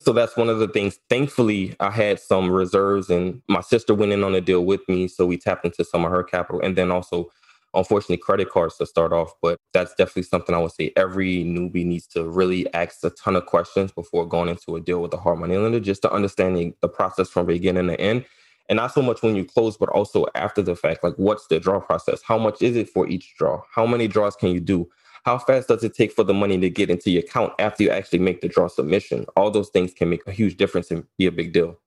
So 0.01 0.13
that's 0.13 0.37
one 0.37 0.47
of 0.47 0.59
the 0.59 0.67
things. 0.67 0.97
Thankfully, 1.09 1.75
I 1.79 1.91
had 1.91 2.19
some 2.19 2.49
reserves, 2.49 3.09
and 3.09 3.41
my 3.49 3.61
sister 3.61 3.93
went 3.93 4.13
in 4.13 4.23
on 4.23 4.33
a 4.33 4.41
deal 4.41 4.63
with 4.63 4.87
me. 4.87 5.09
So 5.09 5.25
we 5.25 5.37
tapped 5.37 5.65
into 5.65 5.83
some 5.83 6.05
of 6.05 6.11
her 6.11 6.23
capital. 6.23 6.61
And 6.61 6.77
then 6.77 6.89
also, 6.89 7.29
unfortunately, 7.73 8.17
credit 8.17 8.49
cards 8.49 8.77
to 8.77 8.85
start 8.85 9.11
off. 9.11 9.33
But 9.41 9.57
that's 9.73 9.93
definitely 9.95 10.23
something 10.23 10.55
I 10.55 10.59
would 10.59 10.71
say 10.71 10.93
every 10.95 11.43
newbie 11.43 11.85
needs 11.85 12.07
to 12.07 12.23
really 12.23 12.73
ask 12.73 13.03
a 13.03 13.09
ton 13.09 13.35
of 13.35 13.45
questions 13.45 13.91
before 13.91 14.25
going 14.25 14.47
into 14.47 14.77
a 14.77 14.79
deal 14.79 15.01
with 15.01 15.13
a 15.13 15.17
hard 15.17 15.39
money 15.39 15.57
lender, 15.57 15.81
just 15.81 16.01
to 16.03 16.11
understand 16.11 16.73
the 16.79 16.87
process 16.87 17.29
from 17.29 17.45
beginning 17.45 17.87
to 17.87 17.99
end. 17.99 18.25
And 18.69 18.77
not 18.77 18.93
so 18.93 19.01
much 19.01 19.21
when 19.21 19.35
you 19.35 19.43
close, 19.43 19.75
but 19.75 19.89
also 19.89 20.27
after 20.35 20.61
the 20.61 20.77
fact. 20.77 21.03
Like, 21.03 21.15
what's 21.17 21.47
the 21.47 21.59
draw 21.59 21.81
process? 21.81 22.21
How 22.21 22.37
much 22.37 22.61
is 22.61 22.77
it 22.77 22.87
for 22.87 23.05
each 23.09 23.35
draw? 23.35 23.63
How 23.73 23.85
many 23.85 24.07
draws 24.07 24.37
can 24.37 24.49
you 24.49 24.61
do? 24.61 24.87
How 25.25 25.37
fast 25.37 25.67
does 25.67 25.83
it 25.83 25.93
take 25.93 26.11
for 26.11 26.23
the 26.23 26.33
money 26.33 26.57
to 26.59 26.69
get 26.69 26.89
into 26.89 27.11
your 27.11 27.23
account 27.23 27.53
after 27.59 27.83
you 27.83 27.89
actually 27.89 28.19
make 28.19 28.41
the 28.41 28.47
draw 28.47 28.67
submission? 28.67 29.25
All 29.35 29.51
those 29.51 29.69
things 29.69 29.93
can 29.93 30.09
make 30.09 30.25
a 30.27 30.31
huge 30.31 30.57
difference 30.57 30.91
and 30.91 31.05
be 31.17 31.25
a 31.25 31.31
big 31.31 31.53
deal. 31.53 31.77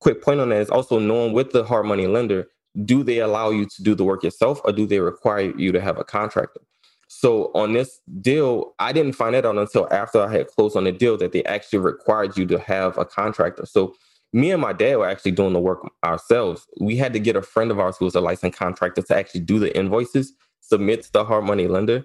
Quick 0.00 0.22
point 0.22 0.40
on 0.40 0.50
that 0.50 0.60
is 0.60 0.70
also 0.70 0.98
knowing 0.98 1.32
with 1.32 1.52
the 1.52 1.64
hard 1.64 1.86
money 1.86 2.06
lender, 2.06 2.48
do 2.84 3.02
they 3.02 3.18
allow 3.18 3.50
you 3.50 3.66
to 3.66 3.82
do 3.82 3.94
the 3.94 4.04
work 4.04 4.22
yourself 4.22 4.60
or 4.64 4.72
do 4.72 4.86
they 4.86 5.00
require 5.00 5.56
you 5.56 5.72
to 5.72 5.80
have 5.80 5.98
a 5.98 6.04
contractor? 6.04 6.60
So 7.08 7.50
on 7.54 7.72
this 7.72 8.00
deal, 8.20 8.74
I 8.78 8.92
didn't 8.92 9.14
find 9.14 9.34
that 9.34 9.46
out 9.46 9.56
until 9.56 9.92
after 9.92 10.20
I 10.20 10.32
had 10.32 10.48
closed 10.48 10.76
on 10.76 10.84
the 10.84 10.92
deal 10.92 11.16
that 11.18 11.32
they 11.32 11.44
actually 11.44 11.78
required 11.78 12.36
you 12.36 12.46
to 12.46 12.58
have 12.58 12.98
a 12.98 13.04
contractor. 13.04 13.64
So 13.64 13.94
me 14.32 14.50
and 14.50 14.60
my 14.60 14.72
dad 14.72 14.96
were 14.96 15.08
actually 15.08 15.30
doing 15.30 15.52
the 15.52 15.60
work 15.60 15.88
ourselves. 16.04 16.66
We 16.80 16.96
had 16.96 17.12
to 17.12 17.20
get 17.20 17.36
a 17.36 17.42
friend 17.42 17.70
of 17.70 17.78
ours 17.78 17.96
who 17.96 18.04
was 18.04 18.16
a 18.16 18.20
licensed 18.20 18.58
contractor 18.58 19.02
to 19.02 19.16
actually 19.16 19.40
do 19.40 19.58
the 19.58 19.74
invoices, 19.76 20.32
submit 20.60 21.04
to 21.04 21.12
the 21.12 21.24
hard 21.24 21.44
money 21.44 21.68
lender 21.68 22.04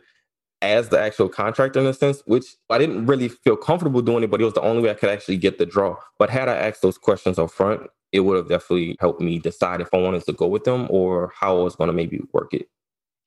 as 0.61 0.89
the 0.89 0.99
actual 0.99 1.29
contractor 1.29 1.79
in 1.79 1.85
a 1.85 1.93
sense, 1.93 2.21
which 2.25 2.45
I 2.69 2.77
didn't 2.77 3.05
really 3.05 3.29
feel 3.29 3.55
comfortable 3.55 4.01
doing 4.01 4.23
it, 4.23 4.29
but 4.29 4.41
it 4.41 4.45
was 4.45 4.53
the 4.53 4.61
only 4.61 4.83
way 4.83 4.91
I 4.91 4.95
could 4.95 5.09
actually 5.09 5.37
get 5.37 5.57
the 5.57 5.65
draw. 5.65 5.97
But 6.19 6.29
had 6.29 6.49
I 6.49 6.55
asked 6.55 6.81
those 6.81 6.97
questions 6.97 7.39
up 7.39 7.51
front, 7.51 7.81
it 8.11 8.21
would 8.21 8.37
have 8.37 8.49
definitely 8.49 8.97
helped 8.99 9.21
me 9.21 9.39
decide 9.39 9.81
if 9.81 9.93
I 9.93 9.97
wanted 9.97 10.23
to 10.25 10.33
go 10.33 10.47
with 10.47 10.63
them 10.63 10.87
or 10.89 11.31
how 11.35 11.57
I 11.57 11.63
was 11.63 11.75
going 11.75 11.87
to 11.87 11.93
maybe 11.93 12.21
work 12.33 12.53
it. 12.53 12.67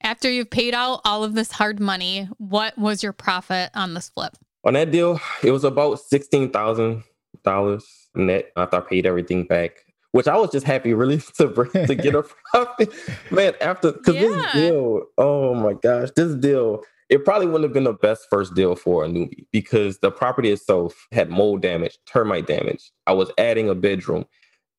After 0.01 0.29
you've 0.29 0.49
paid 0.49 0.73
out 0.73 1.01
all 1.03 1.23
of 1.23 1.33
this 1.33 1.51
hard 1.51 1.79
money, 1.79 2.29
what 2.37 2.77
was 2.77 3.01
your 3.01 3.13
profit 3.13 3.71
on 3.73 3.93
this 3.93 4.09
flip? 4.09 4.37
On 4.63 4.73
that 4.73 4.91
deal, 4.91 5.19
it 5.43 5.51
was 5.51 5.63
about 5.63 5.99
$16,000 6.11 7.83
net 8.15 8.51
after 8.55 8.77
I 8.77 8.79
paid 8.81 9.05
everything 9.05 9.45
back 9.45 9.85
which 10.15 10.29
I 10.29 10.37
was 10.37 10.49
just 10.49 10.65
happy 10.65 10.93
really 10.93 11.17
to 11.39 11.47
bring, 11.49 11.87
to 11.87 11.93
get 11.93 12.15
a 12.15 12.23
profit. 12.53 12.93
Man, 13.31 13.53
after 13.59 13.91
because 13.91 14.15
yeah. 14.15 14.29
this 14.29 14.53
deal, 14.53 15.01
oh 15.17 15.53
my 15.53 15.73
gosh, 15.73 16.11
this 16.15 16.33
deal 16.35 16.85
it 17.09 17.23
probably 17.23 17.45
wouldn't 17.47 17.63
have 17.63 17.73
been 17.73 17.83
the 17.83 17.93
best 17.93 18.27
first 18.29 18.55
deal 18.55 18.75
for 18.75 19.05
a 19.05 19.07
newbie 19.07 19.45
because 19.51 19.99
the 19.99 20.11
property 20.11 20.51
itself 20.51 21.07
had 21.11 21.29
mold 21.29 21.61
damage, 21.61 21.97
termite 22.05 22.47
damage. 22.47 22.91
I 23.05 23.13
was 23.13 23.31
adding 23.37 23.69
a 23.69 23.75
bedroom. 23.75 24.25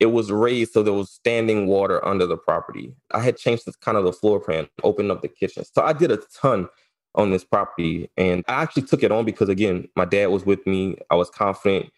It 0.00 0.06
was 0.06 0.30
raised 0.30 0.72
so 0.72 0.82
there 0.82 0.92
was 0.92 1.10
standing 1.10 1.68
water 1.68 2.04
under 2.04 2.26
the 2.26 2.36
property. 2.36 2.94
I 3.12 3.20
had 3.20 3.36
changed 3.36 3.64
the 3.64 3.72
kind 3.80 3.96
of 3.96 4.04
the 4.04 4.12
floor 4.12 4.40
plan, 4.40 4.68
opened 4.82 5.10
up 5.10 5.22
the 5.22 5.28
kitchen. 5.28 5.64
So 5.64 5.82
I 5.82 5.92
did 5.92 6.10
a 6.10 6.18
ton 6.40 6.68
on 7.14 7.30
this 7.30 7.44
property 7.44 8.10
and 8.16 8.44
I 8.48 8.62
actually 8.62 8.82
took 8.82 9.02
it 9.02 9.12
on 9.12 9.24
because 9.24 9.48
again, 9.48 9.88
my 9.94 10.04
dad 10.04 10.26
was 10.26 10.44
with 10.44 10.66
me. 10.66 10.96
I 11.10 11.14
was 11.14 11.30
confident. 11.30 11.90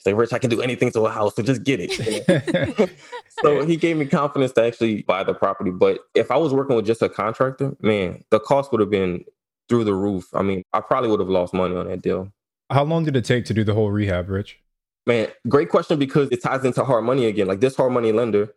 Say, 0.00 0.12
Rich, 0.12 0.32
I 0.32 0.38
can 0.38 0.50
do 0.50 0.60
anything 0.60 0.92
to 0.92 1.06
a 1.06 1.10
house, 1.10 1.34
so 1.34 1.42
just 1.42 1.64
get 1.64 1.80
it. 1.82 2.90
so 3.42 3.64
he 3.64 3.76
gave 3.76 3.96
me 3.96 4.06
confidence 4.06 4.52
to 4.52 4.62
actually 4.62 5.02
buy 5.02 5.24
the 5.24 5.34
property. 5.34 5.72
But 5.72 6.00
if 6.14 6.30
I 6.30 6.36
was 6.36 6.54
working 6.54 6.76
with 6.76 6.86
just 6.86 7.02
a 7.02 7.08
contractor, 7.08 7.76
man, 7.80 8.22
the 8.30 8.38
cost 8.38 8.70
would 8.70 8.80
have 8.80 8.90
been 8.90 9.24
through 9.68 9.84
the 9.84 9.94
roof. 9.94 10.28
I 10.34 10.42
mean, 10.42 10.62
I 10.72 10.80
probably 10.80 11.10
would 11.10 11.20
have 11.20 11.28
lost 11.28 11.54
money 11.54 11.76
on 11.76 11.88
that 11.88 12.02
deal. 12.02 12.32
How 12.70 12.84
long 12.84 13.04
did 13.04 13.16
it 13.16 13.24
take 13.24 13.44
to 13.46 13.54
do 13.54 13.64
the 13.64 13.74
whole 13.74 13.90
rehab, 13.90 14.28
Rich? 14.28 14.58
Man, 15.06 15.28
great 15.48 15.70
question 15.70 15.98
because 15.98 16.28
it 16.30 16.42
ties 16.42 16.64
into 16.64 16.84
hard 16.84 17.04
money 17.04 17.26
again. 17.26 17.46
Like 17.46 17.60
this 17.60 17.76
hard 17.76 17.92
money 17.92 18.12
lender 18.12 18.54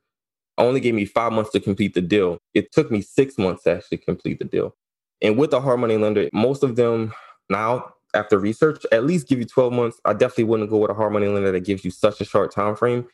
only 0.57 0.79
gave 0.79 0.93
me 0.93 1.05
five 1.05 1.31
months 1.31 1.51
to 1.51 1.59
complete 1.59 1.93
the 1.93 2.01
deal. 2.01 2.39
It 2.53 2.71
took 2.71 2.91
me 2.91 3.01
six 3.01 3.37
months 3.37 3.63
to 3.63 3.77
actually 3.77 3.99
complete 3.99 4.39
the 4.39 4.45
deal. 4.45 4.75
And 5.21 5.37
with 5.37 5.51
the 5.51 5.61
hard 5.61 5.79
money 5.79 5.97
lender, 5.97 6.29
most 6.33 6.63
of 6.63 6.75
them 6.75 7.13
now 7.49 7.93
after 8.13 8.37
research, 8.37 8.85
at 8.91 9.05
least 9.05 9.27
give 9.27 9.39
you 9.39 9.45
12 9.45 9.71
months. 9.71 9.99
I 10.03 10.13
definitely 10.13 10.45
wouldn't 10.45 10.69
go 10.69 10.77
with 10.77 10.91
a 10.91 10.93
hard 10.93 11.13
money 11.13 11.27
lender 11.27 11.51
that 11.51 11.61
gives 11.61 11.85
you 11.85 11.91
such 11.91 12.19
a 12.19 12.25
short 12.25 12.53
time 12.53 12.75
frame, 12.75 13.07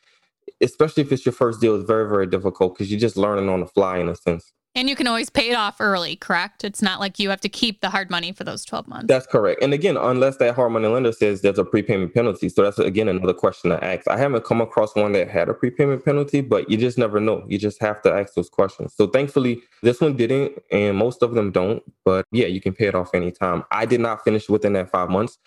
especially 0.62 1.03
if 1.03 1.12
it's 1.12 1.25
your 1.25 1.33
first 1.33 1.62
deal. 1.62 1.75
It's 1.75 1.86
very, 1.86 2.10
very 2.10 2.25
difficult 2.27 2.73
because 2.73 2.89
you're 2.89 2.99
just 2.99 3.17
learning 3.17 3.49
on 3.49 3.60
the 3.60 3.67
fly 3.67 3.97
in 3.99 4.10
a 4.10 4.15
sense. 4.15 4.51
And 4.75 4.88
you 4.88 4.95
can 4.95 5.08
always 5.08 5.32
pay 5.32 5.49
it 5.49 5.56
off 5.56 5.77
early, 5.80 6.15
correct? 6.15 6.63
It's 6.63 6.84
not 6.84 6.99
like 6.99 7.17
you 7.17 7.32
have 7.32 7.41
to 7.41 7.49
keep 7.49 7.82
the 7.82 7.89
hard 7.89 8.12
money 8.12 8.32
for 8.32 8.43
those 8.43 8.63
12 8.63 8.88
months. 8.88 9.08
That's 9.08 9.25
correct. 9.25 9.63
And 9.63 9.73
again, 9.73 9.97
unless 9.97 10.38
that 10.38 10.53
hard 10.53 10.71
money 10.71 10.88
lender 10.88 11.12
says 11.12 11.41
there's 11.41 11.58
a 11.58 11.65
prepayment 11.65 12.13
penalty. 12.13 12.47
So 12.47 12.62
that's 12.62 12.77
again 12.77 13.08
another 13.08 13.34
question 13.34 13.71
to 13.71 13.84
ask. 13.84 14.08
I 14.08 14.17
haven't 14.17 14.43
come 14.43 14.62
across 14.62 14.95
one 14.95 15.13
that 15.13 15.30
had 15.30 15.49
a 15.49 15.56
prepayment 15.56 16.06
penalty, 16.06 16.41
but 16.41 16.69
you 16.69 16.77
just 16.77 16.99
never 16.99 17.19
know. 17.19 17.43
You 17.47 17.58
just 17.58 17.82
have 17.82 18.03
to 18.03 18.13
ask 18.13 18.36
those 18.36 18.49
questions. 18.49 18.93
So 18.93 19.08
thankfully, 19.08 19.63
this 19.82 19.99
one 19.99 20.15
didn't, 20.15 20.62
and 20.71 20.95
most 20.95 21.23
of 21.23 21.34
them 21.34 21.51
don't. 21.51 21.82
But 22.06 22.25
yeah, 22.32 22.45
you 22.45 22.62
can 22.62 22.73
pay 22.73 22.86
it 22.86 22.93
off 22.93 23.15
anytime. 23.15 23.63
I 23.71 23.88
did 23.88 23.99
not 23.99 24.23
finish 24.23 24.47
within 24.47 24.73
that 24.73 24.91
five 24.91 25.10
months 25.10 25.39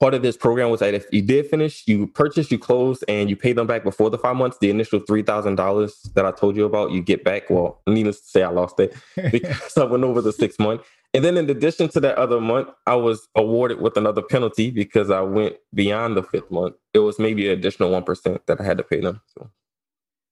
part 0.00 0.14
of 0.14 0.22
this 0.22 0.36
program 0.36 0.70
was 0.70 0.80
that 0.80 0.94
if 0.94 1.06
you 1.12 1.22
did 1.22 1.46
finish, 1.48 1.86
you 1.86 2.06
purchase, 2.06 2.50
you 2.50 2.58
close, 2.58 3.02
and 3.04 3.28
you 3.28 3.36
pay 3.36 3.52
them 3.52 3.66
back 3.66 3.82
before 3.82 4.10
the 4.10 4.18
five 4.18 4.36
months, 4.36 4.58
the 4.60 4.70
initial 4.70 5.00
three 5.00 5.22
thousand 5.22 5.56
dollars 5.56 6.02
that 6.14 6.24
I 6.24 6.30
told 6.30 6.56
you 6.56 6.64
about, 6.64 6.92
you 6.92 7.02
get 7.02 7.24
back. 7.24 7.50
Well, 7.50 7.80
needless 7.86 8.20
to 8.20 8.26
say, 8.26 8.42
I 8.42 8.48
lost 8.48 8.78
it 8.80 8.94
because 9.32 9.76
I 9.76 9.84
went 9.84 10.04
over 10.04 10.20
the 10.20 10.32
six 10.32 10.58
month. 10.58 10.82
And 11.14 11.24
then 11.24 11.36
in 11.38 11.48
addition 11.48 11.88
to 11.90 12.00
that 12.00 12.16
other 12.18 12.40
month, 12.40 12.68
I 12.86 12.94
was 12.94 13.28
awarded 13.34 13.80
with 13.80 13.96
another 13.96 14.20
penalty 14.22 14.70
because 14.70 15.10
I 15.10 15.22
went 15.22 15.56
beyond 15.72 16.16
the 16.16 16.22
fifth 16.22 16.50
month. 16.50 16.76
It 16.92 16.98
was 16.98 17.18
maybe 17.18 17.46
an 17.46 17.58
additional 17.58 17.90
one 17.90 18.04
percent 18.04 18.46
that 18.46 18.60
I 18.60 18.64
had 18.64 18.78
to 18.78 18.84
pay 18.84 19.00
them. 19.00 19.20
So. 19.36 19.50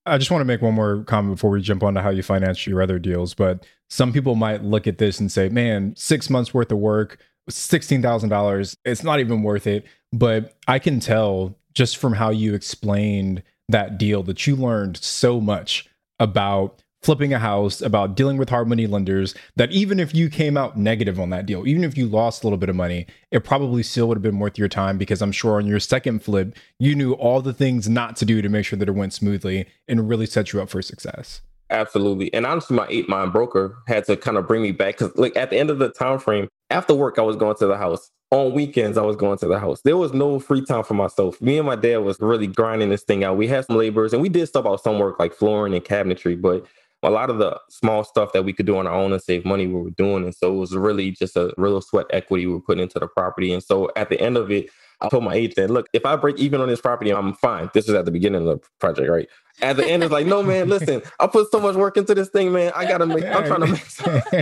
I 0.08 0.18
just 0.18 0.30
want 0.30 0.40
to 0.40 0.46
make 0.46 0.62
one 0.62 0.74
more 0.74 1.02
comment 1.02 1.34
before 1.34 1.50
we 1.50 1.60
jump 1.60 1.82
on 1.82 1.94
to 1.94 2.02
how 2.02 2.10
you 2.10 2.22
finance 2.22 2.64
your 2.64 2.80
other 2.80 3.00
deals. 3.00 3.34
But 3.34 3.66
some 3.90 4.12
people 4.12 4.36
might 4.36 4.62
look 4.62 4.86
at 4.86 4.98
this 4.98 5.18
and 5.18 5.32
say, 5.32 5.48
man, 5.48 5.94
six 5.96 6.30
months 6.30 6.54
worth 6.54 6.70
of 6.70 6.78
work, 6.78 7.18
$16,000. 7.50 8.76
It's 8.84 9.02
not 9.02 9.20
even 9.20 9.42
worth 9.42 9.66
it. 9.66 9.86
But 10.12 10.56
I 10.66 10.78
can 10.78 11.00
tell 11.00 11.56
just 11.74 11.96
from 11.96 12.14
how 12.14 12.30
you 12.30 12.54
explained 12.54 13.42
that 13.68 13.98
deal 13.98 14.22
that 14.24 14.46
you 14.46 14.56
learned 14.56 14.96
so 14.96 15.40
much 15.40 15.88
about 16.18 16.82
flipping 17.02 17.32
a 17.32 17.38
house, 17.38 17.80
about 17.82 18.16
dealing 18.16 18.36
with 18.36 18.48
hard 18.48 18.66
money 18.66 18.86
lenders, 18.86 19.34
that 19.54 19.70
even 19.70 20.00
if 20.00 20.14
you 20.14 20.28
came 20.28 20.56
out 20.56 20.76
negative 20.76 21.20
on 21.20 21.30
that 21.30 21.46
deal, 21.46 21.66
even 21.66 21.84
if 21.84 21.96
you 21.96 22.06
lost 22.06 22.42
a 22.42 22.46
little 22.46 22.56
bit 22.58 22.68
of 22.68 22.74
money, 22.74 23.06
it 23.30 23.44
probably 23.44 23.82
still 23.82 24.08
would 24.08 24.16
have 24.16 24.22
been 24.22 24.40
worth 24.40 24.58
your 24.58 24.68
time 24.68 24.98
because 24.98 25.22
I'm 25.22 25.30
sure 25.30 25.58
on 25.58 25.66
your 25.66 25.78
second 25.78 26.24
flip, 26.24 26.56
you 26.80 26.94
knew 26.96 27.12
all 27.12 27.42
the 27.42 27.52
things 27.52 27.88
not 27.88 28.16
to 28.16 28.24
do 28.24 28.42
to 28.42 28.48
make 28.48 28.64
sure 28.64 28.78
that 28.78 28.88
it 28.88 28.92
went 28.92 29.12
smoothly 29.12 29.66
and 29.86 30.08
really 30.08 30.26
set 30.26 30.52
you 30.52 30.60
up 30.60 30.68
for 30.68 30.82
success. 30.82 31.42
Absolutely. 31.70 32.32
And 32.32 32.46
honestly, 32.46 32.76
my 32.76 32.86
eight 32.88 33.08
mind 33.08 33.32
broker 33.32 33.76
had 33.86 34.04
to 34.06 34.16
kind 34.16 34.36
of 34.36 34.48
bring 34.48 34.62
me 34.62 34.72
back 34.72 34.98
because 34.98 35.14
like 35.16 35.36
at 35.36 35.50
the 35.50 35.58
end 35.58 35.70
of 35.70 35.78
the 35.78 35.90
time 35.90 36.18
frame, 36.18 36.48
after 36.70 36.94
work, 36.94 37.18
I 37.18 37.22
was 37.22 37.36
going 37.36 37.56
to 37.56 37.66
the 37.66 37.76
house. 37.76 38.10
On 38.32 38.52
weekends, 38.52 38.98
I 38.98 39.02
was 39.02 39.14
going 39.14 39.38
to 39.38 39.46
the 39.46 39.58
house. 39.58 39.82
There 39.82 39.96
was 39.96 40.12
no 40.12 40.40
free 40.40 40.64
time 40.64 40.82
for 40.82 40.94
myself. 40.94 41.40
Me 41.40 41.58
and 41.58 41.66
my 41.66 41.76
dad 41.76 41.98
was 41.98 42.18
really 42.18 42.48
grinding 42.48 42.90
this 42.90 43.04
thing 43.04 43.22
out. 43.22 43.36
We 43.36 43.46
had 43.46 43.64
some 43.66 43.76
laborers 43.76 44.12
and 44.12 44.20
we 44.20 44.28
did 44.28 44.48
stuff 44.48 44.62
about 44.62 44.82
some 44.82 44.98
work 44.98 45.20
like 45.20 45.32
flooring 45.32 45.74
and 45.74 45.84
cabinetry, 45.84 46.40
but 46.40 46.66
a 47.04 47.10
lot 47.10 47.30
of 47.30 47.38
the 47.38 47.60
small 47.70 48.02
stuff 48.02 48.32
that 48.32 48.44
we 48.44 48.52
could 48.52 48.66
do 48.66 48.78
on 48.78 48.88
our 48.88 48.94
own 48.94 49.12
and 49.12 49.22
save 49.22 49.44
money 49.44 49.68
we 49.68 49.80
were 49.80 49.90
doing. 49.90 50.24
And 50.24 50.34
so 50.34 50.52
it 50.52 50.58
was 50.58 50.74
really 50.74 51.12
just 51.12 51.36
a 51.36 51.54
real 51.56 51.80
sweat 51.80 52.06
equity 52.10 52.46
we 52.46 52.54
were 52.54 52.60
putting 52.60 52.82
into 52.82 52.98
the 52.98 53.06
property. 53.06 53.52
And 53.52 53.62
so 53.62 53.90
at 53.94 54.08
the 54.08 54.20
end 54.20 54.36
of 54.36 54.50
it, 54.50 54.70
I 55.00 55.08
told 55.08 55.24
my 55.24 55.34
agent, 55.34 55.70
look, 55.70 55.88
if 55.92 56.06
I 56.06 56.16
break 56.16 56.38
even 56.38 56.60
on 56.60 56.68
this 56.68 56.80
property, 56.80 57.12
I'm 57.12 57.34
fine. 57.34 57.70
This 57.74 57.88
is 57.88 57.94
at 57.94 58.06
the 58.06 58.10
beginning 58.10 58.48
of 58.48 58.60
the 58.60 58.66
project, 58.80 59.10
right? 59.10 59.28
At 59.60 59.76
the 59.76 59.86
end, 59.86 60.02
it's 60.02 60.12
like, 60.12 60.26
no, 60.26 60.42
man, 60.42 60.68
listen, 60.68 61.02
I 61.20 61.26
put 61.26 61.50
so 61.50 61.60
much 61.60 61.76
work 61.76 61.96
into 61.96 62.14
this 62.14 62.28
thing, 62.28 62.52
man. 62.52 62.72
I 62.74 62.86
gotta 62.86 63.06
make, 63.06 63.24
I'm 63.24 63.44
trying 63.44 63.60
to 63.60 63.66
make 63.66 63.84
some, 63.84 64.22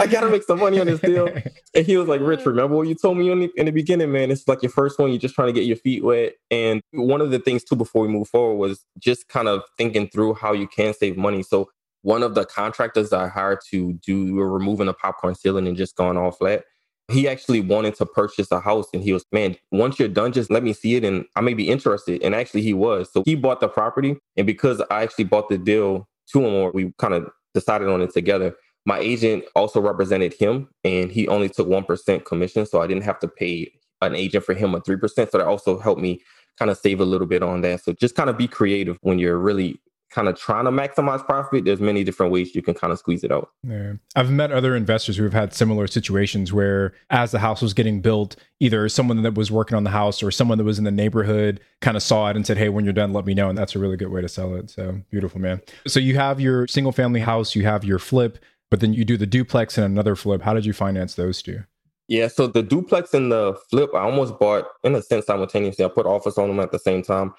I 0.00 0.06
gotta 0.06 0.28
make 0.28 0.42
some 0.42 0.58
money 0.58 0.80
on 0.80 0.86
this 0.86 1.00
deal. 1.00 1.28
And 1.74 1.86
he 1.86 1.96
was 1.96 2.08
like, 2.08 2.20
Rich, 2.20 2.46
remember 2.46 2.76
what 2.76 2.86
you 2.88 2.94
told 2.94 3.18
me 3.18 3.30
in 3.30 3.40
the, 3.40 3.50
in 3.56 3.66
the 3.66 3.72
beginning, 3.72 4.12
man? 4.12 4.30
It's 4.30 4.46
like 4.46 4.62
your 4.62 4.70
first 4.70 4.98
one, 4.98 5.10
you're 5.10 5.18
just 5.18 5.34
trying 5.34 5.48
to 5.48 5.52
get 5.52 5.64
your 5.64 5.76
feet 5.76 6.04
wet. 6.04 6.34
And 6.50 6.82
one 6.92 7.20
of 7.20 7.30
the 7.30 7.38
things 7.38 7.64
too, 7.64 7.76
before 7.76 8.02
we 8.02 8.08
move 8.08 8.28
forward 8.28 8.56
was 8.56 8.84
just 8.98 9.28
kind 9.28 9.48
of 9.48 9.62
thinking 9.76 10.08
through 10.08 10.34
how 10.34 10.52
you 10.52 10.66
can 10.66 10.94
save 10.94 11.16
money. 11.16 11.42
So 11.42 11.70
one 12.02 12.22
of 12.22 12.34
the 12.34 12.44
contractors 12.44 13.12
I 13.12 13.28
hired 13.28 13.60
to 13.70 13.94
do, 13.94 14.24
we 14.24 14.32
were 14.32 14.50
removing 14.50 14.88
a 14.88 14.92
popcorn 14.92 15.34
ceiling 15.34 15.66
and 15.66 15.76
just 15.76 15.96
going 15.96 16.18
all 16.18 16.30
flat 16.30 16.64
he 17.08 17.28
actually 17.28 17.60
wanted 17.60 17.94
to 17.96 18.06
purchase 18.06 18.50
a 18.50 18.60
house 18.60 18.86
and 18.94 19.02
he 19.02 19.12
was, 19.12 19.24
man, 19.30 19.56
once 19.70 19.98
you're 19.98 20.08
done, 20.08 20.32
just 20.32 20.50
let 20.50 20.62
me 20.62 20.72
see 20.72 20.96
it 20.96 21.04
and 21.04 21.26
I 21.36 21.42
may 21.42 21.54
be 21.54 21.68
interested. 21.68 22.22
And 22.22 22.34
actually 22.34 22.62
he 22.62 22.72
was. 22.72 23.12
So 23.12 23.22
he 23.26 23.34
bought 23.34 23.60
the 23.60 23.68
property. 23.68 24.16
And 24.36 24.46
because 24.46 24.80
I 24.90 25.02
actually 25.02 25.24
bought 25.24 25.48
the 25.48 25.58
deal 25.58 26.08
to 26.32 26.40
him 26.40 26.54
or 26.54 26.72
we 26.72 26.92
kind 26.98 27.14
of 27.14 27.30
decided 27.52 27.88
on 27.88 28.00
it 28.00 28.12
together, 28.12 28.54
my 28.86 28.98
agent 28.98 29.44
also 29.54 29.80
represented 29.80 30.34
him 30.34 30.68
and 30.82 31.10
he 31.10 31.28
only 31.28 31.48
took 31.48 31.68
1% 31.68 32.24
commission. 32.24 32.66
So 32.66 32.80
I 32.80 32.86
didn't 32.86 33.04
have 33.04 33.18
to 33.20 33.28
pay 33.28 33.70
an 34.00 34.14
agent 34.14 34.44
for 34.44 34.54
him 34.54 34.74
a 34.74 34.80
3%. 34.80 35.30
So 35.30 35.38
that 35.38 35.46
also 35.46 35.78
helped 35.78 36.00
me 36.00 36.22
kind 36.58 36.70
of 36.70 36.78
save 36.78 37.00
a 37.00 37.04
little 37.04 37.26
bit 37.26 37.42
on 37.42 37.60
that. 37.62 37.82
So 37.82 37.92
just 37.92 38.14
kind 38.14 38.30
of 38.30 38.38
be 38.38 38.48
creative 38.48 38.98
when 39.02 39.18
you're 39.18 39.38
really 39.38 39.80
kind 40.14 40.28
of 40.28 40.38
trying 40.38 40.64
to 40.64 40.70
maximize 40.70 41.24
profit, 41.24 41.64
there's 41.64 41.80
many 41.80 42.04
different 42.04 42.30
ways 42.30 42.54
you 42.54 42.62
can 42.62 42.74
kind 42.74 42.92
of 42.92 42.98
squeeze 42.98 43.24
it 43.24 43.32
out. 43.32 43.50
Yeah. 43.64 43.94
I've 44.14 44.30
met 44.30 44.52
other 44.52 44.76
investors 44.76 45.16
who 45.16 45.24
have 45.24 45.32
had 45.32 45.52
similar 45.52 45.88
situations 45.88 46.52
where 46.52 46.94
as 47.10 47.32
the 47.32 47.40
house 47.40 47.60
was 47.60 47.74
getting 47.74 48.00
built, 48.00 48.36
either 48.60 48.88
someone 48.88 49.22
that 49.22 49.34
was 49.34 49.50
working 49.50 49.76
on 49.76 49.82
the 49.82 49.90
house 49.90 50.22
or 50.22 50.30
someone 50.30 50.58
that 50.58 50.64
was 50.64 50.78
in 50.78 50.84
the 50.84 50.92
neighborhood 50.92 51.60
kind 51.80 51.96
of 51.96 52.02
saw 52.02 52.30
it 52.30 52.36
and 52.36 52.46
said, 52.46 52.56
Hey, 52.56 52.68
when 52.68 52.84
you're 52.84 52.92
done, 52.92 53.12
let 53.12 53.26
me 53.26 53.34
know. 53.34 53.48
And 53.48 53.58
that's 53.58 53.74
a 53.74 53.78
really 53.78 53.96
good 53.96 54.08
way 54.08 54.20
to 54.20 54.28
sell 54.28 54.54
it. 54.54 54.70
So 54.70 55.00
beautiful, 55.10 55.40
man. 55.40 55.60
So 55.86 55.98
you 55.98 56.14
have 56.14 56.40
your 56.40 56.68
single 56.68 56.92
family 56.92 57.20
house, 57.20 57.56
you 57.56 57.64
have 57.64 57.84
your 57.84 57.98
flip, 57.98 58.38
but 58.70 58.78
then 58.80 58.94
you 58.94 59.04
do 59.04 59.16
the 59.16 59.26
duplex 59.26 59.76
and 59.76 59.84
another 59.84 60.14
flip. 60.14 60.42
How 60.42 60.54
did 60.54 60.64
you 60.64 60.72
finance 60.72 61.14
those 61.14 61.42
two? 61.42 61.64
Yeah, 62.06 62.28
so 62.28 62.46
the 62.46 62.62
duplex 62.62 63.14
and 63.14 63.32
the 63.32 63.58
flip, 63.70 63.90
I 63.94 64.00
almost 64.00 64.38
bought 64.38 64.66
in 64.84 64.94
a 64.94 65.00
sense 65.00 65.24
simultaneously. 65.24 65.84
I 65.84 65.88
put 65.88 66.04
offers 66.04 66.36
on 66.36 66.48
them 66.48 66.60
at 66.60 66.70
the 66.70 66.78
same 66.78 67.02
time 67.02 67.32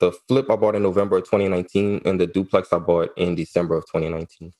the 0.00 0.12
flip 0.28 0.50
I 0.50 0.56
bought 0.56 0.74
in 0.74 0.82
November 0.82 1.16
of 1.16 1.24
2019 1.24 2.02
and 2.04 2.20
the 2.20 2.26
duplex 2.26 2.72
I 2.72 2.78
bought 2.78 3.10
in 3.16 3.34
December 3.34 3.76
of 3.76 3.84
2019. 3.86 4.52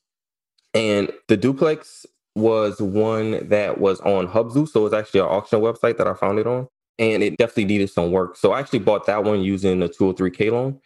And 0.75 1.13
the 1.29 1.37
duplex 1.37 2.07
was 2.35 2.81
one 2.81 3.49
that 3.49 3.79
was 3.81 4.01
on 4.01 4.29
Hubzu. 4.29 4.69
So 4.69 4.87
it's 4.87 4.95
actually 4.95 5.21
an 5.21 5.27
auction 5.27 5.61
website 5.61 5.97
that 5.99 6.07
I 6.07 6.15
found 6.15 6.39
it 6.39 6.47
on. 6.47 6.69
And 6.99 7.23
it 7.23 7.37
definitely 7.37 7.67
needed 7.67 7.91
some 7.91 8.11
work. 8.11 8.37
So 8.37 8.53
I 8.53 8.61
actually 8.61 8.81
bought 8.81 9.07
that 9.07 9.25
one 9.25 9.41
using 9.41 9.79
the 9.81 9.89
203K 9.89 10.51
loan. 10.51 10.81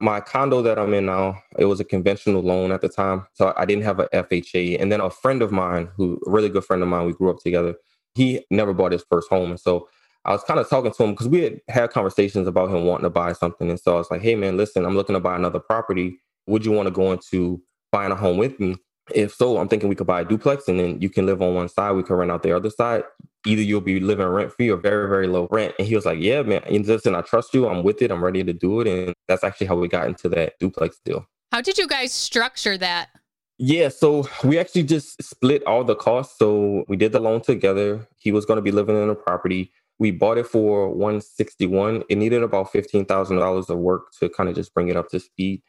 My 0.00 0.20
condo 0.20 0.62
that 0.62 0.78
I'm 0.78 0.94
in 0.94 1.06
now, 1.06 1.42
it 1.58 1.64
was 1.64 1.80
a 1.80 1.84
conventional 1.84 2.42
loan 2.42 2.70
at 2.70 2.80
the 2.80 2.88
time. 2.88 3.26
So 3.32 3.52
I 3.56 3.64
didn't 3.64 3.82
have 3.82 3.98
a 3.98 4.06
FHA. 4.08 4.80
And 4.80 4.92
then 4.92 5.00
a 5.00 5.10
friend 5.10 5.42
of 5.42 5.50
mine, 5.50 5.88
who 5.96 6.20
a 6.26 6.30
really 6.30 6.48
good 6.48 6.64
friend 6.64 6.82
of 6.82 6.88
mine, 6.88 7.06
we 7.06 7.12
grew 7.12 7.30
up 7.30 7.38
together, 7.38 7.74
he 8.14 8.44
never 8.50 8.72
bought 8.72 8.92
his 8.92 9.04
first 9.10 9.28
home. 9.28 9.50
And 9.50 9.60
so 9.60 9.88
I 10.24 10.32
was 10.32 10.44
kind 10.44 10.60
of 10.60 10.68
talking 10.68 10.92
to 10.92 11.02
him 11.04 11.10
because 11.12 11.28
we 11.28 11.42
had 11.42 11.60
had 11.68 11.90
conversations 11.90 12.46
about 12.46 12.70
him 12.70 12.84
wanting 12.84 13.04
to 13.04 13.10
buy 13.10 13.32
something. 13.32 13.70
And 13.70 13.80
so 13.80 13.94
I 13.94 13.98
was 13.98 14.10
like, 14.10 14.20
hey, 14.20 14.34
man, 14.34 14.56
listen, 14.56 14.84
I'm 14.84 14.96
looking 14.96 15.14
to 15.14 15.20
buy 15.20 15.36
another 15.36 15.60
property. 15.60 16.18
Would 16.46 16.64
you 16.64 16.72
want 16.72 16.86
to 16.86 16.90
go 16.90 17.12
into 17.12 17.62
buying 17.92 18.12
a 18.12 18.16
home 18.16 18.36
with 18.36 18.58
me? 18.60 18.76
If 19.14 19.34
so, 19.34 19.56
I'm 19.56 19.68
thinking 19.68 19.88
we 19.88 19.94
could 19.94 20.06
buy 20.06 20.20
a 20.20 20.24
duplex 20.24 20.68
and 20.68 20.78
then 20.78 21.00
you 21.00 21.08
can 21.08 21.24
live 21.24 21.40
on 21.40 21.54
one 21.54 21.68
side. 21.68 21.92
We 21.92 22.02
can 22.02 22.16
rent 22.16 22.30
out 22.30 22.42
the 22.42 22.54
other 22.54 22.68
side. 22.68 23.04
Either 23.46 23.62
you'll 23.62 23.80
be 23.80 24.00
living 24.00 24.26
rent 24.26 24.52
free 24.52 24.68
or 24.68 24.76
very, 24.76 25.08
very 25.08 25.26
low 25.26 25.48
rent. 25.50 25.74
And 25.78 25.88
he 25.88 25.94
was 25.94 26.04
like, 26.04 26.18
yeah, 26.20 26.42
man, 26.42 26.62
and 26.64 26.86
listen, 26.86 27.14
I 27.14 27.22
trust 27.22 27.54
you. 27.54 27.66
I'm 27.68 27.82
with 27.82 28.02
it. 28.02 28.10
I'm 28.10 28.22
ready 28.22 28.44
to 28.44 28.52
do 28.52 28.80
it. 28.82 28.86
And 28.86 29.14
that's 29.28 29.44
actually 29.44 29.68
how 29.68 29.76
we 29.76 29.88
got 29.88 30.08
into 30.08 30.28
that 30.30 30.54
duplex 30.60 30.98
deal. 31.04 31.26
How 31.52 31.62
did 31.62 31.78
you 31.78 31.86
guys 31.86 32.12
structure 32.12 32.76
that? 32.76 33.08
Yeah, 33.56 33.88
so 33.88 34.28
we 34.44 34.58
actually 34.58 34.84
just 34.84 35.20
split 35.22 35.64
all 35.64 35.82
the 35.82 35.96
costs. 35.96 36.38
So 36.38 36.84
we 36.86 36.96
did 36.96 37.12
the 37.12 37.20
loan 37.20 37.40
together. 37.40 38.06
He 38.18 38.30
was 38.30 38.44
going 38.44 38.58
to 38.58 38.62
be 38.62 38.70
living 38.70 39.00
in 39.02 39.08
a 39.08 39.14
property. 39.14 39.72
We 39.98 40.10
bought 40.10 40.38
it 40.38 40.46
for 40.46 40.88
161. 40.90 42.04
It 42.08 42.18
needed 42.18 42.42
about 42.42 42.72
$15,000 42.72 43.68
of 43.68 43.78
work 43.78 44.12
to 44.20 44.28
kind 44.28 44.48
of 44.48 44.54
just 44.54 44.72
bring 44.72 44.88
it 44.88 44.96
up 44.96 45.08
to 45.10 45.20
speed. 45.20 45.62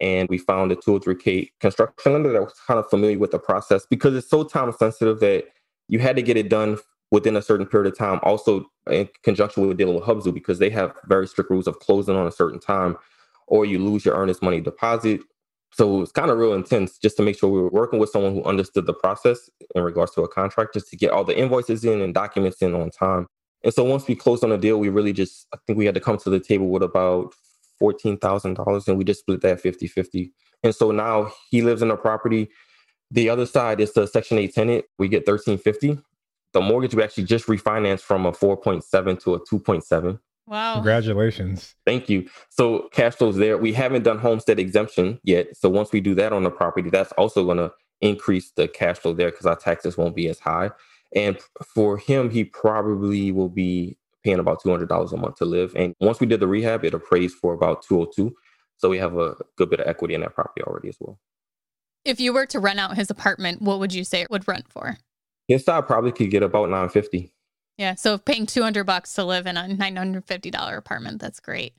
And 0.00 0.28
we 0.28 0.38
found 0.38 0.72
a 0.72 0.76
203K 0.76 1.50
construction 1.60 2.12
lender 2.12 2.32
that 2.32 2.42
was 2.42 2.54
kind 2.66 2.78
of 2.78 2.88
familiar 2.90 3.18
with 3.18 3.30
the 3.30 3.38
process 3.38 3.86
because 3.88 4.14
it's 4.14 4.28
so 4.28 4.44
time 4.44 4.72
sensitive 4.72 5.20
that 5.20 5.44
you 5.88 6.00
had 6.00 6.16
to 6.16 6.22
get 6.22 6.36
it 6.36 6.50
done 6.50 6.78
within 7.10 7.36
a 7.36 7.42
certain 7.42 7.66
period 7.66 7.90
of 7.90 7.98
time. 7.98 8.18
Also, 8.22 8.66
in 8.90 9.08
conjunction 9.22 9.66
with 9.66 9.78
dealing 9.78 9.94
with 9.94 10.04
Hubzu 10.04 10.34
because 10.34 10.58
they 10.58 10.70
have 10.70 10.92
very 11.06 11.26
strict 11.26 11.50
rules 11.50 11.66
of 11.66 11.78
closing 11.78 12.16
on 12.16 12.26
a 12.26 12.32
certain 12.32 12.60
time 12.60 12.96
or 13.46 13.64
you 13.64 13.78
lose 13.78 14.04
your 14.04 14.16
earnest 14.16 14.42
money 14.42 14.60
deposit. 14.60 15.20
So 15.72 16.02
it's 16.02 16.12
kind 16.12 16.30
of 16.30 16.38
real 16.38 16.54
intense 16.54 16.98
just 16.98 17.16
to 17.18 17.22
make 17.22 17.38
sure 17.38 17.50
we 17.50 17.60
were 17.60 17.70
working 17.70 17.98
with 17.98 18.10
someone 18.10 18.34
who 18.34 18.42
understood 18.44 18.86
the 18.86 18.94
process 18.94 19.50
in 19.74 19.82
regards 19.82 20.12
to 20.12 20.22
a 20.22 20.28
contract, 20.28 20.74
just 20.74 20.88
to 20.90 20.96
get 20.96 21.10
all 21.10 21.24
the 21.24 21.38
invoices 21.38 21.84
in 21.84 22.00
and 22.00 22.14
documents 22.14 22.62
in 22.62 22.74
on 22.74 22.90
time. 22.90 23.26
And 23.66 23.74
so 23.74 23.82
once 23.82 24.06
we 24.06 24.14
closed 24.14 24.44
on 24.44 24.50
the 24.50 24.56
deal, 24.56 24.78
we 24.78 24.90
really 24.90 25.12
just, 25.12 25.48
I 25.52 25.58
think 25.66 25.76
we 25.76 25.86
had 25.86 25.96
to 25.96 26.00
come 26.00 26.18
to 26.18 26.30
the 26.30 26.38
table 26.38 26.68
with 26.68 26.84
about 26.84 27.34
$14,000 27.82 28.86
and 28.86 28.96
we 28.96 29.02
just 29.02 29.20
split 29.20 29.40
that 29.40 29.60
50 29.60 29.88
50. 29.88 30.32
And 30.62 30.72
so 30.72 30.92
now 30.92 31.32
he 31.50 31.62
lives 31.62 31.82
in 31.82 31.90
a 31.90 31.96
property. 31.96 32.48
The 33.10 33.28
other 33.28 33.44
side 33.44 33.80
is 33.80 33.92
the 33.92 34.06
Section 34.06 34.38
8 34.38 34.54
tenant. 34.54 34.84
We 35.00 35.08
get 35.08 35.26
1350. 35.26 36.00
The 36.52 36.60
mortgage 36.60 36.94
we 36.94 37.02
actually 37.02 37.24
just 37.24 37.46
refinanced 37.48 38.02
from 38.02 38.24
a 38.24 38.30
4.7 38.30 39.20
to 39.24 39.34
a 39.34 39.40
2.7. 39.40 40.20
Wow. 40.46 40.74
Congratulations. 40.74 41.74
Thank 41.84 42.08
you. 42.08 42.28
So 42.50 42.88
cash 42.92 43.16
flows 43.16 43.34
there. 43.34 43.58
We 43.58 43.72
haven't 43.72 44.04
done 44.04 44.20
homestead 44.20 44.60
exemption 44.60 45.18
yet. 45.24 45.56
So 45.56 45.68
once 45.68 45.90
we 45.90 46.00
do 46.00 46.14
that 46.14 46.32
on 46.32 46.44
the 46.44 46.50
property, 46.52 46.88
that's 46.88 47.10
also 47.12 47.44
going 47.44 47.58
to 47.58 47.72
increase 48.00 48.52
the 48.52 48.68
cash 48.68 48.98
flow 48.98 49.12
there 49.12 49.32
because 49.32 49.46
our 49.46 49.56
taxes 49.56 49.96
won't 49.96 50.14
be 50.14 50.28
as 50.28 50.38
high. 50.38 50.70
And 51.16 51.38
for 51.74 51.96
him, 51.96 52.30
he 52.30 52.44
probably 52.44 53.32
will 53.32 53.48
be 53.48 53.96
paying 54.22 54.38
about 54.38 54.62
$200 54.62 55.12
a 55.12 55.16
month 55.16 55.36
to 55.36 55.44
live. 55.46 55.74
And 55.74 55.94
once 55.98 56.20
we 56.20 56.26
did 56.26 56.40
the 56.40 56.46
rehab, 56.46 56.84
it 56.84 56.94
appraised 56.94 57.36
for 57.38 57.54
about 57.54 57.82
202. 57.82 58.34
So 58.76 58.90
we 58.90 58.98
have 58.98 59.16
a 59.16 59.34
good 59.56 59.70
bit 59.70 59.80
of 59.80 59.88
equity 59.88 60.14
in 60.14 60.20
that 60.20 60.34
property 60.34 60.62
already 60.62 60.90
as 60.90 60.96
well. 61.00 61.18
If 62.04 62.20
you 62.20 62.34
were 62.34 62.46
to 62.46 62.60
rent 62.60 62.78
out 62.78 62.96
his 62.96 63.10
apartment, 63.10 63.62
what 63.62 63.80
would 63.80 63.94
you 63.94 64.04
say 64.04 64.20
it 64.20 64.30
would 64.30 64.46
rent 64.46 64.66
for? 64.68 64.98
His 65.48 65.64
side 65.64 65.86
probably 65.86 66.12
could 66.12 66.30
get 66.30 66.42
about 66.42 66.68
950. 66.68 67.32
Yeah. 67.78 67.94
So 67.94 68.18
paying 68.18 68.46
200 68.46 68.84
bucks 68.84 69.14
to 69.14 69.24
live 69.24 69.46
in 69.46 69.56
a 69.56 69.62
$950 69.62 70.76
apartment, 70.76 71.20
that's 71.20 71.40
great. 71.40 71.74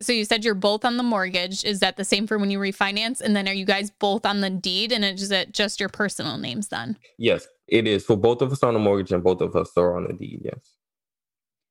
So 0.00 0.12
you 0.12 0.24
said 0.24 0.44
you're 0.44 0.54
both 0.54 0.84
on 0.84 0.96
the 0.96 1.02
mortgage. 1.02 1.64
Is 1.64 1.80
that 1.80 1.96
the 1.96 2.04
same 2.04 2.26
for 2.26 2.38
when 2.38 2.50
you 2.50 2.58
refinance? 2.58 3.20
And 3.20 3.34
then 3.34 3.48
are 3.48 3.54
you 3.54 3.64
guys 3.64 3.90
both 3.90 4.26
on 4.26 4.40
the 4.40 4.50
deed? 4.50 4.92
And 4.92 5.04
is 5.04 5.30
it 5.30 5.52
just 5.52 5.80
your 5.80 5.88
personal 5.88 6.36
names 6.36 6.68
then? 6.68 6.98
Yes, 7.18 7.46
it 7.68 7.86
is. 7.86 8.04
For 8.04 8.16
both 8.16 8.42
of 8.42 8.52
us 8.52 8.62
on 8.62 8.74
the 8.74 8.80
mortgage 8.80 9.12
and 9.12 9.22
both 9.22 9.40
of 9.40 9.54
us 9.56 9.70
are 9.76 9.96
on 9.96 10.06
the 10.06 10.12
deed. 10.12 10.42
Yes. 10.44 10.76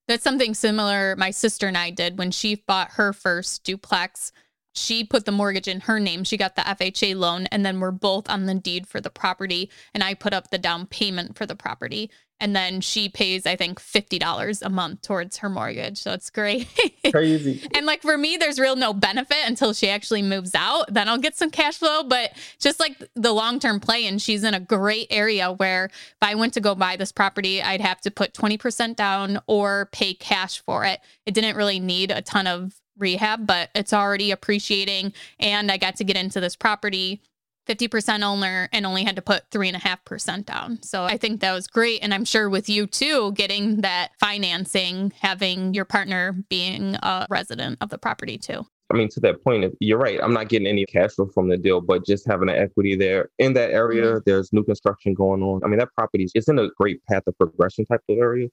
That's 0.08 0.24
something 0.24 0.54
similar 0.54 1.16
my 1.16 1.32
sister 1.32 1.68
and 1.68 1.78
I 1.78 1.90
did 1.90 2.18
when 2.18 2.32
she 2.32 2.56
bought 2.56 2.92
her 2.92 3.14
first 3.14 3.64
duplex. 3.64 4.32
She 4.74 5.04
put 5.04 5.26
the 5.26 5.32
mortgage 5.32 5.68
in 5.68 5.82
her 5.82 6.00
name. 6.00 6.24
She 6.24 6.38
got 6.38 6.56
the 6.56 6.64
FHA 6.64 7.16
loan, 7.16 7.46
and 7.48 7.66
then 7.66 7.80
we're 7.80 7.92
both 7.92 8.30
on 8.30 8.46
the 8.46 8.56
deed 8.56 8.88
for 8.88 9.00
the 9.00 9.10
property. 9.10 9.70
And 9.94 10.04
I 10.04 10.14
put 10.14 10.34
up 10.34 10.50
the 10.50 10.58
down 10.58 10.88
payment 10.88 11.38
for 11.38 11.46
the 11.46 11.56
property. 11.56 12.10
And 12.40 12.54
then 12.54 12.82
she 12.82 13.08
pays 13.08 13.46
i 13.46 13.56
think 13.56 13.80
$50 13.80 14.62
a 14.62 14.70
month 14.70 15.02
towards 15.02 15.38
her 15.38 15.50
mortgage. 15.50 15.98
So 15.98 16.12
it's 16.12 16.30
great. 16.30 16.68
Crazy. 17.12 17.66
And 17.74 17.86
like 17.86 18.02
for 18.02 18.18
me 18.18 18.36
there's 18.36 18.60
real 18.60 18.76
no 18.76 18.94
benefit 18.94 19.38
until 19.46 19.72
she 19.72 19.88
actually 19.88 20.24
moves 20.24 20.54
out. 20.54 20.94
Then 20.94 21.08
i'll 21.08 21.18
get 21.18 21.38
some 21.38 21.50
cash 21.50 21.78
flow 21.78 22.04
but 22.04 22.34
just 22.60 22.82
like 22.82 23.02
the 23.16 23.32
long-term 23.32 23.80
play 23.80 24.06
and 24.06 24.22
she's 24.22 24.44
in 24.44 24.54
a 24.54 24.60
great 24.60 25.08
area 25.10 25.54
where 25.54 25.86
if 25.86 26.18
i 26.22 26.36
went 26.36 26.54
to 26.56 26.60
go 26.60 26.76
buy 26.76 26.98
this 26.98 27.14
property 27.14 27.62
i'd 27.62 27.80
have 27.80 28.02
to 28.02 28.12
put 28.12 28.34
20% 28.34 28.96
down 28.96 29.40
or 29.48 29.88
pay 29.94 30.14
cash 30.14 30.60
for 30.60 30.84
it. 30.84 31.00
It 31.26 31.34
didn't 31.34 31.56
really 31.56 31.80
need 31.80 32.12
a 32.12 32.22
ton 32.22 32.48
of 32.48 32.74
rehab 32.98 33.46
but 33.46 33.70
it's 33.76 33.94
already 33.94 34.32
appreciating 34.32 35.14
and 35.40 35.72
i 35.72 35.78
got 35.78 35.96
to 35.96 36.04
get 36.04 36.18
into 36.18 36.40
this 36.40 36.56
property 36.56 37.22
50% 37.68 38.24
owner 38.24 38.70
and 38.72 38.86
only 38.86 39.04
had 39.04 39.16
to 39.16 39.22
put 39.22 39.50
3.5% 39.50 40.46
down. 40.46 40.82
So 40.84 41.04
I 41.04 41.18
think 41.18 41.42
that 41.42 41.54
was 41.54 41.68
great. 41.68 42.04
And 42.04 42.14
I'm 42.14 42.26
sure 42.26 42.50
with 42.50 42.70
you 42.70 42.88
too, 42.88 43.32
getting 43.34 43.82
that 43.82 44.12
financing, 44.20 45.14
having 45.22 45.74
your 45.74 45.86
partner 45.86 46.34
being 46.50 46.96
a 46.96 47.26
resident 47.30 47.78
of 47.82 47.90
the 47.90 47.98
property 47.98 48.38
too. 48.38 48.66
I 48.92 48.96
mean, 48.96 49.10
to 49.10 49.20
that 49.22 49.44
point, 49.44 49.74
you're 49.80 49.98
right. 49.98 50.20
I'm 50.22 50.34
not 50.34 50.50
getting 50.50 50.68
any 50.68 50.86
cash 50.86 51.14
flow 51.14 51.28
from 51.28 51.48
the 51.48 51.58
deal, 51.58 51.82
but 51.82 52.06
just 52.06 52.28
having 52.28 52.48
the 52.48 52.60
equity 52.60 52.96
there 52.96 53.30
in 53.40 53.54
that 53.54 53.72
area, 53.72 54.04
mm-hmm. 54.04 54.20
there's 54.26 54.52
new 54.52 54.64
construction 54.64 55.14
going 55.14 55.42
on. 55.42 55.62
I 55.64 55.68
mean, 55.68 55.80
that 55.80 55.90
property 55.98 56.28
is 56.36 56.48
in 56.48 56.60
a 56.60 56.70
great 56.78 57.04
path 57.06 57.24
of 57.26 57.38
progression 57.38 57.86
type 57.86 58.02
of 58.10 58.18
area. 58.18 58.50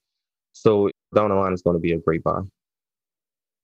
So 0.53 0.91
down 1.15 1.31
the 1.31 1.35
line, 1.35 1.53
it's 1.53 1.63
going 1.63 1.77
to 1.77 1.81
be 1.81 1.93
a 1.93 1.99
great 1.99 2.23
buy. 2.23 2.41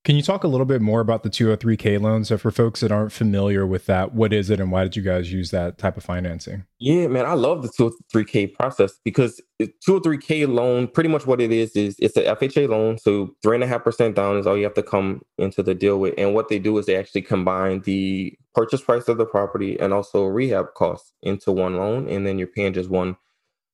Can 0.06 0.14
you 0.14 0.22
talk 0.22 0.44
a 0.44 0.46
little 0.46 0.66
bit 0.66 0.80
more 0.80 1.00
about 1.00 1.24
the 1.24 1.28
203K 1.28 2.00
loan? 2.00 2.24
So, 2.24 2.38
for 2.38 2.52
folks 2.52 2.78
that 2.78 2.92
aren't 2.92 3.10
familiar 3.10 3.66
with 3.66 3.86
that, 3.86 4.14
what 4.14 4.32
is 4.32 4.50
it 4.50 4.60
and 4.60 4.70
why 4.70 4.84
did 4.84 4.94
you 4.94 5.02
guys 5.02 5.32
use 5.32 5.50
that 5.50 5.78
type 5.78 5.96
of 5.96 6.04
financing? 6.04 6.64
Yeah, 6.78 7.08
man, 7.08 7.26
I 7.26 7.32
love 7.32 7.62
the 7.62 7.70
203K 7.70 8.54
process 8.54 9.00
because 9.04 9.40
203K 9.60 10.46
loan, 10.46 10.86
pretty 10.86 11.08
much 11.08 11.26
what 11.26 11.40
it 11.40 11.50
is, 11.50 11.74
is 11.74 11.96
it's 11.98 12.16
an 12.16 12.22
FHA 12.22 12.68
loan. 12.68 12.98
So, 12.98 13.34
3.5% 13.44 14.14
down 14.14 14.36
is 14.36 14.46
all 14.46 14.56
you 14.56 14.62
have 14.62 14.74
to 14.74 14.82
come 14.84 15.22
into 15.38 15.60
the 15.60 15.74
deal 15.74 15.98
with. 15.98 16.14
And 16.16 16.34
what 16.34 16.48
they 16.50 16.60
do 16.60 16.78
is 16.78 16.86
they 16.86 16.94
actually 16.94 17.22
combine 17.22 17.80
the 17.80 18.32
purchase 18.54 18.82
price 18.82 19.08
of 19.08 19.18
the 19.18 19.26
property 19.26 19.76
and 19.80 19.92
also 19.92 20.24
rehab 20.26 20.66
costs 20.74 21.14
into 21.20 21.50
one 21.50 21.78
loan. 21.78 22.08
And 22.08 22.24
then 22.24 22.38
you're 22.38 22.46
paying 22.46 22.74
just 22.74 22.90
one 22.90 23.16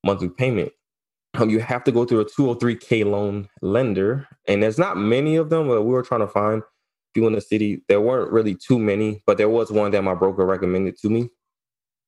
monthly 0.02 0.30
payment 0.30 0.72
Um, 1.34 1.48
you 1.48 1.60
have 1.60 1.82
to 1.84 1.92
go 1.92 2.04
through 2.04 2.20
a 2.20 2.24
203k 2.26 3.04
loan 3.04 3.48
lender, 3.62 4.28
and 4.46 4.62
there's 4.62 4.78
not 4.78 4.96
many 4.98 5.36
of 5.36 5.50
them. 5.50 5.68
But 5.68 5.82
we 5.82 5.92
were 5.92 6.02
trying 6.02 6.20
to 6.20 6.28
find 6.28 6.62
a 6.62 6.64
few 7.14 7.26
in 7.26 7.32
the 7.32 7.40
city. 7.40 7.82
There 7.88 8.00
weren't 8.00 8.32
really 8.32 8.54
too 8.54 8.78
many, 8.78 9.22
but 9.26 9.38
there 9.38 9.48
was 9.48 9.70
one 9.70 9.92
that 9.92 10.02
my 10.02 10.14
broker 10.14 10.44
recommended 10.44 10.98
to 10.98 11.08
me 11.08 11.30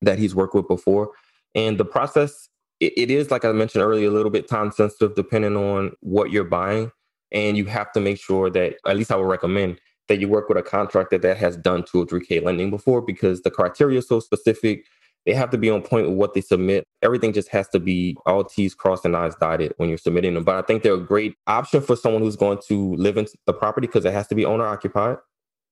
that 0.02 0.18
he's 0.18 0.34
worked 0.34 0.54
with 0.54 0.68
before. 0.68 1.10
And 1.54 1.78
the 1.78 1.84
process, 1.84 2.48
it, 2.80 2.92
it 2.96 3.10
is 3.10 3.30
like 3.30 3.44
I 3.44 3.52
mentioned 3.52 3.82
earlier, 3.82 4.08
a 4.08 4.12
little 4.12 4.30
bit 4.30 4.48
time 4.48 4.70
sensitive 4.70 5.14
depending 5.14 5.56
on 5.56 5.92
what 6.00 6.30
you're 6.30 6.44
buying, 6.44 6.90
and 7.32 7.56
you 7.56 7.64
have 7.66 7.92
to 7.92 8.00
make 8.00 8.20
sure 8.20 8.50
that 8.50 8.76
at 8.86 8.96
least 8.96 9.10
I 9.10 9.16
would 9.16 9.28
recommend 9.28 9.80
that 10.08 10.20
you 10.20 10.28
work 10.28 10.48
with 10.48 10.58
a 10.58 10.62
contractor 10.62 11.16
that 11.18 11.38
has 11.38 11.56
done 11.56 11.82
203k 11.82 12.42
lending 12.42 12.70
before 12.70 13.00
because 13.00 13.40
the 13.40 13.50
criteria 13.50 13.98
is 13.98 14.08
so 14.08 14.20
specific 14.20 14.84
they 15.26 15.32
have 15.34 15.50
to 15.50 15.58
be 15.58 15.70
on 15.70 15.82
point 15.82 16.08
with 16.08 16.16
what 16.16 16.34
they 16.34 16.40
submit. 16.40 16.84
Everything 17.02 17.32
just 17.32 17.48
has 17.48 17.68
to 17.68 17.80
be 17.80 18.16
all 18.26 18.44
T's 18.44 18.74
crossed 18.74 19.04
and 19.04 19.16
I's 19.16 19.34
dotted 19.36 19.72
when 19.78 19.88
you're 19.88 19.98
submitting 19.98 20.34
them. 20.34 20.44
But 20.44 20.56
I 20.56 20.62
think 20.62 20.82
they're 20.82 20.94
a 20.94 21.00
great 21.00 21.34
option 21.46 21.80
for 21.80 21.96
someone 21.96 22.22
who's 22.22 22.36
going 22.36 22.58
to 22.68 22.94
live 22.96 23.16
in 23.16 23.26
the 23.46 23.52
property 23.52 23.86
because 23.86 24.04
it 24.04 24.12
has 24.12 24.26
to 24.28 24.34
be 24.34 24.44
owner 24.44 24.66
occupied. 24.66 25.16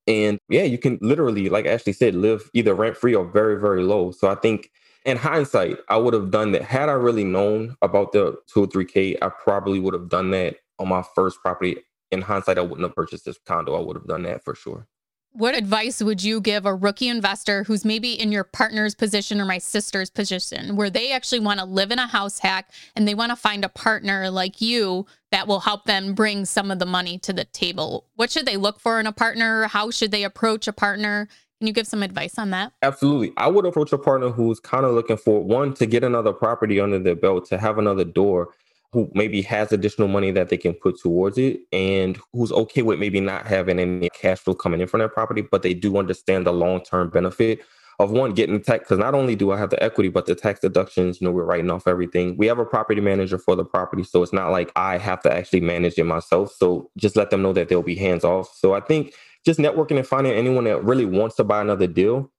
And 0.07 0.39
yeah, 0.49 0.63
you 0.65 0.79
can 0.79 0.99
literally, 1.01 1.49
like 1.49 1.67
Ashley 1.67 1.93
said, 1.93 2.15
live 2.15 2.51
either 2.55 2.75
rent 2.75 2.97
free 2.97 3.15
or 3.15 3.25
very, 3.25 3.61
very 3.61 3.83
low. 3.85 4.11
So 4.11 4.29
I 4.29 4.35
think 4.35 4.71
in 5.05 5.17
hindsight, 5.17 5.79
I 5.89 5.97
would 5.97 6.15
have 6.15 6.31
done 6.31 6.53
that. 6.53 6.63
Had 6.63 6.89
I 6.89 6.93
really 6.93 7.25
known 7.25 7.77
about 7.83 8.13
the 8.13 8.37
203K, 8.55 9.19
I 9.23 9.29
probably 9.29 9.79
would 9.79 9.95
have 9.95 10.09
done 10.09 10.31
that 10.31 10.57
on 10.79 10.89
my 10.89 11.05
first 11.15 11.41
property. 11.41 11.77
In 12.11 12.21
hindsight, 12.21 12.59
I 12.59 12.63
wouldn't 12.63 12.83
have 12.83 12.95
purchased 12.95 13.25
this 13.25 13.39
condo. 13.47 13.75
I 13.75 13.81
would 13.81 13.97
have 13.97 14.07
done 14.07 14.23
that 14.25 14.45
for 14.45 14.55
sure. 14.55 14.87
What 15.35 15.57
advice 15.57 16.03
would 16.03 16.23
you 16.23 16.43
give 16.43 16.67
a 16.67 16.75
rookie 16.75 17.09
investor 17.09 17.65
who's 17.65 17.87
maybe 17.87 18.13
in 18.13 18.33
your 18.33 18.45
partner's 18.45 18.95
position 18.95 19.41
or 19.41 19.47
my 19.47 19.57
sister's 19.57 20.11
position, 20.11 20.77
where 20.77 20.91
they 20.91 21.11
actually 21.11 21.41
want 21.41 21.59
to 21.59 21.65
live 21.65 21.91
in 21.91 21.99
a 21.99 22.07
house 22.07 22.39
hack 22.39 22.71
and 22.95 23.09
they 23.09 23.15
want 23.15 23.31
to 23.31 23.37
find 23.37 23.65
a 23.65 23.71
partner 23.71 24.29
like 24.29 24.61
you 24.61 25.07
that 25.31 25.47
will 25.47 25.61
help 25.61 25.87
them 25.87 26.13
bring 26.13 26.45
some 26.45 26.71
of 26.71 26.79
the 26.79 26.85
money 26.85 27.19
to 27.21 27.33
the 27.33 27.47
table? 27.47 28.05
What 28.15 28.31
should 28.31 28.45
they 28.45 28.59
look 28.59 28.79
for 28.79 29.01
in 29.01 29.07
a 29.07 29.13
partner? 29.13 29.69
How 29.69 29.91
should 29.91 30.11
they 30.11 30.25
approach 30.25 30.69
a 30.69 30.73
partner? 30.73 31.29
Can 31.61 31.67
you 31.67 31.73
give 31.73 31.87
some 31.87 32.03
advice 32.03 32.39
on 32.39 32.51
that? 32.51 32.73
Absolutely. 32.83 33.33
I 33.39 33.49
would 33.49 33.65
approach 33.65 33.93
a 33.93 33.99
partner 33.99 34.29
who's 34.29 34.61
kind 34.61 34.85
of 34.85 34.93
looking 34.93 35.17
for 35.17 35.43
one 35.43 35.73
to 35.75 35.87
get 35.87 36.05
another 36.05 36.35
property 36.35 36.79
under 36.79 36.99
their 36.99 37.17
belt, 37.17 37.47
to 37.47 37.59
have 37.59 37.79
another 37.79 38.05
door 38.05 38.51
who 38.93 39.11
maybe 39.15 39.41
has 39.43 39.73
additional 39.73 40.09
money 40.09 40.31
that 40.31 40.51
they 40.51 40.57
can 40.57 40.75
put 40.75 40.99
towards 41.01 41.39
it 41.39 41.61
and 41.73 42.19
who's 42.33 42.53
okay 42.53 42.83
with 42.83 42.99
maybe 42.99 43.21
not 43.21 43.47
having 43.47 43.79
any 43.79 44.11
cash 44.11 44.39
flow 44.39 44.55
coming 44.55 44.81
in 44.81 44.87
from 44.87 45.01
their 45.01 45.09
property, 45.09 45.43
but 45.43 45.63
they 45.63 45.73
do 45.73 45.97
understand 45.97 46.47
the 46.47 46.53
long 46.53 46.83
term 46.83 47.09
benefit 47.09 47.61
of 47.99 48.11
one 48.11 48.33
getting 48.35 48.61
tax 48.61 48.81
because 48.81 48.99
not 48.99 49.15
only 49.15 49.35
do 49.35 49.53
I 49.53 49.59
have 49.59 49.71
the 49.71 49.83
equity, 49.83 50.09
but 50.09 50.27
the 50.27 50.35
tax 50.35 50.61
deductions, 50.61 51.21
you 51.21 51.27
know, 51.27 51.31
we're 51.31 51.45
writing 51.45 51.71
off 51.71 51.87
everything. 51.87 52.37
We 52.37 52.47
have 52.47 52.59
a 52.59 52.65
property 52.65 53.01
manager 53.01 53.39
for 53.39 53.57
the 53.57 53.65
property. 53.65 54.03
So 54.05 54.23
it's 54.23 54.33
not 54.33 54.51
like 54.51 54.71
I 54.77 54.99
have 54.99 55.23
to 55.23 55.33
actually 55.33 55.61
manage 55.61 55.99
it 55.99 56.05
myself. 56.05 56.53
So 56.53 56.91
just 56.97 57.17
let 57.17 57.31
them 57.31 57.43
know 57.43 57.53
that 57.55 57.69
they'll 57.69 57.83
be 57.83 57.97
hands 57.97 58.25
off. 58.25 58.55
So 58.55 58.75
I 58.75 58.81
think 58.81 59.15
just 59.47 59.59
networking 59.59 59.97
and 59.97 60.07
finding 60.07 60.33
anyone 60.33 60.65
that 60.65 60.85
really 60.85 61.05
wants 61.05 61.37
to 61.37 61.45
buy 61.45 61.61
another 61.61 61.87
deal 61.87 62.31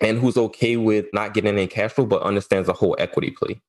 and 0.00 0.18
who's 0.18 0.36
okay 0.36 0.76
with 0.76 1.06
not 1.12 1.34
getting 1.34 1.52
any 1.52 1.66
cash 1.66 1.92
flow, 1.92 2.06
but 2.06 2.22
understands 2.22 2.66
the 2.66 2.72
whole 2.72 2.96
equity 2.98 3.30
play. 3.30 3.60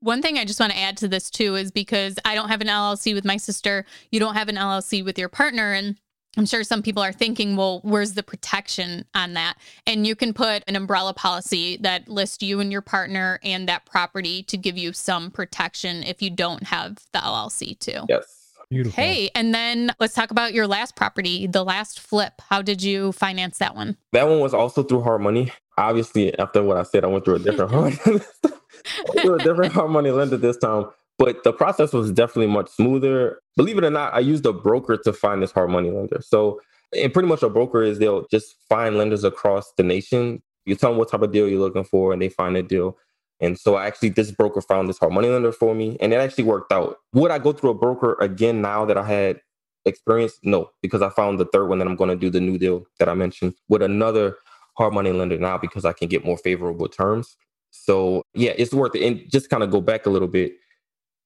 One 0.00 0.22
thing 0.22 0.38
I 0.38 0.44
just 0.44 0.60
want 0.60 0.72
to 0.72 0.78
add 0.78 0.96
to 0.98 1.08
this 1.08 1.30
too 1.30 1.56
is 1.56 1.70
because 1.70 2.18
I 2.24 2.34
don't 2.34 2.48
have 2.48 2.60
an 2.60 2.68
LLC 2.68 3.14
with 3.14 3.24
my 3.24 3.36
sister, 3.36 3.84
you 4.10 4.20
don't 4.20 4.34
have 4.34 4.48
an 4.48 4.56
LLC 4.56 5.04
with 5.04 5.18
your 5.18 5.28
partner. 5.28 5.72
And 5.72 5.96
I'm 6.36 6.46
sure 6.46 6.62
some 6.62 6.82
people 6.82 7.02
are 7.02 7.12
thinking, 7.12 7.56
well, 7.56 7.80
where's 7.82 8.12
the 8.12 8.22
protection 8.22 9.04
on 9.14 9.34
that? 9.34 9.56
And 9.86 10.06
you 10.06 10.14
can 10.14 10.32
put 10.32 10.62
an 10.68 10.76
umbrella 10.76 11.14
policy 11.14 11.78
that 11.78 12.08
lists 12.08 12.42
you 12.42 12.60
and 12.60 12.70
your 12.70 12.82
partner 12.82 13.40
and 13.42 13.68
that 13.68 13.86
property 13.86 14.44
to 14.44 14.56
give 14.56 14.78
you 14.78 14.92
some 14.92 15.30
protection 15.32 16.04
if 16.04 16.22
you 16.22 16.30
don't 16.30 16.64
have 16.64 16.98
the 17.12 17.18
LLC 17.18 17.78
too. 17.78 18.04
Yes. 18.08 18.34
Beautiful. 18.70 19.02
Hey, 19.02 19.30
and 19.34 19.54
then 19.54 19.94
let's 19.98 20.12
talk 20.12 20.30
about 20.30 20.52
your 20.52 20.66
last 20.66 20.94
property, 20.94 21.46
the 21.46 21.64
last 21.64 21.98
flip. 21.98 22.42
How 22.50 22.60
did 22.60 22.82
you 22.82 23.12
finance 23.12 23.56
that 23.58 23.74
one? 23.74 23.96
That 24.12 24.28
one 24.28 24.40
was 24.40 24.52
also 24.52 24.82
through 24.82 25.00
hard 25.02 25.22
money. 25.22 25.50
Obviously, 25.78 26.36
after 26.38 26.62
what 26.62 26.76
I 26.76 26.82
said, 26.82 27.04
I 27.04 27.06
went 27.06 27.24
through 27.24 27.36
a 27.36 27.38
different 27.38 27.70
hard 27.70 27.92
to 29.22 29.34
a 29.34 29.38
different 29.38 29.72
hard 29.72 29.90
money 29.90 30.10
lender 30.10 30.36
this 30.36 30.56
time. 30.56 30.86
But 31.18 31.42
the 31.44 31.52
process 31.52 31.92
was 31.92 32.12
definitely 32.12 32.52
much 32.52 32.68
smoother. 32.68 33.40
Believe 33.56 33.78
it 33.78 33.84
or 33.84 33.90
not, 33.90 34.14
I 34.14 34.20
used 34.20 34.46
a 34.46 34.52
broker 34.52 34.96
to 34.96 35.12
find 35.12 35.42
this 35.42 35.52
hard 35.52 35.70
money 35.70 35.90
lender. 35.90 36.20
So, 36.20 36.60
and 36.96 37.12
pretty 37.12 37.28
much 37.28 37.42
a 37.42 37.48
broker 37.48 37.82
is 37.82 37.98
they'll 37.98 38.26
just 38.28 38.54
find 38.68 38.96
lenders 38.96 39.24
across 39.24 39.72
the 39.76 39.82
nation. 39.82 40.42
You 40.64 40.74
tell 40.74 40.90
them 40.90 40.98
what 40.98 41.10
type 41.10 41.22
of 41.22 41.32
deal 41.32 41.48
you're 41.48 41.60
looking 41.60 41.84
for, 41.84 42.12
and 42.12 42.20
they 42.20 42.28
find 42.28 42.56
a 42.56 42.62
deal. 42.62 42.96
And 43.40 43.58
so 43.58 43.76
I 43.76 43.86
actually 43.86 44.10
this 44.10 44.30
broker 44.30 44.60
found 44.60 44.88
this 44.88 44.98
hard 44.98 45.12
money 45.12 45.28
lender 45.28 45.52
for 45.52 45.74
me 45.74 45.96
and 46.00 46.12
it 46.12 46.16
actually 46.16 46.44
worked 46.44 46.72
out. 46.72 46.96
Would 47.12 47.30
I 47.30 47.38
go 47.38 47.52
through 47.52 47.70
a 47.70 47.74
broker 47.74 48.16
again 48.20 48.60
now 48.60 48.84
that 48.84 48.96
I 48.96 49.04
had 49.04 49.40
experience? 49.84 50.38
No, 50.42 50.70
because 50.82 51.02
I 51.02 51.10
found 51.10 51.38
the 51.38 51.44
third 51.46 51.68
one 51.68 51.78
that 51.78 51.86
I'm 51.86 51.96
going 51.96 52.10
to 52.10 52.16
do 52.16 52.30
the 52.30 52.40
new 52.40 52.58
deal 52.58 52.84
that 52.98 53.08
I 53.08 53.14
mentioned 53.14 53.54
with 53.68 53.82
another 53.82 54.36
hard 54.78 54.94
money 54.94 55.12
lender 55.12 55.36
now 55.36 55.58
because 55.58 55.84
I 55.84 55.92
can 55.92 56.08
get 56.08 56.24
more 56.24 56.38
favorable 56.38 56.88
terms. 56.88 57.36
So 57.70 58.22
yeah, 58.34 58.52
it's 58.56 58.72
worth 58.72 58.94
it. 58.94 59.02
And 59.02 59.30
just 59.30 59.50
kind 59.50 59.62
of 59.62 59.70
go 59.70 59.80
back 59.80 60.06
a 60.06 60.10
little 60.10 60.28
bit. 60.28 60.52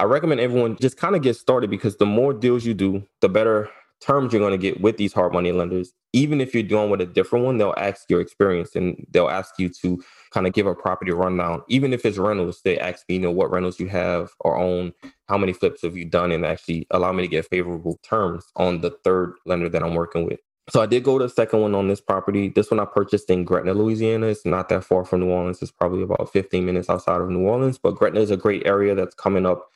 I 0.01 0.05
recommend 0.05 0.41
everyone 0.41 0.77
just 0.81 0.97
kind 0.97 1.15
of 1.15 1.23
get 1.23 1.37
started 1.37 1.71
because 1.71 1.99
the 1.99 2.07
more 2.07 2.33
deals 2.33 2.65
you 2.65 2.75
do, 2.75 3.07
the 3.21 3.29
better 3.29 3.71
terms 4.01 4.33
you're 4.33 4.41
going 4.41 4.51
to 4.51 4.59
get 4.59 4.81
with 4.81 4.97
these 4.97 5.13
hard 5.13 5.33
money 5.33 5.53
lenders. 5.53 5.93
Even 6.13 6.41
if 6.41 6.53
you're 6.53 6.63
doing 6.65 6.91
with 6.91 7.01
a 7.01 7.07
different 7.07 7.45
one, 7.45 7.57
they'll 7.57 7.75
ask 7.77 8.11
your 8.11 8.21
experience 8.21 8.75
and 8.75 9.07
they'll 9.11 9.29
ask 9.29 9.55
you 9.59 9.69
to 9.69 10.03
kind 10.33 10.47
of 10.47 10.55
give 10.55 10.67
a 10.67 10.75
property 10.75 11.13
rundown. 11.13 11.63
Even 11.69 11.93
if 11.93 12.05
it's 12.05 12.19
rentals, 12.19 12.63
they 12.65 12.79
ask 12.79 13.05
me, 13.09 13.17
you 13.17 13.21
know, 13.21 13.31
what 13.31 13.51
rentals 13.51 13.79
you 13.79 13.87
have 13.89 14.31
or 14.41 14.59
own, 14.59 14.93
how 15.29 15.39
many 15.39 15.53
flips 15.53 15.83
have 15.83 15.97
you 15.97 16.05
done, 16.05 16.33
and 16.33 16.45
actually 16.45 16.87
allow 16.91 17.13
me 17.13 17.23
to 17.23 17.29
get 17.29 17.49
favorable 17.49 18.01
terms 18.03 18.45
on 18.57 18.81
the 18.81 18.91
third 19.05 19.35
lender 19.47 19.69
that 19.69 19.83
I'm 19.83 19.95
working 19.95 20.27
with. 20.27 20.41
So 20.73 20.81
I 20.81 20.87
did 20.87 21.05
go 21.05 21.19
to 21.19 21.25
the 21.25 21.31
second 21.31 21.61
one 21.61 21.75
on 21.75 21.89
this 21.89 22.01
property. 22.01 22.49
This 22.49 22.71
one 22.71 22.81
I 22.81 22.87
purchased 22.87 23.29
in 23.29 23.45
Gretna, 23.45 23.75
Louisiana. 23.75 24.29
It's 24.29 24.47
not 24.47 24.71
that 24.71 24.85
far 24.85 25.05
from 25.05 25.21
New 25.21 25.29
Orleans. 25.29 25.61
It's 25.61 25.71
probably 25.71 26.03
about 26.03 26.33
15 26.33 26.65
minutes 26.65 26.89
outside 26.89 27.21
of 27.21 27.29
New 27.29 27.41
Orleans, 27.41 27.77
but 27.77 27.91
Gretna 27.91 28.21
is 28.21 28.31
a 28.31 28.39
great 28.39 28.67
area 28.67 28.95
that's 28.95 29.15
coming 29.15 29.45
up. 29.45 29.69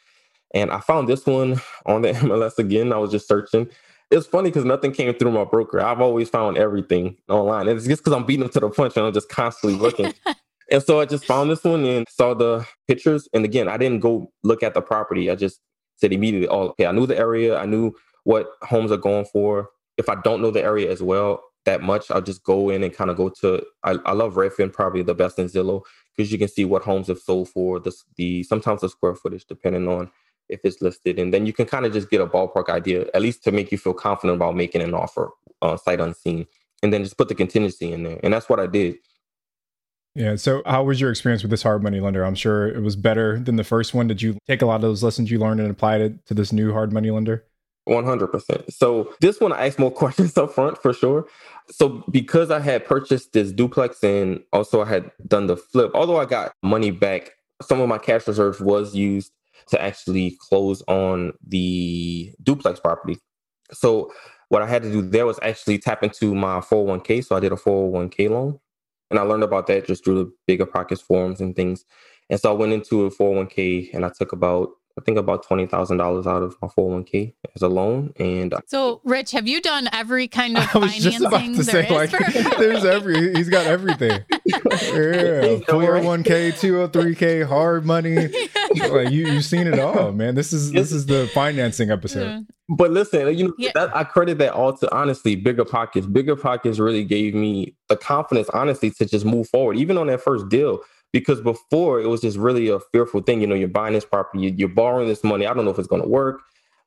And 0.54 0.70
I 0.70 0.80
found 0.80 1.06
this 1.06 1.26
one 1.26 1.60
on 1.84 2.00
the 2.00 2.12
MLS 2.12 2.56
again. 2.56 2.94
I 2.94 2.96
was 2.96 3.10
just 3.10 3.28
searching. 3.28 3.68
It's 4.10 4.26
funny 4.26 4.48
because 4.48 4.64
nothing 4.64 4.90
came 4.90 5.12
through 5.12 5.32
my 5.32 5.44
broker. 5.44 5.82
I've 5.82 6.00
always 6.00 6.30
found 6.30 6.56
everything 6.56 7.18
online. 7.28 7.68
It's 7.68 7.84
just 7.84 8.02
because 8.02 8.16
I'm 8.16 8.24
beating 8.24 8.44
them 8.44 8.52
to 8.52 8.60
the 8.60 8.70
punch 8.70 8.96
and 8.96 9.04
I'm 9.04 9.12
just 9.12 9.28
constantly 9.28 9.78
looking. 9.78 10.14
and 10.72 10.82
so 10.82 10.98
I 10.98 11.04
just 11.04 11.26
found 11.26 11.50
this 11.50 11.62
one 11.62 11.84
and 11.84 12.08
saw 12.08 12.32
the 12.32 12.66
pictures. 12.88 13.28
And 13.34 13.44
again, 13.44 13.68
I 13.68 13.76
didn't 13.76 14.00
go 14.00 14.32
look 14.44 14.62
at 14.62 14.72
the 14.72 14.80
property. 14.80 15.30
I 15.30 15.34
just 15.34 15.60
said 15.96 16.14
immediately, 16.14 16.48
oh, 16.48 16.68
okay, 16.68 16.86
I 16.86 16.92
knew 16.92 17.06
the 17.06 17.18
area. 17.18 17.58
I 17.58 17.66
knew 17.66 17.92
what 18.24 18.48
homes 18.62 18.90
are 18.90 18.96
going 18.96 19.26
for 19.26 19.68
if 19.96 20.08
I 20.08 20.16
don't 20.22 20.42
know 20.42 20.50
the 20.50 20.62
area 20.62 20.90
as 20.90 21.02
well 21.02 21.42
that 21.64 21.82
much, 21.82 22.10
I'll 22.10 22.22
just 22.22 22.44
go 22.44 22.70
in 22.70 22.82
and 22.82 22.94
kind 22.94 23.10
of 23.10 23.16
go 23.16 23.28
to. 23.40 23.62
I, 23.82 23.98
I 24.06 24.12
love 24.12 24.34
Redfin, 24.34 24.72
probably 24.72 25.02
the 25.02 25.14
best 25.14 25.38
in 25.38 25.46
Zillow, 25.46 25.82
because 26.16 26.32
you 26.32 26.38
can 26.38 26.48
see 26.48 26.64
what 26.64 26.82
homes 26.82 27.08
have 27.08 27.18
sold 27.18 27.48
for 27.50 27.78
the 27.78 27.92
the 28.16 28.42
sometimes 28.44 28.80
the 28.80 28.88
square 28.88 29.14
footage, 29.14 29.44
depending 29.46 29.86
on 29.88 30.10
if 30.48 30.60
it's 30.64 30.80
listed, 30.80 31.18
and 31.18 31.34
then 31.34 31.44
you 31.44 31.52
can 31.52 31.66
kind 31.66 31.84
of 31.84 31.92
just 31.92 32.08
get 32.08 32.20
a 32.20 32.26
ballpark 32.26 32.68
idea, 32.68 33.06
at 33.12 33.20
least 33.20 33.42
to 33.44 33.52
make 33.52 33.72
you 33.72 33.78
feel 33.78 33.94
confident 33.94 34.36
about 34.36 34.56
making 34.56 34.80
an 34.80 34.94
offer 34.94 35.30
uh, 35.60 35.76
sight 35.76 36.00
unseen, 36.00 36.46
and 36.82 36.92
then 36.92 37.02
just 37.02 37.18
put 37.18 37.28
the 37.28 37.34
contingency 37.34 37.92
in 37.92 38.04
there, 38.04 38.20
and 38.22 38.32
that's 38.32 38.48
what 38.48 38.60
I 38.60 38.66
did. 38.66 38.96
Yeah. 40.14 40.36
So, 40.36 40.62
how 40.64 40.82
was 40.84 40.98
your 40.98 41.10
experience 41.10 41.42
with 41.42 41.50
this 41.50 41.62
hard 41.62 41.82
money 41.82 42.00
lender? 42.00 42.24
I'm 42.24 42.34
sure 42.34 42.68
it 42.68 42.80
was 42.80 42.96
better 42.96 43.38
than 43.38 43.56
the 43.56 43.64
first 43.64 43.92
one. 43.92 44.06
Did 44.06 44.22
you 44.22 44.38
take 44.46 44.62
a 44.62 44.66
lot 44.66 44.76
of 44.76 44.82
those 44.82 45.02
lessons 45.02 45.30
you 45.30 45.38
learned 45.38 45.60
and 45.60 45.70
apply 45.70 45.96
it 45.98 46.24
to 46.26 46.34
this 46.34 46.52
new 46.52 46.72
hard 46.72 46.90
money 46.90 47.10
lender? 47.10 47.44
100%. 47.88 48.72
So 48.72 49.12
this 49.20 49.40
one 49.40 49.52
I 49.52 49.66
asked 49.66 49.78
more 49.78 49.90
questions 50.02 50.36
up 50.36 50.52
front 50.52 50.80
for 50.80 50.92
sure. 50.92 51.26
So 51.70 52.04
because 52.10 52.50
I 52.50 52.60
had 52.60 52.84
purchased 52.84 53.32
this 53.32 53.52
duplex 53.52 54.02
and 54.02 54.40
also 54.52 54.82
I 54.82 54.88
had 54.88 55.10
done 55.26 55.46
the 55.46 55.56
flip, 55.56 55.90
although 55.94 56.18
I 56.18 56.24
got 56.24 56.52
money 56.62 56.90
back, 56.90 57.32
some 57.62 57.80
of 57.80 57.88
my 57.88 57.98
cash 57.98 58.26
reserves 58.26 58.60
was 58.60 58.94
used 58.94 59.32
to 59.68 59.82
actually 59.82 60.36
close 60.48 60.82
on 60.82 61.32
the 61.46 62.32
duplex 62.42 62.78
property. 62.78 63.18
So 63.72 64.12
what 64.48 64.62
I 64.62 64.66
had 64.66 64.82
to 64.82 64.92
do 64.92 65.02
there 65.02 65.26
was 65.26 65.40
actually 65.42 65.78
tap 65.78 66.02
into 66.02 66.34
my 66.34 66.60
401k. 66.60 67.24
So 67.24 67.36
I 67.36 67.40
did 67.40 67.52
a 67.52 67.56
401k 67.56 68.30
loan 68.30 68.60
and 69.10 69.18
I 69.18 69.22
learned 69.22 69.42
about 69.42 69.66
that 69.68 69.86
just 69.86 70.04
through 70.04 70.32
the 70.46 70.56
BiggerPockets 70.58 71.02
forums 71.02 71.40
and 71.40 71.56
things. 71.56 71.84
And 72.30 72.40
so 72.40 72.50
I 72.50 72.54
went 72.54 72.72
into 72.72 73.04
a 73.06 73.10
401k 73.10 73.94
and 73.94 74.04
I 74.04 74.10
took 74.10 74.32
about 74.32 74.70
I 74.98 75.02
think 75.02 75.18
about 75.18 75.42
twenty 75.42 75.66
thousand 75.66 75.98
dollars 75.98 76.26
out 76.26 76.42
of 76.42 76.56
my 76.62 76.68
four 76.68 76.90
hundred 76.90 76.92
oh 76.92 76.96
one 76.96 77.04
k 77.04 77.34
as 77.54 77.62
a 77.62 77.68
loan. 77.68 78.14
And 78.18 78.54
uh, 78.54 78.60
so, 78.66 79.02
Rich, 79.04 79.32
have 79.32 79.46
you 79.46 79.60
done 79.60 79.88
every 79.92 80.26
kind 80.26 80.56
of 80.58 80.64
financing 80.64 81.28
there 81.28 81.52
say, 81.62 81.88
like, 81.90 82.10
There's 82.58 82.84
every. 82.84 83.34
He's 83.34 83.50
got 83.50 83.66
everything. 83.66 84.24
yeah, 84.46 85.58
four 85.68 85.82
hundred 85.82 85.98
oh 85.98 86.04
one 86.04 86.22
k, 86.22 86.50
two 86.50 86.76
hundred 86.76 86.92
three 86.94 87.14
k, 87.14 87.42
hard 87.42 87.84
money. 87.84 88.28
like 88.90 89.10
you, 89.10 89.26
you've 89.26 89.44
seen 89.44 89.66
it 89.66 89.78
all, 89.78 90.12
man. 90.12 90.34
This 90.34 90.52
is 90.52 90.72
this 90.72 90.92
is 90.92 91.06
the 91.06 91.28
financing 91.34 91.90
episode. 91.90 92.38
Hmm. 92.38 92.42
But 92.68 92.90
listen, 92.90 93.36
you 93.36 93.48
know, 93.48 93.54
yeah. 93.58 93.70
that, 93.74 93.94
I 93.94 94.02
credit 94.02 94.38
that 94.38 94.52
all 94.52 94.76
to 94.78 94.92
honestly 94.94 95.40
BiggerPockets. 95.40 96.12
Bigger 96.12 96.34
pockets 96.34 96.80
really 96.80 97.04
gave 97.04 97.34
me 97.34 97.76
the 97.88 97.96
confidence, 97.96 98.48
honestly, 98.48 98.90
to 98.92 99.04
just 99.04 99.24
move 99.24 99.48
forward. 99.48 99.76
Even 99.76 99.96
on 99.96 100.08
that 100.08 100.20
first 100.20 100.48
deal, 100.48 100.80
because 101.18 101.40
before 101.40 101.98
it 101.98 102.08
was 102.08 102.20
just 102.20 102.36
really 102.36 102.68
a 102.68 102.78
fearful 102.92 103.22
thing. 103.22 103.40
You 103.40 103.46
know, 103.46 103.54
you're 103.54 103.68
buying 103.68 103.94
this 103.94 104.04
property, 104.04 104.52
you're 104.54 104.68
borrowing 104.68 105.08
this 105.08 105.24
money. 105.24 105.46
I 105.46 105.54
don't 105.54 105.64
know 105.64 105.70
if 105.70 105.78
it's 105.78 105.88
going 105.88 106.02
to 106.02 106.08
work, 106.08 106.42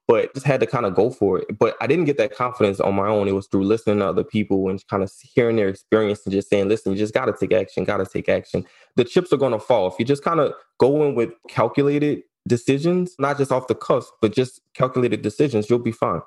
but 0.08 0.32
just 0.36 0.46
had 0.46 0.60
to 0.60 0.68
kind 0.68 0.86
of 0.86 0.94
go 0.94 1.10
for 1.10 1.40
it. 1.40 1.58
But 1.58 1.76
I 1.82 1.88
didn't 1.88 2.06
get 2.06 2.20
that 2.20 2.36
confidence 2.36 2.80
on 2.80 2.94
my 2.94 3.08
own. 3.08 3.28
It 3.28 3.32
was 3.32 3.48
through 3.48 3.64
listening 3.64 3.98
to 4.00 4.08
other 4.08 4.24
people 4.24 4.70
and 4.70 4.86
kind 4.88 5.02
of 5.02 5.12
hearing 5.34 5.56
their 5.56 5.68
experience 5.68 6.22
and 6.26 6.32
just 6.32 6.48
saying, 6.48 6.70
listen, 6.70 6.92
you 6.92 6.98
just 7.00 7.14
got 7.14 7.26
to 7.26 7.34
take 7.34 7.52
action, 7.52 7.86
got 7.86 7.98
to 7.98 8.06
take 8.06 8.30
action. 8.30 8.68
The 8.98 9.04
chips 9.04 9.34
are 9.34 9.38
going 9.38 9.54
to 9.54 9.60
fall. 9.60 9.88
If 9.88 9.96
you 9.98 10.06
just 10.06 10.24
kind 10.24 10.40
of 10.40 10.54
go 10.78 11.04
in 11.08 11.16
with 11.16 11.32
calculated 11.48 12.22
decisions, 12.48 13.16
not 13.18 13.40
just 13.40 13.52
off 13.52 13.66
the 13.66 13.74
cuff, 13.74 14.12
but 14.22 14.36
just 14.36 14.62
calculated 14.76 15.24
decisions, 15.24 15.72
you'll 15.72 15.80
be 15.80 15.92
fine. 15.92 16.22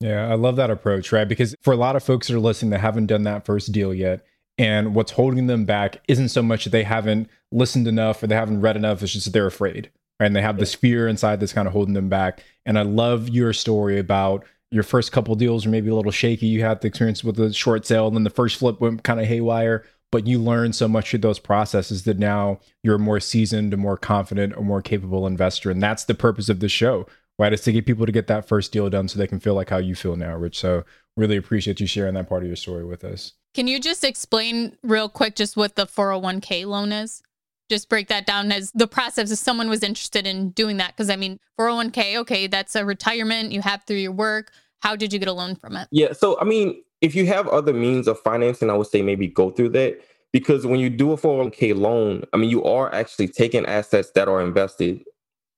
Yeah, 0.00 0.30
I 0.30 0.34
love 0.34 0.56
that 0.56 0.70
approach, 0.70 1.12
right? 1.12 1.26
Because 1.26 1.54
for 1.62 1.72
a 1.72 1.76
lot 1.76 1.96
of 1.96 2.04
folks 2.04 2.28
that 2.28 2.34
are 2.34 2.40
listening 2.40 2.72
that 2.72 2.80
haven't 2.80 3.06
done 3.06 3.22
that 3.22 3.46
first 3.46 3.72
deal 3.72 3.94
yet, 3.94 4.24
and 4.58 4.94
what's 4.94 5.12
holding 5.12 5.46
them 5.46 5.64
back 5.64 6.02
isn't 6.08 6.30
so 6.30 6.42
much 6.42 6.64
that 6.64 6.70
they 6.70 6.82
haven't 6.82 7.30
listened 7.52 7.86
enough 7.86 8.22
or 8.22 8.26
they 8.26 8.34
haven't 8.34 8.60
read 8.60 8.76
enough, 8.76 9.02
it's 9.02 9.12
just 9.12 9.26
that 9.26 9.30
they're 9.32 9.46
afraid. 9.46 9.90
Right? 10.18 10.26
And 10.26 10.34
they 10.34 10.42
have 10.42 10.58
this 10.58 10.74
fear 10.74 11.06
inside 11.06 11.38
that's 11.38 11.52
kind 11.52 11.68
of 11.68 11.72
holding 11.72 11.94
them 11.94 12.08
back. 12.08 12.42
And 12.66 12.78
I 12.78 12.82
love 12.82 13.28
your 13.28 13.52
story 13.52 13.98
about 13.98 14.44
your 14.70 14.82
first 14.82 15.12
couple 15.12 15.34
deals 15.34 15.64
were 15.64 15.72
maybe 15.72 15.90
a 15.90 15.94
little 15.94 16.12
shaky. 16.12 16.46
You 16.46 16.62
had 16.62 16.80
the 16.80 16.88
experience 16.88 17.24
with 17.24 17.36
the 17.36 17.52
short 17.52 17.86
sale, 17.86 18.06
and 18.06 18.16
then 18.16 18.24
the 18.24 18.30
first 18.30 18.58
flip 18.58 18.80
went 18.80 19.02
kind 19.04 19.20
of 19.20 19.26
haywire. 19.26 19.84
But 20.10 20.26
you 20.26 20.38
learned 20.38 20.74
so 20.74 20.88
much 20.88 21.10
through 21.10 21.20
those 21.20 21.38
processes 21.38 22.04
that 22.04 22.18
now 22.18 22.60
you're 22.82 22.96
a 22.96 22.98
more 22.98 23.20
seasoned, 23.20 23.74
a 23.74 23.76
more 23.76 23.96
confident, 23.96 24.54
a 24.54 24.60
more 24.62 24.82
capable 24.82 25.26
investor. 25.26 25.70
And 25.70 25.82
that's 25.82 26.04
the 26.04 26.14
purpose 26.14 26.48
of 26.48 26.60
the 26.60 26.68
show, 26.68 27.06
right? 27.38 27.52
Is 27.52 27.60
to 27.62 27.72
get 27.72 27.86
people 27.86 28.06
to 28.06 28.12
get 28.12 28.26
that 28.26 28.48
first 28.48 28.72
deal 28.72 28.88
done 28.88 29.08
so 29.08 29.18
they 29.18 29.26
can 29.26 29.40
feel 29.40 29.54
like 29.54 29.68
how 29.68 29.76
you 29.76 29.94
feel 29.94 30.16
now, 30.16 30.34
Rich. 30.34 30.58
So 30.58 30.84
really 31.18 31.36
appreciate 31.36 31.80
you 31.80 31.86
sharing 31.86 32.14
that 32.14 32.28
part 32.28 32.42
of 32.42 32.46
your 32.46 32.56
story 32.56 32.84
with 32.84 33.04
us. 33.04 33.32
Can 33.54 33.66
you 33.66 33.80
just 33.80 34.04
explain 34.04 34.78
real 34.82 35.08
quick 35.08 35.34
just 35.34 35.56
what 35.56 35.74
the 35.74 35.86
401k 35.86 36.64
loan 36.64 36.92
is? 36.92 37.22
Just 37.68 37.88
break 37.88 38.08
that 38.08 38.24
down 38.24 38.50
as 38.52 38.70
the 38.70 38.86
process 38.86 39.30
if 39.30 39.38
someone 39.38 39.68
was 39.68 39.82
interested 39.82 40.26
in 40.26 40.50
doing 40.50 40.76
that. 40.78 40.96
Because 40.96 41.10
I 41.10 41.16
mean, 41.16 41.38
401k, 41.58 42.16
okay, 42.18 42.46
that's 42.46 42.76
a 42.76 42.84
retirement 42.84 43.52
you 43.52 43.60
have 43.60 43.82
through 43.84 43.96
your 43.96 44.12
work. 44.12 44.52
How 44.80 44.94
did 44.94 45.12
you 45.12 45.18
get 45.18 45.28
a 45.28 45.32
loan 45.32 45.56
from 45.56 45.76
it? 45.76 45.88
Yeah. 45.90 46.12
So, 46.12 46.40
I 46.40 46.44
mean, 46.44 46.82
if 47.00 47.14
you 47.14 47.26
have 47.26 47.48
other 47.48 47.72
means 47.72 48.06
of 48.06 48.18
financing, 48.20 48.70
I 48.70 48.74
would 48.74 48.86
say 48.86 49.02
maybe 49.02 49.26
go 49.26 49.50
through 49.50 49.70
that. 49.70 50.00
Because 50.32 50.66
when 50.66 50.78
you 50.78 50.88
do 50.88 51.12
a 51.12 51.16
401k 51.16 51.76
loan, 51.76 52.22
I 52.32 52.36
mean, 52.36 52.50
you 52.50 52.62
are 52.62 52.94
actually 52.94 53.28
taking 53.28 53.66
assets 53.66 54.12
that 54.14 54.28
are 54.28 54.40
invested 54.40 55.02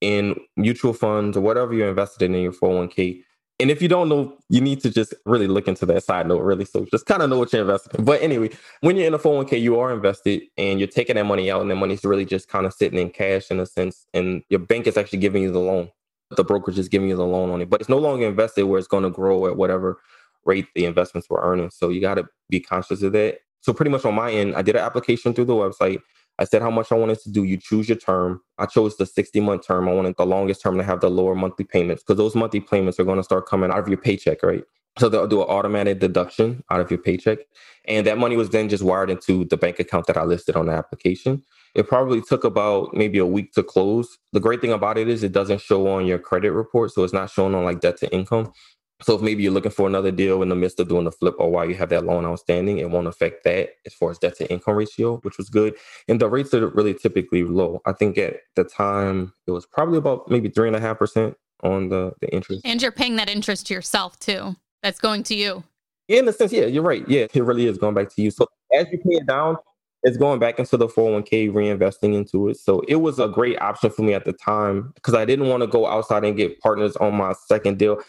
in 0.00 0.36
mutual 0.56 0.94
funds 0.94 1.36
or 1.36 1.40
whatever 1.40 1.74
you're 1.74 1.90
invested 1.90 2.22
in 2.22 2.34
in 2.34 2.42
your 2.42 2.52
401k 2.52 3.22
and 3.61 3.70
if 3.70 3.82
you 3.82 3.88
don't 3.88 4.08
know, 4.08 4.36
you 4.48 4.61
need 4.61 4.80
to 4.80 4.90
just 4.90 5.14
really 5.26 5.46
look 5.46 5.68
into 5.68 5.86
that 5.86 6.02
side 6.02 6.26
note, 6.26 6.40
really. 6.40 6.64
So 6.64 6.86
just 6.90 7.06
kind 7.06 7.22
of 7.22 7.30
know 7.30 7.38
what 7.38 7.52
you're 7.52 7.62
investing 7.62 7.98
in. 7.98 8.04
But 8.04 8.22
anyway, 8.22 8.50
when 8.80 8.96
you're 8.96 9.06
in 9.06 9.14
a 9.14 9.18
401k, 9.18 9.61
you 9.61 9.78
are 9.78 9.92
invested 9.92 10.42
and 10.56 10.78
you're 10.80 10.88
taking 10.88 11.16
that 11.16 11.24
money 11.24 11.50
out, 11.50 11.61
and 11.61 11.70
that 11.70 11.76
money's 11.76 12.04
really 12.04 12.24
just 12.24 12.48
kind 12.48 12.66
of 12.66 12.72
sitting 12.72 12.98
in 12.98 13.11
cash 13.11 13.50
in 13.50 13.61
a 13.61 13.66
sense. 13.66 14.06
And 14.14 14.42
your 14.48 14.61
bank 14.61 14.86
is 14.86 14.96
actually 14.96 15.20
giving 15.20 15.42
you 15.42 15.52
the 15.52 15.61
loan. 15.61 15.90
The 16.36 16.44
brokerage 16.44 16.78
is 16.78 16.88
giving 16.88 17.08
you 17.08 17.16
the 17.16 17.26
loan 17.26 17.50
on 17.50 17.61
it, 17.61 17.68
but 17.68 17.80
it's 17.80 17.88
no 17.88 17.98
longer 17.98 18.26
invested 18.26 18.64
where 18.64 18.78
it's 18.78 18.88
going 18.88 19.02
to 19.02 19.11
grow 19.11 19.46
at 19.46 19.56
whatever 19.56 20.00
rate 20.44 20.66
the 20.74 20.84
investments 20.84 21.28
were 21.28 21.40
earning. 21.42 21.70
So 21.70 21.88
you 21.88 22.00
got 22.00 22.14
to 22.14 22.26
be 22.48 22.61
conscious 22.61 23.02
of 23.02 23.12
that. 23.12 23.38
So 23.61 23.72
pretty 23.72 23.90
much 23.90 24.04
on 24.04 24.14
my 24.14 24.30
end, 24.30 24.54
I 24.54 24.62
did 24.62 24.76
an 24.76 24.82
application 24.82 25.34
through 25.34 25.46
the 25.46 25.54
website. 25.54 26.00
I 26.41 26.45
said 26.45 26.62
how 26.62 26.70
much 26.70 26.91
I 26.91 26.95
wanted 26.95 27.20
to 27.20 27.30
do. 27.30 27.45
You 27.45 27.59
choose 27.59 27.88
your 27.88 27.99
term. 27.99 28.41
I 28.59 28.64
chose 28.64 28.97
the 28.97 29.05
60 29.05 29.41
month 29.41 29.66
term. 29.66 29.88
I 29.88 29.93
wanted 29.93 30.16
the 30.16 30.24
longest 30.24 30.62
term 30.62 30.78
to 30.78 30.82
have 30.82 31.01
the 31.01 31.11
lower 31.11 31.34
monthly 31.34 31.66
payments 31.66 32.03
because 32.03 32.16
those 32.16 32.34
monthly 32.34 32.61
payments 32.61 32.99
are 32.99 33.05
going 33.05 33.18
to 33.18 33.22
start 33.22 33.47
coming 33.47 33.70
out 33.70 33.78
of 33.78 33.88
your 33.88 33.99
paycheck, 33.99 34.43
right? 34.43 34.64
So 34.99 35.09
they'll 35.09 35.28
do 35.28 35.43
an 35.43 35.49
automatic 35.49 36.01
deduction 36.01 36.64
out 36.70 36.80
of 36.80 36.91
your 36.91 36.99
paycheck. 36.99 37.38
And 37.84 38.07
that 38.07 38.18
money 38.18 38.36
was 38.36 38.51
then 38.51 38.68
just 38.68 38.82
wired 38.82 39.11
into 39.11 39.45
the 39.45 39.57
bank 39.57 39.78
account 39.78 40.07
that 40.07 40.16
I 40.16 40.24
listed 40.24 40.57
on 40.57 40.66
the 40.66 40.72
application. 40.72 41.43
It 41.74 41.88
probably 41.88 42.20
took 42.22 42.43
about 42.43 42.95
maybe 42.95 43.18
a 43.18 43.26
week 43.26 43.53
to 43.53 43.62
close. 43.62 44.18
The 44.32 44.41
great 44.41 44.61
thing 44.61 44.72
about 44.72 44.99
it 44.99 45.09
is 45.09 45.22
it 45.22 45.32
doesn't 45.32 45.61
show 45.61 45.86
on 45.88 46.07
your 46.07 46.18
credit 46.18 46.53
report. 46.53 46.93
So 46.93 47.05
it's 47.05 47.12
not 47.12 47.30
showing 47.30 47.55
on 47.55 47.64
like 47.64 47.80
debt 47.80 47.99
to 47.99 48.12
income. 48.12 48.53
So 49.03 49.14
if 49.14 49.22
maybe 49.22 49.42
you're 49.42 49.53
looking 49.53 49.70
for 49.70 49.86
another 49.86 50.11
deal 50.11 50.42
in 50.42 50.48
the 50.48 50.55
midst 50.55 50.78
of 50.78 50.88
doing 50.88 51.05
the 51.05 51.12
flip 51.12 51.34
or 51.38 51.51
while 51.51 51.68
you 51.68 51.74
have 51.76 51.88
that 51.88 52.05
loan 52.05 52.24
outstanding, 52.26 52.78
it 52.78 52.90
won't 52.90 53.07
affect 53.07 53.44
that 53.44 53.70
as 53.86 53.94
far 53.94 54.11
as 54.11 54.18
debt 54.18 54.36
to 54.38 54.51
income 54.51 54.76
ratio, 54.76 55.16
which 55.18 55.38
was 55.38 55.48
good. 55.48 55.74
And 56.09 56.20
the 56.20 56.28
rates 56.28 56.53
are 56.53 56.68
really 56.68 56.94
typically 56.94 57.44
low. 57.44 57.80
I 57.86 57.92
think 57.92 58.18
at 58.18 58.40
the 58.57 58.64
time 58.64 59.32
it 59.46 59.53
was 59.53 59.66
probably 59.66 59.98
about 59.98 60.30
maybe 60.30 60.48
three 60.48 60.68
and 60.68 60.76
a 60.76 60.80
half 60.80 60.98
percent 60.98 61.36
on 61.62 61.88
the, 61.88 62.12
the 62.20 62.32
interest. 62.32 62.62
And 62.64 62.80
you're 62.80 62.92
paying 62.92 63.16
that 63.16 63.30
interest 63.30 63.66
to 63.68 63.74
yourself 63.74 64.18
too. 64.18 64.57
That's 64.82 64.98
going 64.98 65.22
to 65.24 65.34
you. 65.34 65.64
In 66.09 66.26
a 66.26 66.32
sense, 66.32 66.53
yeah, 66.53 66.66
you're 66.66 66.82
right. 66.82 67.07
Yeah, 67.09 67.26
it 67.32 67.44
really 67.44 67.66
is 67.66 67.78
going 67.78 67.94
back 67.94 68.09
to 68.14 68.22
you. 68.22 68.30
So 68.30 68.46
as 68.74 68.86
you 68.90 68.98
pay 68.98 69.16
it 69.16 69.26
down, 69.26 69.57
it's 70.03 70.16
going 70.16 70.40
back 70.40 70.59
into 70.59 70.76
the 70.76 70.88
401k, 70.88 71.53
reinvesting 71.53 72.14
into 72.14 72.48
it. 72.48 72.57
So 72.57 72.80
it 72.88 72.96
was 72.96 73.18
a 73.18 73.28
great 73.28 73.61
option 73.61 73.90
for 73.90 74.03
me 74.03 74.14
at 74.14 74.24
the 74.24 74.32
time 74.32 74.92
because 74.94 75.14
I 75.14 75.24
didn't 75.24 75.48
want 75.48 75.62
to 75.62 75.66
go 75.66 75.86
outside 75.86 76.24
and 76.24 76.36
get 76.36 76.59
partners 76.61 76.96
on 76.96 77.14
my 77.14 77.34
second 77.46 77.78
deal. 77.78 78.01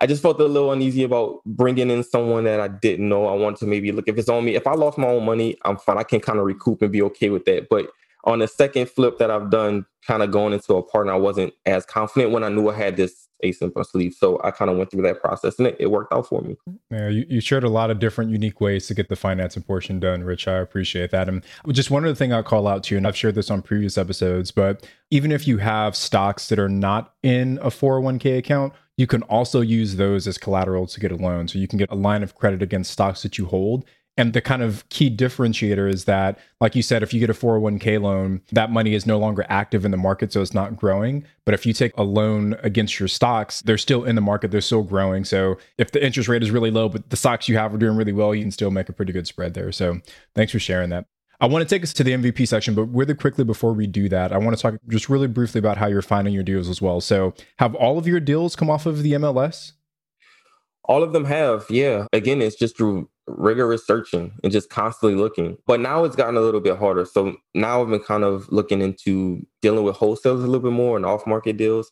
I 0.00 0.06
just 0.06 0.22
felt 0.22 0.40
a 0.40 0.44
little 0.44 0.72
uneasy 0.72 1.02
about 1.02 1.40
bringing 1.44 1.90
in 1.90 2.02
someone 2.02 2.44
that 2.44 2.58
I 2.58 2.68
didn't 2.68 3.08
know. 3.08 3.26
I 3.26 3.34
wanted 3.34 3.58
to 3.60 3.66
maybe 3.66 3.92
look 3.92 4.08
if 4.08 4.16
it's 4.16 4.28
on 4.28 4.44
me. 4.44 4.54
If 4.54 4.66
I 4.66 4.72
lost 4.72 4.96
my 4.96 5.08
own 5.08 5.26
money, 5.26 5.56
I'm 5.64 5.76
fine. 5.76 5.98
I 5.98 6.04
can 6.04 6.20
kind 6.20 6.38
of 6.38 6.46
recoup 6.46 6.80
and 6.80 6.90
be 6.90 7.02
okay 7.02 7.28
with 7.28 7.44
that. 7.44 7.68
But 7.68 7.90
on 8.24 8.38
the 8.38 8.48
second 8.48 8.88
flip 8.88 9.18
that 9.18 9.30
I've 9.30 9.50
done, 9.50 9.84
kind 10.06 10.22
of 10.22 10.30
going 10.30 10.52
into 10.54 10.74
a 10.74 10.82
partner, 10.82 11.12
I 11.12 11.16
wasn't 11.16 11.52
as 11.66 11.84
confident 11.84 12.32
when 12.32 12.44
I 12.44 12.48
knew 12.48 12.70
I 12.70 12.74
had 12.74 12.96
this 12.96 13.28
ace 13.42 13.60
in 13.60 13.72
my 13.74 13.82
sleeve. 13.82 14.14
So 14.14 14.40
I 14.44 14.50
kind 14.50 14.70
of 14.70 14.76
went 14.76 14.90
through 14.90 15.02
that 15.02 15.20
process 15.20 15.58
and 15.58 15.68
it, 15.68 15.76
it, 15.78 15.90
worked 15.90 16.12
out 16.12 16.26
for 16.26 16.42
me. 16.42 16.56
Yeah, 16.90 17.08
you, 17.08 17.24
you 17.28 17.40
shared 17.40 17.64
a 17.64 17.68
lot 17.68 17.90
of 17.90 17.98
different 17.98 18.30
unique 18.30 18.60
ways 18.60 18.86
to 18.88 18.94
get 18.94 19.08
the 19.08 19.16
financing 19.16 19.62
portion 19.62 20.00
done, 20.00 20.24
Rich. 20.24 20.48
I 20.48 20.58
appreciate 20.58 21.10
that. 21.10 21.28
And 21.28 21.42
just 21.70 21.90
one 21.90 22.04
other 22.04 22.14
thing 22.14 22.32
I'll 22.32 22.42
call 22.42 22.66
out 22.66 22.84
to 22.84 22.94
you, 22.94 22.98
and 22.98 23.06
I've 23.06 23.16
shared 23.16 23.34
this 23.34 23.50
on 23.50 23.62
previous 23.62 23.96
episodes, 23.96 24.50
but 24.50 24.86
even 25.10 25.32
if 25.32 25.46
you 25.46 25.58
have 25.58 25.96
stocks 25.96 26.48
that 26.48 26.58
are 26.58 26.68
not 26.68 27.14
in 27.22 27.58
a 27.62 27.68
401k 27.68 28.38
account, 28.38 28.72
you 29.00 29.06
can 29.06 29.22
also 29.24 29.60
use 29.60 29.96
those 29.96 30.28
as 30.28 30.38
collateral 30.38 30.86
to 30.86 31.00
get 31.00 31.10
a 31.10 31.16
loan. 31.16 31.48
So 31.48 31.58
you 31.58 31.66
can 31.66 31.78
get 31.78 31.90
a 31.90 31.94
line 31.94 32.22
of 32.22 32.34
credit 32.34 32.62
against 32.62 32.90
stocks 32.90 33.22
that 33.22 33.38
you 33.38 33.46
hold 33.46 33.84
and 34.20 34.34
the 34.34 34.42
kind 34.42 34.62
of 34.62 34.86
key 34.90 35.14
differentiator 35.14 35.90
is 35.90 36.04
that, 36.04 36.38
like 36.60 36.74
you 36.76 36.82
said, 36.82 37.02
if 37.02 37.14
you 37.14 37.20
get 37.20 37.30
a 37.30 37.32
401k 37.32 38.00
loan, 38.02 38.42
that 38.52 38.70
money 38.70 38.92
is 38.94 39.06
no 39.06 39.18
longer 39.18 39.46
active 39.48 39.86
in 39.86 39.92
the 39.92 39.96
market, 39.96 40.30
so 40.30 40.42
it's 40.42 40.52
not 40.52 40.76
growing. 40.76 41.24
But 41.46 41.54
if 41.54 41.64
you 41.64 41.72
take 41.72 41.96
a 41.96 42.02
loan 42.02 42.54
against 42.62 43.00
your 43.00 43.08
stocks, 43.08 43.62
they're 43.62 43.78
still 43.78 44.04
in 44.04 44.16
the 44.16 44.20
market, 44.20 44.50
they're 44.50 44.60
still 44.60 44.82
growing. 44.82 45.24
So 45.24 45.56
if 45.78 45.92
the 45.92 46.04
interest 46.04 46.28
rate 46.28 46.42
is 46.42 46.50
really 46.50 46.70
low, 46.70 46.90
but 46.90 47.08
the 47.08 47.16
stocks 47.16 47.48
you 47.48 47.56
have 47.56 47.72
are 47.72 47.78
doing 47.78 47.96
really 47.96 48.12
well, 48.12 48.34
you 48.34 48.42
can 48.42 48.50
still 48.50 48.70
make 48.70 48.90
a 48.90 48.92
pretty 48.92 49.12
good 49.12 49.26
spread 49.26 49.54
there. 49.54 49.72
So 49.72 50.00
thanks 50.34 50.52
for 50.52 50.58
sharing 50.58 50.90
that. 50.90 51.06
I 51.40 51.46
want 51.46 51.66
to 51.66 51.74
take 51.74 51.82
us 51.82 51.94
to 51.94 52.04
the 52.04 52.12
MVP 52.12 52.46
section, 52.46 52.74
but 52.74 52.84
really 52.84 53.14
quickly 53.14 53.44
before 53.44 53.72
we 53.72 53.86
do 53.86 54.10
that, 54.10 54.30
I 54.30 54.36
want 54.36 54.54
to 54.56 54.60
talk 54.60 54.74
just 54.88 55.08
really 55.08 55.26
briefly 55.26 55.58
about 55.58 55.78
how 55.78 55.86
you're 55.86 56.02
finding 56.02 56.34
your 56.34 56.42
deals 56.42 56.68
as 56.68 56.82
well. 56.82 57.00
So, 57.00 57.32
have 57.58 57.74
all 57.74 57.96
of 57.96 58.06
your 58.06 58.20
deals 58.20 58.54
come 58.54 58.68
off 58.68 58.84
of 58.84 59.02
the 59.02 59.12
MLS? 59.12 59.72
All 60.84 61.02
of 61.02 61.12
them 61.12 61.24
have, 61.24 61.66
yeah. 61.70 62.06
Again, 62.12 62.42
it's 62.42 62.56
just 62.56 62.76
through 62.76 63.08
rigorous 63.26 63.86
searching 63.86 64.32
and 64.42 64.52
just 64.52 64.68
constantly 64.70 65.16
looking. 65.18 65.56
But 65.66 65.80
now 65.80 66.04
it's 66.04 66.16
gotten 66.16 66.36
a 66.36 66.40
little 66.40 66.60
bit 66.60 66.76
harder. 66.78 67.04
So 67.04 67.36
now 67.54 67.80
I've 67.80 67.88
been 67.88 68.00
kind 68.00 68.24
of 68.24 68.50
looking 68.50 68.82
into 68.82 69.46
dealing 69.62 69.84
with 69.84 69.96
wholesalers 69.96 70.42
a 70.42 70.46
little 70.46 70.68
bit 70.68 70.72
more 70.72 70.96
and 70.96 71.06
off 71.06 71.26
market 71.26 71.56
deals. 71.56 71.90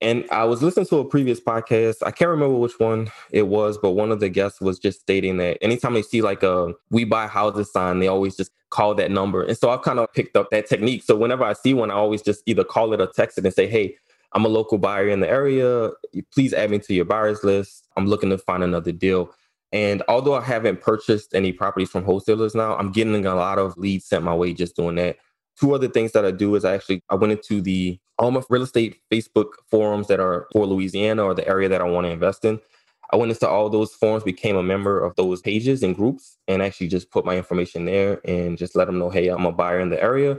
And 0.00 0.24
I 0.30 0.44
was 0.44 0.62
listening 0.62 0.86
to 0.86 0.98
a 0.98 1.04
previous 1.04 1.40
podcast. 1.40 1.96
I 2.06 2.12
can't 2.12 2.30
remember 2.30 2.56
which 2.56 2.78
one 2.78 3.10
it 3.32 3.48
was, 3.48 3.76
but 3.78 3.92
one 3.92 4.12
of 4.12 4.20
the 4.20 4.28
guests 4.28 4.60
was 4.60 4.78
just 4.78 5.00
stating 5.00 5.38
that 5.38 5.58
anytime 5.60 5.94
they 5.94 6.02
see 6.02 6.22
like 6.22 6.44
a 6.44 6.72
we 6.90 7.04
buy 7.04 7.26
houses 7.26 7.72
sign, 7.72 7.98
they 7.98 8.06
always 8.06 8.36
just 8.36 8.52
call 8.70 8.94
that 8.94 9.10
number. 9.10 9.42
And 9.42 9.58
so 9.58 9.70
I've 9.70 9.82
kind 9.82 9.98
of 9.98 10.12
picked 10.12 10.36
up 10.36 10.50
that 10.50 10.68
technique. 10.68 11.02
So 11.02 11.16
whenever 11.16 11.42
I 11.42 11.52
see 11.52 11.74
one, 11.74 11.90
I 11.90 11.94
always 11.94 12.22
just 12.22 12.42
either 12.46 12.62
call 12.62 12.92
it 12.92 13.00
or 13.00 13.08
text 13.08 13.38
it 13.38 13.44
and 13.44 13.54
say, 13.54 13.66
hey, 13.66 13.96
I'm 14.32 14.44
a 14.44 14.48
local 14.48 14.78
buyer 14.78 15.08
in 15.08 15.20
the 15.20 15.28
area. 15.28 15.90
Please 16.32 16.52
add 16.52 16.70
me 16.70 16.78
to 16.78 16.94
your 16.94 17.04
buyers 17.04 17.42
list. 17.42 17.88
I'm 17.96 18.06
looking 18.06 18.30
to 18.30 18.38
find 18.38 18.62
another 18.62 18.92
deal. 18.92 19.34
And 19.72 20.02
although 20.08 20.34
I 20.34 20.42
haven't 20.42 20.80
purchased 20.80 21.34
any 21.34 21.52
properties 21.52 21.90
from 21.90 22.04
wholesalers 22.04 22.54
now, 22.54 22.76
I'm 22.76 22.92
getting 22.92 23.26
a 23.26 23.34
lot 23.34 23.58
of 23.58 23.76
leads 23.76 24.06
sent 24.06 24.24
my 24.24 24.34
way 24.34 24.54
just 24.54 24.76
doing 24.76 24.94
that. 24.96 25.16
Two 25.58 25.74
other 25.74 25.88
things 25.88 26.12
that 26.12 26.24
I 26.24 26.30
do 26.30 26.54
is 26.56 26.64
I 26.64 26.74
actually 26.74 27.02
I 27.10 27.16
went 27.16 27.32
into 27.32 27.60
the 27.60 27.98
all 28.18 28.30
my 28.30 28.42
real 28.50 28.62
estate 28.62 28.98
Facebook 29.12 29.52
forums 29.70 30.08
that 30.08 30.20
are 30.20 30.48
for 30.52 30.66
Louisiana 30.66 31.24
or 31.24 31.34
the 31.34 31.48
area 31.48 31.68
that 31.68 31.80
I 31.80 31.84
want 31.84 32.06
to 32.06 32.12
invest 32.12 32.44
in. 32.44 32.60
I 33.12 33.16
went 33.16 33.32
into 33.32 33.48
all 33.48 33.70
those 33.70 33.94
forums, 33.94 34.24
became 34.24 34.56
a 34.56 34.62
member 34.62 35.00
of 35.02 35.16
those 35.16 35.40
pages 35.40 35.82
and 35.82 35.96
groups, 35.96 36.38
and 36.48 36.62
actually 36.62 36.88
just 36.88 37.10
put 37.10 37.24
my 37.24 37.36
information 37.36 37.86
there 37.86 38.20
and 38.26 38.58
just 38.58 38.76
let 38.76 38.86
them 38.86 38.98
know, 38.98 39.10
hey, 39.10 39.28
I'm 39.28 39.46
a 39.46 39.52
buyer 39.52 39.80
in 39.80 39.90
the 39.90 40.02
area 40.02 40.38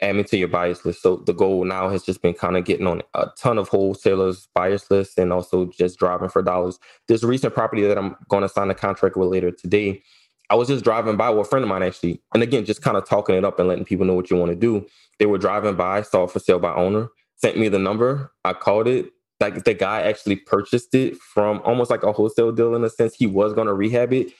add 0.00 0.16
me 0.16 0.24
to 0.24 0.36
your 0.36 0.48
buyers 0.48 0.84
list. 0.84 1.02
So 1.02 1.16
the 1.16 1.32
goal 1.32 1.64
now 1.64 1.88
has 1.88 2.02
just 2.04 2.22
been 2.22 2.34
kind 2.34 2.56
of 2.56 2.64
getting 2.64 2.86
on 2.86 3.02
a 3.14 3.28
ton 3.38 3.58
of 3.58 3.68
wholesalers 3.68 4.48
buyers 4.54 4.90
lists 4.90 5.18
and 5.18 5.32
also 5.32 5.66
just 5.66 5.98
driving 5.98 6.28
for 6.28 6.42
dollars. 6.42 6.78
A 7.10 7.26
recent 7.26 7.54
property 7.54 7.82
that 7.82 7.98
I'm 7.98 8.16
going 8.28 8.42
to 8.42 8.48
sign 8.48 8.70
a 8.70 8.74
contract 8.74 9.16
with 9.16 9.28
later 9.28 9.50
today. 9.50 10.02
I 10.50 10.54
was 10.56 10.68
just 10.68 10.84
driving 10.84 11.16
by 11.16 11.30
with 11.30 11.46
a 11.46 11.50
friend 11.50 11.62
of 11.62 11.68
mine 11.68 11.82
actually, 11.82 12.20
and 12.34 12.42
again, 12.42 12.64
just 12.64 12.82
kind 12.82 12.96
of 12.96 13.08
talking 13.08 13.34
it 13.34 13.44
up 13.44 13.58
and 13.58 13.68
letting 13.68 13.84
people 13.84 14.06
know 14.06 14.14
what 14.14 14.30
you 14.30 14.36
want 14.36 14.50
to 14.50 14.56
do. 14.56 14.86
They 15.18 15.26
were 15.26 15.38
driving 15.38 15.74
by, 15.76 16.02
saw 16.02 16.24
it 16.24 16.30
for 16.30 16.38
sale 16.38 16.58
by 16.58 16.74
owner, 16.74 17.08
sent 17.36 17.56
me 17.56 17.68
the 17.68 17.78
number. 17.78 18.32
I 18.44 18.52
called 18.52 18.88
it. 18.88 19.10
Like 19.40 19.64
the 19.64 19.74
guy 19.74 20.02
actually 20.02 20.36
purchased 20.36 20.94
it 20.94 21.16
from 21.16 21.60
almost 21.64 21.90
like 21.90 22.02
a 22.02 22.12
wholesale 22.12 22.52
deal 22.52 22.74
in 22.74 22.84
a 22.84 22.90
sense. 22.90 23.14
He 23.14 23.26
was 23.26 23.52
going 23.52 23.66
to 23.66 23.74
rehab 23.74 24.12
it 24.12 24.32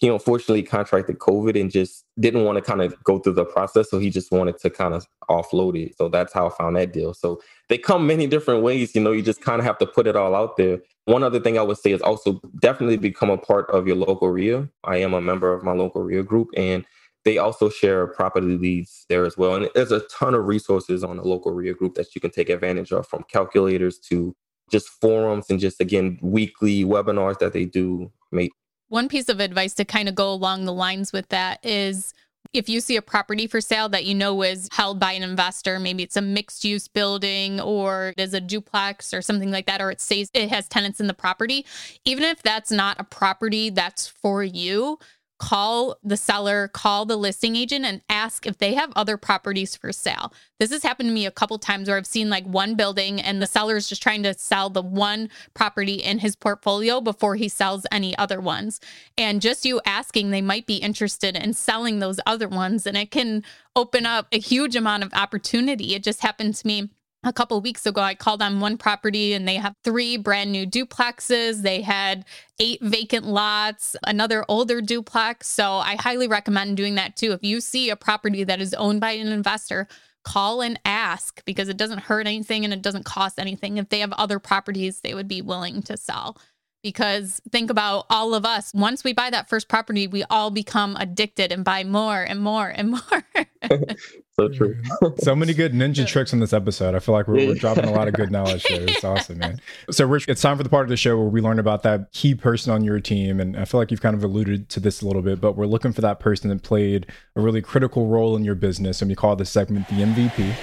he 0.00 0.08
unfortunately 0.08 0.62
contracted 0.62 1.18
COVID 1.18 1.60
and 1.60 1.70
just 1.70 2.06
didn't 2.18 2.44
want 2.44 2.56
to 2.56 2.62
kind 2.62 2.80
of 2.80 2.96
go 3.04 3.18
through 3.18 3.34
the 3.34 3.44
process. 3.44 3.90
So 3.90 3.98
he 3.98 4.08
just 4.08 4.32
wanted 4.32 4.58
to 4.60 4.70
kind 4.70 4.94
of 4.94 5.06
offload 5.28 5.78
it. 5.78 5.96
So 5.98 6.08
that's 6.08 6.32
how 6.32 6.46
I 6.46 6.50
found 6.50 6.76
that 6.76 6.94
deal. 6.94 7.12
So 7.12 7.40
they 7.68 7.76
come 7.76 8.06
many 8.06 8.26
different 8.26 8.62
ways. 8.62 8.94
You 8.94 9.02
know, 9.02 9.12
you 9.12 9.20
just 9.20 9.42
kind 9.42 9.60
of 9.60 9.66
have 9.66 9.76
to 9.76 9.86
put 9.86 10.06
it 10.06 10.16
all 10.16 10.34
out 10.34 10.56
there. 10.56 10.80
One 11.06 11.22
other 11.22 11.40
thing 11.40 11.58
I 11.58 11.62
would 11.62 11.78
say 11.78 11.92
is 11.92 12.02
also 12.02 12.40
definitely 12.60 12.96
become 12.96 13.30
a 13.30 13.38
part 13.38 13.68
of 13.70 13.86
your 13.86 13.96
local 13.96 14.30
REIA. 14.30 14.68
I 14.84 14.98
am 14.98 15.14
a 15.14 15.20
member 15.20 15.52
of 15.52 15.64
my 15.64 15.72
local 15.72 16.02
REIA 16.02 16.22
group 16.22 16.48
and 16.56 16.84
they 17.24 17.38
also 17.38 17.68
share 17.68 18.06
property 18.06 18.56
leads 18.56 19.04
there 19.08 19.26
as 19.26 19.36
well. 19.36 19.54
And 19.54 19.68
there's 19.74 19.92
a 19.92 20.00
ton 20.08 20.34
of 20.34 20.46
resources 20.46 21.04
on 21.04 21.16
the 21.16 21.22
local 21.22 21.52
REIA 21.52 21.74
group 21.74 21.94
that 21.94 22.14
you 22.14 22.20
can 22.20 22.30
take 22.30 22.48
advantage 22.48 22.92
of 22.92 23.06
from 23.06 23.24
calculators 23.30 23.98
to 24.08 24.34
just 24.70 24.88
forums 24.88 25.46
and 25.50 25.58
just 25.58 25.80
again 25.80 26.18
weekly 26.22 26.84
webinars 26.84 27.38
that 27.38 27.52
they 27.52 27.64
do 27.64 28.10
make 28.30 28.52
one 28.88 29.08
piece 29.08 29.28
of 29.28 29.40
advice 29.40 29.74
to 29.74 29.84
kind 29.84 30.08
of 30.08 30.14
go 30.14 30.32
along 30.32 30.64
the 30.64 30.72
lines 30.72 31.12
with 31.12 31.28
that 31.28 31.64
is 31.64 32.12
if 32.52 32.68
you 32.68 32.80
see 32.80 32.96
a 32.96 33.02
property 33.02 33.46
for 33.46 33.60
sale 33.60 33.88
that 33.90 34.04
you 34.04 34.14
know 34.14 34.42
is 34.42 34.68
held 34.72 34.98
by 34.98 35.12
an 35.12 35.22
investor, 35.22 35.78
maybe 35.78 36.02
it's 36.02 36.16
a 36.16 36.22
mixed 36.22 36.64
use 36.64 36.88
building 36.88 37.60
or 37.60 38.08
it 38.16 38.20
is 38.20 38.34
a 38.34 38.40
duplex 38.40 39.14
or 39.14 39.22
something 39.22 39.50
like 39.50 39.66
that, 39.66 39.80
or 39.80 39.90
it 39.90 40.00
says 40.00 40.30
it 40.34 40.48
has 40.48 40.68
tenants 40.68 41.00
in 41.00 41.06
the 41.06 41.14
property, 41.14 41.64
even 42.04 42.24
if 42.24 42.42
that's 42.42 42.70
not 42.72 42.98
a 42.98 43.04
property 43.04 43.70
that's 43.70 44.08
for 44.08 44.42
you, 44.42 44.98
call 45.40 45.96
the 46.04 46.18
seller, 46.18 46.68
call 46.68 47.06
the 47.06 47.16
listing 47.16 47.56
agent, 47.56 47.84
and 47.84 48.02
ask 48.08 48.46
if 48.46 48.58
they 48.58 48.74
have 48.74 48.92
other 48.94 49.16
properties 49.16 49.74
for 49.74 49.90
sale. 49.90 50.32
This 50.60 50.70
has 50.70 50.82
happened 50.82 51.08
to 51.08 51.14
me 51.14 51.24
a 51.24 51.30
couple 51.30 51.58
times 51.58 51.88
where 51.88 51.96
I've 51.96 52.06
seen 52.06 52.28
like 52.28 52.44
one 52.44 52.74
building 52.74 53.20
and 53.20 53.40
the 53.40 53.46
seller 53.46 53.76
is 53.76 53.88
just 53.88 54.02
trying 54.02 54.22
to 54.24 54.34
sell 54.34 54.68
the 54.68 54.82
one 54.82 55.30
property 55.54 55.94
in 55.94 56.18
his 56.18 56.36
portfolio 56.36 57.00
before 57.00 57.36
he 57.36 57.48
sells 57.48 57.86
any 57.90 58.16
other 58.18 58.40
ones. 58.40 58.80
And 59.16 59.40
just 59.40 59.64
you 59.64 59.80
asking, 59.86 60.30
they 60.30 60.42
might 60.42 60.66
be 60.66 60.76
interested 60.76 61.34
in 61.34 61.54
selling 61.54 61.98
those 61.98 62.20
other 62.26 62.48
ones, 62.48 62.86
and 62.86 62.96
it 62.96 63.10
can 63.10 63.42
open 63.74 64.04
up 64.04 64.28
a 64.32 64.38
huge 64.38 64.76
amount 64.76 65.04
of 65.04 65.14
opportunity. 65.14 65.94
It 65.94 66.04
just 66.04 66.20
happened 66.20 66.54
to 66.56 66.66
me 66.66 66.90
a 67.22 67.32
couple 67.32 67.60
weeks 67.60 67.84
ago 67.84 68.00
i 68.00 68.14
called 68.14 68.40
on 68.40 68.60
one 68.60 68.78
property 68.78 69.34
and 69.34 69.46
they 69.46 69.56
have 69.56 69.74
three 69.84 70.16
brand 70.16 70.50
new 70.50 70.66
duplexes. 70.66 71.62
They 71.62 71.82
had 71.82 72.24
eight 72.58 72.80
vacant 72.82 73.26
lots 73.26 73.96
another 74.06 74.44
older 74.48 74.80
duplex. 74.80 75.48
So 75.48 75.72
i 75.74 75.96
highly 75.96 76.28
recommend 76.28 76.76
doing 76.76 76.94
that 76.94 77.16
too. 77.16 77.32
If 77.32 77.42
you 77.42 77.60
see 77.60 77.90
a 77.90 77.96
property 77.96 78.44
that 78.44 78.60
is 78.60 78.74
owned 78.74 79.00
by 79.00 79.12
an 79.12 79.28
investor 79.28 79.88
call 80.22 80.60
and 80.60 80.78
ask 80.84 81.42
because 81.46 81.70
it 81.70 81.78
doesn't 81.78 82.00
hurt 82.00 82.26
anything 82.26 82.64
and 82.64 82.74
it 82.74 82.82
doesn't 82.82 83.06
cost 83.06 83.38
anything. 83.38 83.78
If 83.78 83.88
they 83.88 84.00
have 84.00 84.12
other 84.12 84.38
properties 84.38 85.00
they 85.00 85.14
would 85.14 85.28
be 85.28 85.42
willing 85.42 85.82
to 85.82 85.96
sell 85.96 86.38
because 86.82 87.40
think 87.50 87.70
about 87.70 88.06
all 88.10 88.34
of 88.34 88.44
us. 88.44 88.72
Once 88.74 89.04
we 89.04 89.12
buy 89.12 89.30
that 89.30 89.48
first 89.48 89.68
property, 89.68 90.06
we 90.06 90.24
all 90.24 90.50
become 90.50 90.96
addicted 90.96 91.52
and 91.52 91.64
buy 91.64 91.84
more 91.84 92.22
and 92.22 92.40
more 92.40 92.68
and 92.68 92.90
more. 92.90 93.24
so 94.32 94.48
true. 94.48 94.76
so 95.18 95.36
many 95.36 95.52
good 95.52 95.72
ninja 95.72 96.06
tricks 96.06 96.32
in 96.32 96.40
this 96.40 96.52
episode. 96.52 96.94
I 96.94 96.98
feel 96.98 97.14
like 97.14 97.28
we're, 97.28 97.46
we're 97.46 97.54
dropping 97.54 97.84
a 97.84 97.92
lot 97.92 98.08
of 98.08 98.14
good 98.14 98.30
knowledge 98.30 98.64
here. 98.66 98.82
It's 98.82 99.04
awesome, 99.04 99.38
man. 99.38 99.60
So, 99.90 100.06
Rich, 100.06 100.28
it's 100.28 100.40
time 100.40 100.56
for 100.56 100.62
the 100.62 100.70
part 100.70 100.84
of 100.84 100.88
the 100.88 100.96
show 100.96 101.16
where 101.18 101.28
we 101.28 101.40
learn 101.40 101.58
about 101.58 101.82
that 101.82 102.12
key 102.12 102.34
person 102.34 102.72
on 102.72 102.82
your 102.82 103.00
team. 103.00 103.40
And 103.40 103.56
I 103.56 103.64
feel 103.64 103.80
like 103.80 103.90
you've 103.90 104.02
kind 104.02 104.14
of 104.14 104.24
alluded 104.24 104.68
to 104.70 104.80
this 104.80 105.02
a 105.02 105.06
little 105.06 105.22
bit, 105.22 105.40
but 105.40 105.56
we're 105.56 105.66
looking 105.66 105.92
for 105.92 106.00
that 106.00 106.20
person 106.20 106.48
that 106.50 106.62
played 106.62 107.06
a 107.36 107.40
really 107.40 107.62
critical 107.62 108.06
role 108.06 108.36
in 108.36 108.44
your 108.44 108.54
business. 108.54 109.02
And 109.02 109.08
we 109.08 109.14
call 109.14 109.36
this 109.36 109.50
segment 109.50 109.88
the 109.88 109.96
MVP. 109.96 110.54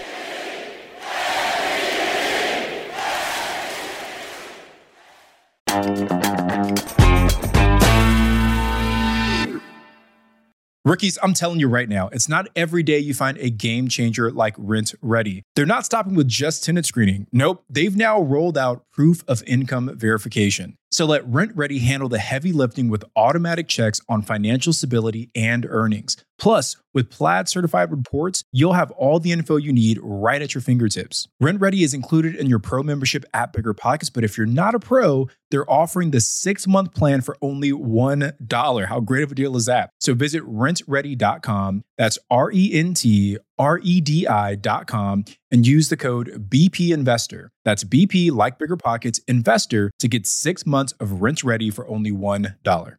Rookies, 10.87 11.19
I'm 11.21 11.33
telling 11.33 11.59
you 11.59 11.67
right 11.67 11.89
now, 11.89 12.07
it's 12.13 12.29
not 12.29 12.47
every 12.55 12.81
day 12.81 12.97
you 12.97 13.13
find 13.13 13.37
a 13.39 13.49
game 13.49 13.89
changer 13.89 14.31
like 14.31 14.55
RentRedi. 14.55 15.41
They're 15.53 15.65
not 15.65 15.83
stopping 15.83 16.15
with 16.15 16.29
just 16.29 16.63
tenant 16.63 16.85
screening. 16.85 17.27
Nope, 17.33 17.65
they've 17.69 17.93
now 17.93 18.21
rolled 18.21 18.57
out 18.57 18.85
proof 18.93 19.21
of 19.27 19.43
income 19.45 19.91
verification. 19.97 20.77
So 20.91 21.05
let 21.05 21.29
RentRedi 21.29 21.81
handle 21.81 22.09
the 22.09 22.19
heavy 22.19 22.53
lifting 22.53 22.89
with 22.89 23.03
automatic 23.15 23.67
checks 23.67 23.99
on 24.07 24.21
financial 24.21 24.73
stability 24.73 25.29
and 25.35 25.65
earnings. 25.69 26.17
Plus, 26.39 26.75
with 26.93 27.09
Plaid 27.09 27.49
certified 27.49 27.91
reports, 27.91 28.43
you'll 28.51 28.73
have 28.73 28.91
all 28.91 29.19
the 29.19 29.31
info 29.31 29.57
you 29.57 29.73
need 29.73 29.99
right 30.01 30.41
at 30.41 30.53
your 30.53 30.61
fingertips. 30.61 31.27
RentRedi 31.41 31.81
is 31.81 31.93
included 31.93 32.35
in 32.35 32.47
your 32.47 32.59
pro 32.59 32.83
membership 32.83 33.25
at 33.33 33.53
BiggerPockets, 33.53 34.11
but 34.13 34.23
if 34.23 34.37
you're 34.37 34.47
not 34.47 34.75
a 34.75 34.79
pro, 34.79 35.27
they're 35.51 35.69
offering 35.69 36.11
the 36.11 36.21
six 36.21 36.67
month 36.67 36.93
plan 36.93 37.21
for 37.21 37.37
only 37.41 37.71
$1. 37.71 38.85
How 38.85 38.99
great 38.99 39.23
of 39.23 39.31
a 39.31 39.35
deal 39.35 39.55
is 39.55 39.65
that? 39.65 39.89
So 39.99 40.13
visit 40.13 40.43
rentredi.com. 40.43 41.83
That's 41.97 42.19
R 42.29 42.51
E 42.51 42.71
N 42.73 42.93
T 42.93 43.37
R 43.57 43.79
E 43.83 44.01
D 44.01 44.27
I.com 44.27 45.25
and 45.51 45.65
use 45.65 45.89
the 45.89 45.97
code 45.97 46.49
BP 46.49 46.93
Investor. 46.93 47.51
That's 47.65 47.83
BP, 47.83 48.31
like 48.31 48.59
BiggerPockets, 48.59 49.19
Investor 49.27 49.91
to 49.99 50.07
get 50.07 50.27
six 50.27 50.65
months 50.65 50.93
of 50.93 51.09
RentRedi 51.09 51.73
for 51.73 51.87
only 51.87 52.11
$1. 52.11 52.97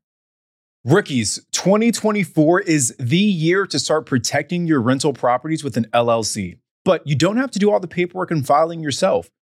Rookies, 0.84 1.44
2024 1.52 2.60
is 2.60 2.94
the 2.98 3.18
year 3.18 3.66
to 3.66 3.78
start 3.78 4.06
protecting 4.06 4.66
your 4.66 4.80
rental 4.80 5.12
properties 5.12 5.64
with 5.64 5.76
an 5.76 5.86
LLC. 5.92 6.58
But 6.84 7.06
you 7.06 7.14
don't 7.14 7.36
have 7.36 7.50
to 7.50 7.58
do 7.58 7.70
all 7.70 7.80
the 7.80 7.88
paperwork 7.88 8.30
and 8.30 8.46
filing 8.46 8.80
yourself. 8.80 9.28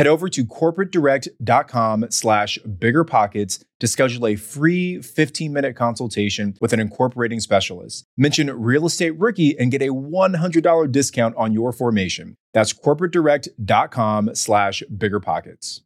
Head 0.00 0.06
over 0.06 0.30
to 0.30 0.46
corporatedirect.com 0.46 2.06
slash 2.08 2.58
biggerpockets 2.66 3.62
to 3.80 3.86
schedule 3.86 4.26
a 4.26 4.34
free 4.34 4.96
15-minute 4.96 5.76
consultation 5.76 6.56
with 6.58 6.72
an 6.72 6.80
incorporating 6.80 7.38
specialist. 7.38 8.06
Mention 8.16 8.50
Real 8.50 8.86
Estate 8.86 9.10
Rookie 9.18 9.58
and 9.58 9.70
get 9.70 9.82
a 9.82 9.92
$100 9.92 10.90
discount 10.90 11.36
on 11.36 11.52
your 11.52 11.70
formation. 11.70 12.38
That's 12.54 12.72
corporatedirect.com 12.72 14.34
slash 14.36 14.82
biggerpockets. 14.90 15.80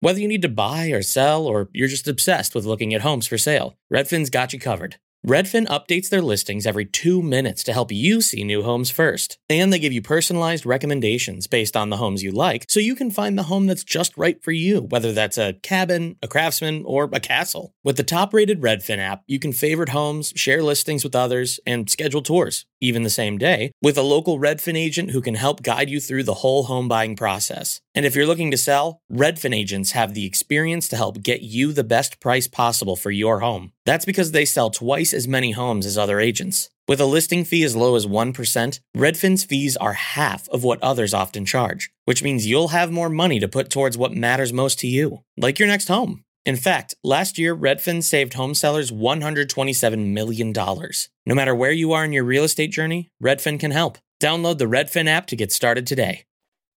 Whether 0.00 0.20
you 0.20 0.28
need 0.28 0.40
to 0.40 0.48
buy 0.48 0.86
or 0.86 1.02
sell 1.02 1.44
or 1.44 1.68
you're 1.74 1.88
just 1.88 2.08
obsessed 2.08 2.54
with 2.54 2.64
looking 2.64 2.94
at 2.94 3.02
homes 3.02 3.26
for 3.26 3.36
sale, 3.36 3.74
Redfin's 3.92 4.30
got 4.30 4.54
you 4.54 4.60
covered. 4.60 4.96
Redfin 5.24 5.68
updates 5.68 6.08
their 6.08 6.20
listings 6.20 6.66
every 6.66 6.84
two 6.84 7.22
minutes 7.22 7.62
to 7.62 7.72
help 7.72 7.92
you 7.92 8.20
see 8.20 8.42
new 8.42 8.64
homes 8.64 8.90
first. 8.90 9.38
And 9.48 9.72
they 9.72 9.78
give 9.78 9.92
you 9.92 10.02
personalized 10.02 10.66
recommendations 10.66 11.46
based 11.46 11.76
on 11.76 11.90
the 11.90 11.98
homes 11.98 12.24
you 12.24 12.32
like, 12.32 12.66
so 12.68 12.80
you 12.80 12.96
can 12.96 13.08
find 13.08 13.38
the 13.38 13.44
home 13.44 13.68
that's 13.68 13.84
just 13.84 14.16
right 14.16 14.42
for 14.42 14.50
you, 14.50 14.80
whether 14.80 15.12
that's 15.12 15.38
a 15.38 15.52
cabin, 15.62 16.16
a 16.24 16.26
craftsman, 16.26 16.82
or 16.84 17.08
a 17.12 17.20
castle. 17.20 17.72
With 17.84 17.98
the 17.98 18.02
top 18.02 18.34
rated 18.34 18.60
Redfin 18.60 18.98
app, 18.98 19.22
you 19.28 19.38
can 19.38 19.52
favorite 19.52 19.90
homes, 19.90 20.32
share 20.34 20.60
listings 20.60 21.04
with 21.04 21.14
others, 21.14 21.60
and 21.64 21.88
schedule 21.88 22.22
tours, 22.22 22.66
even 22.80 23.04
the 23.04 23.08
same 23.08 23.38
day, 23.38 23.70
with 23.80 23.96
a 23.96 24.02
local 24.02 24.40
Redfin 24.40 24.76
agent 24.76 25.12
who 25.12 25.20
can 25.20 25.36
help 25.36 25.62
guide 25.62 25.88
you 25.88 26.00
through 26.00 26.24
the 26.24 26.34
whole 26.34 26.64
home 26.64 26.88
buying 26.88 27.14
process. 27.14 27.80
And 27.94 28.04
if 28.04 28.16
you're 28.16 28.26
looking 28.26 28.50
to 28.50 28.56
sell, 28.56 29.02
Redfin 29.12 29.54
agents 29.54 29.92
have 29.92 30.14
the 30.14 30.26
experience 30.26 30.88
to 30.88 30.96
help 30.96 31.22
get 31.22 31.42
you 31.42 31.72
the 31.72 31.84
best 31.84 32.18
price 32.18 32.48
possible 32.48 32.96
for 32.96 33.12
your 33.12 33.38
home. 33.38 33.72
That's 33.84 34.04
because 34.04 34.30
they 34.30 34.44
sell 34.44 34.70
twice 34.70 35.12
as 35.12 35.26
many 35.26 35.52
homes 35.52 35.86
as 35.86 35.98
other 35.98 36.20
agents. 36.20 36.70
With 36.88 37.00
a 37.00 37.06
listing 37.06 37.44
fee 37.44 37.64
as 37.64 37.76
low 37.76 37.94
as 37.94 38.06
1%, 38.06 38.80
Redfin's 38.96 39.44
fees 39.44 39.76
are 39.76 39.92
half 39.92 40.48
of 40.48 40.64
what 40.64 40.82
others 40.82 41.14
often 41.14 41.44
charge, 41.44 41.90
which 42.04 42.22
means 42.22 42.46
you'll 42.46 42.68
have 42.68 42.90
more 42.90 43.08
money 43.08 43.40
to 43.40 43.48
put 43.48 43.70
towards 43.70 43.98
what 43.98 44.12
matters 44.12 44.52
most 44.52 44.78
to 44.80 44.86
you, 44.86 45.22
like 45.36 45.58
your 45.58 45.68
next 45.68 45.88
home. 45.88 46.24
In 46.44 46.56
fact, 46.56 46.94
last 47.04 47.38
year, 47.38 47.56
Redfin 47.56 48.02
saved 48.02 48.34
home 48.34 48.54
sellers 48.54 48.90
$127 48.90 50.12
million. 50.12 50.52
No 50.52 51.34
matter 51.34 51.54
where 51.54 51.70
you 51.70 51.92
are 51.92 52.04
in 52.04 52.12
your 52.12 52.24
real 52.24 52.42
estate 52.44 52.72
journey, 52.72 53.10
Redfin 53.22 53.60
can 53.60 53.70
help. 53.70 53.98
Download 54.20 54.58
the 54.58 54.64
Redfin 54.64 55.06
app 55.06 55.26
to 55.26 55.36
get 55.36 55.52
started 55.52 55.86
today. 55.86 56.24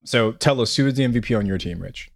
So 0.05 0.33
tell 0.33 0.61
us, 0.61 0.75
who 0.75 0.89
is 0.89 0.95
the 0.95 1.05
MVP 1.05 1.37
on 1.39 1.47
your 1.47 1.59
team, 1.59 1.81
Rich? 1.81 2.11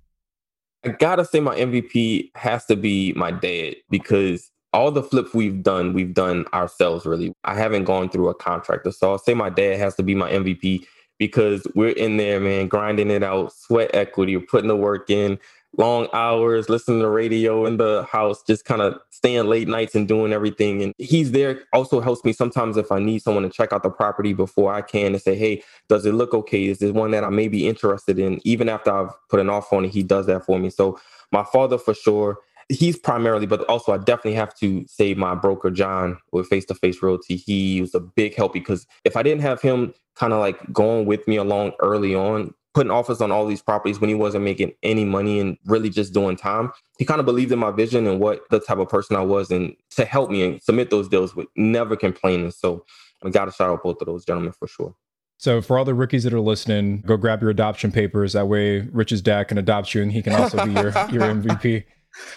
I 0.84 0.89
gotta 0.89 1.24
say 1.24 1.39
my 1.39 1.57
MVP 1.57 2.30
has 2.34 2.66
to 2.66 2.76
be 2.76 3.12
my 3.12 3.30
dad 3.30 3.76
because 3.91 4.51
all 4.76 4.90
the 4.90 5.02
flips 5.02 5.32
we've 5.32 5.62
done, 5.62 5.94
we've 5.94 6.12
done 6.12 6.44
ourselves 6.52 7.06
really. 7.06 7.32
I 7.44 7.54
haven't 7.54 7.84
gone 7.84 8.10
through 8.10 8.28
a 8.28 8.34
contractor. 8.34 8.92
So 8.92 9.12
I'll 9.12 9.18
say 9.18 9.32
my 9.32 9.48
dad 9.48 9.78
has 9.78 9.94
to 9.94 10.02
be 10.02 10.14
my 10.14 10.30
MVP 10.30 10.86
because 11.18 11.66
we're 11.74 11.96
in 11.96 12.18
there, 12.18 12.38
man, 12.40 12.68
grinding 12.68 13.10
it 13.10 13.22
out, 13.22 13.54
sweat 13.54 13.90
equity, 13.94 14.36
putting 14.36 14.68
the 14.68 14.76
work 14.76 15.08
in, 15.08 15.38
long 15.78 16.08
hours, 16.12 16.68
listening 16.68 17.00
to 17.00 17.08
radio 17.08 17.64
in 17.64 17.78
the 17.78 18.06
house, 18.12 18.42
just 18.42 18.66
kind 18.66 18.82
of 18.82 19.00
staying 19.08 19.46
late 19.46 19.66
nights 19.66 19.94
and 19.94 20.06
doing 20.06 20.30
everything. 20.30 20.82
And 20.82 20.92
he's 20.98 21.32
there, 21.32 21.62
also 21.72 22.00
helps 22.00 22.22
me 22.22 22.34
sometimes 22.34 22.76
if 22.76 22.92
I 22.92 22.98
need 22.98 23.22
someone 23.22 23.44
to 23.44 23.48
check 23.48 23.72
out 23.72 23.82
the 23.82 23.88
property 23.88 24.34
before 24.34 24.74
I 24.74 24.82
can 24.82 25.14
and 25.14 25.22
say, 25.22 25.36
hey, 25.36 25.62
does 25.88 26.04
it 26.04 26.12
look 26.12 26.34
okay? 26.34 26.66
Is 26.66 26.80
this 26.80 26.92
one 26.92 27.12
that 27.12 27.24
I 27.24 27.30
may 27.30 27.48
be 27.48 27.66
interested 27.66 28.18
in? 28.18 28.42
Even 28.44 28.68
after 28.68 28.90
I've 28.90 29.14
put 29.30 29.40
an 29.40 29.48
offer 29.48 29.76
on 29.76 29.86
it, 29.86 29.92
he 29.92 30.02
does 30.02 30.26
that 30.26 30.44
for 30.44 30.58
me. 30.58 30.68
So 30.68 31.00
my 31.32 31.44
father 31.44 31.78
for 31.78 31.94
sure 31.94 32.40
he's 32.68 32.98
primarily, 32.98 33.46
but 33.46 33.64
also 33.68 33.92
I 33.92 33.98
definitely 33.98 34.34
have 34.34 34.54
to 34.56 34.84
say 34.88 35.14
my 35.14 35.34
broker 35.34 35.70
John 35.70 36.18
with 36.32 36.48
Face 36.48 36.64
to 36.66 36.74
Face 36.74 37.02
Realty. 37.02 37.36
He 37.36 37.80
was 37.80 37.94
a 37.94 38.00
big 38.00 38.34
help 38.34 38.52
because 38.52 38.86
if 39.04 39.16
I 39.16 39.22
didn't 39.22 39.42
have 39.42 39.60
him 39.60 39.94
kind 40.14 40.32
of 40.32 40.40
like 40.40 40.72
going 40.72 41.06
with 41.06 41.26
me 41.28 41.36
along 41.36 41.72
early 41.80 42.14
on, 42.14 42.54
putting 42.74 42.90
offers 42.90 43.20
on 43.22 43.32
all 43.32 43.46
these 43.46 43.62
properties 43.62 44.00
when 44.00 44.08
he 44.08 44.14
wasn't 44.14 44.44
making 44.44 44.72
any 44.82 45.04
money 45.04 45.40
and 45.40 45.56
really 45.64 45.88
just 45.88 46.12
doing 46.12 46.36
time, 46.36 46.70
he 46.98 47.04
kind 47.04 47.20
of 47.20 47.26
believed 47.26 47.52
in 47.52 47.58
my 47.58 47.70
vision 47.70 48.06
and 48.06 48.20
what 48.20 48.42
the 48.50 48.60
type 48.60 48.78
of 48.78 48.88
person 48.88 49.16
I 49.16 49.22
was, 49.22 49.50
and 49.50 49.74
to 49.92 50.04
help 50.04 50.30
me 50.30 50.44
and 50.44 50.62
submit 50.62 50.90
those 50.90 51.08
deals 51.08 51.34
with 51.34 51.46
never 51.56 51.96
complaining. 51.96 52.50
So 52.50 52.84
I 53.24 53.30
got 53.30 53.46
to 53.46 53.52
shout 53.52 53.70
out 53.70 53.82
both 53.82 54.00
of 54.00 54.06
those 54.06 54.24
gentlemen 54.24 54.52
for 54.52 54.68
sure. 54.68 54.94
So 55.38 55.60
for 55.60 55.78
all 55.78 55.84
the 55.84 55.94
rookies 55.94 56.24
that 56.24 56.32
are 56.32 56.40
listening, 56.40 57.02
go 57.02 57.16
grab 57.16 57.42
your 57.42 57.50
adoption 57.50 57.92
papers. 57.92 58.32
That 58.32 58.48
way, 58.48 58.80
Rich's 58.80 59.20
dad 59.20 59.48
can 59.48 59.58
adopt 59.58 59.94
you, 59.94 60.02
and 60.02 60.10
he 60.10 60.22
can 60.22 60.34
also 60.34 60.64
be 60.64 60.72
your 60.72 60.84
your 61.10 61.22
MVP. 61.22 61.84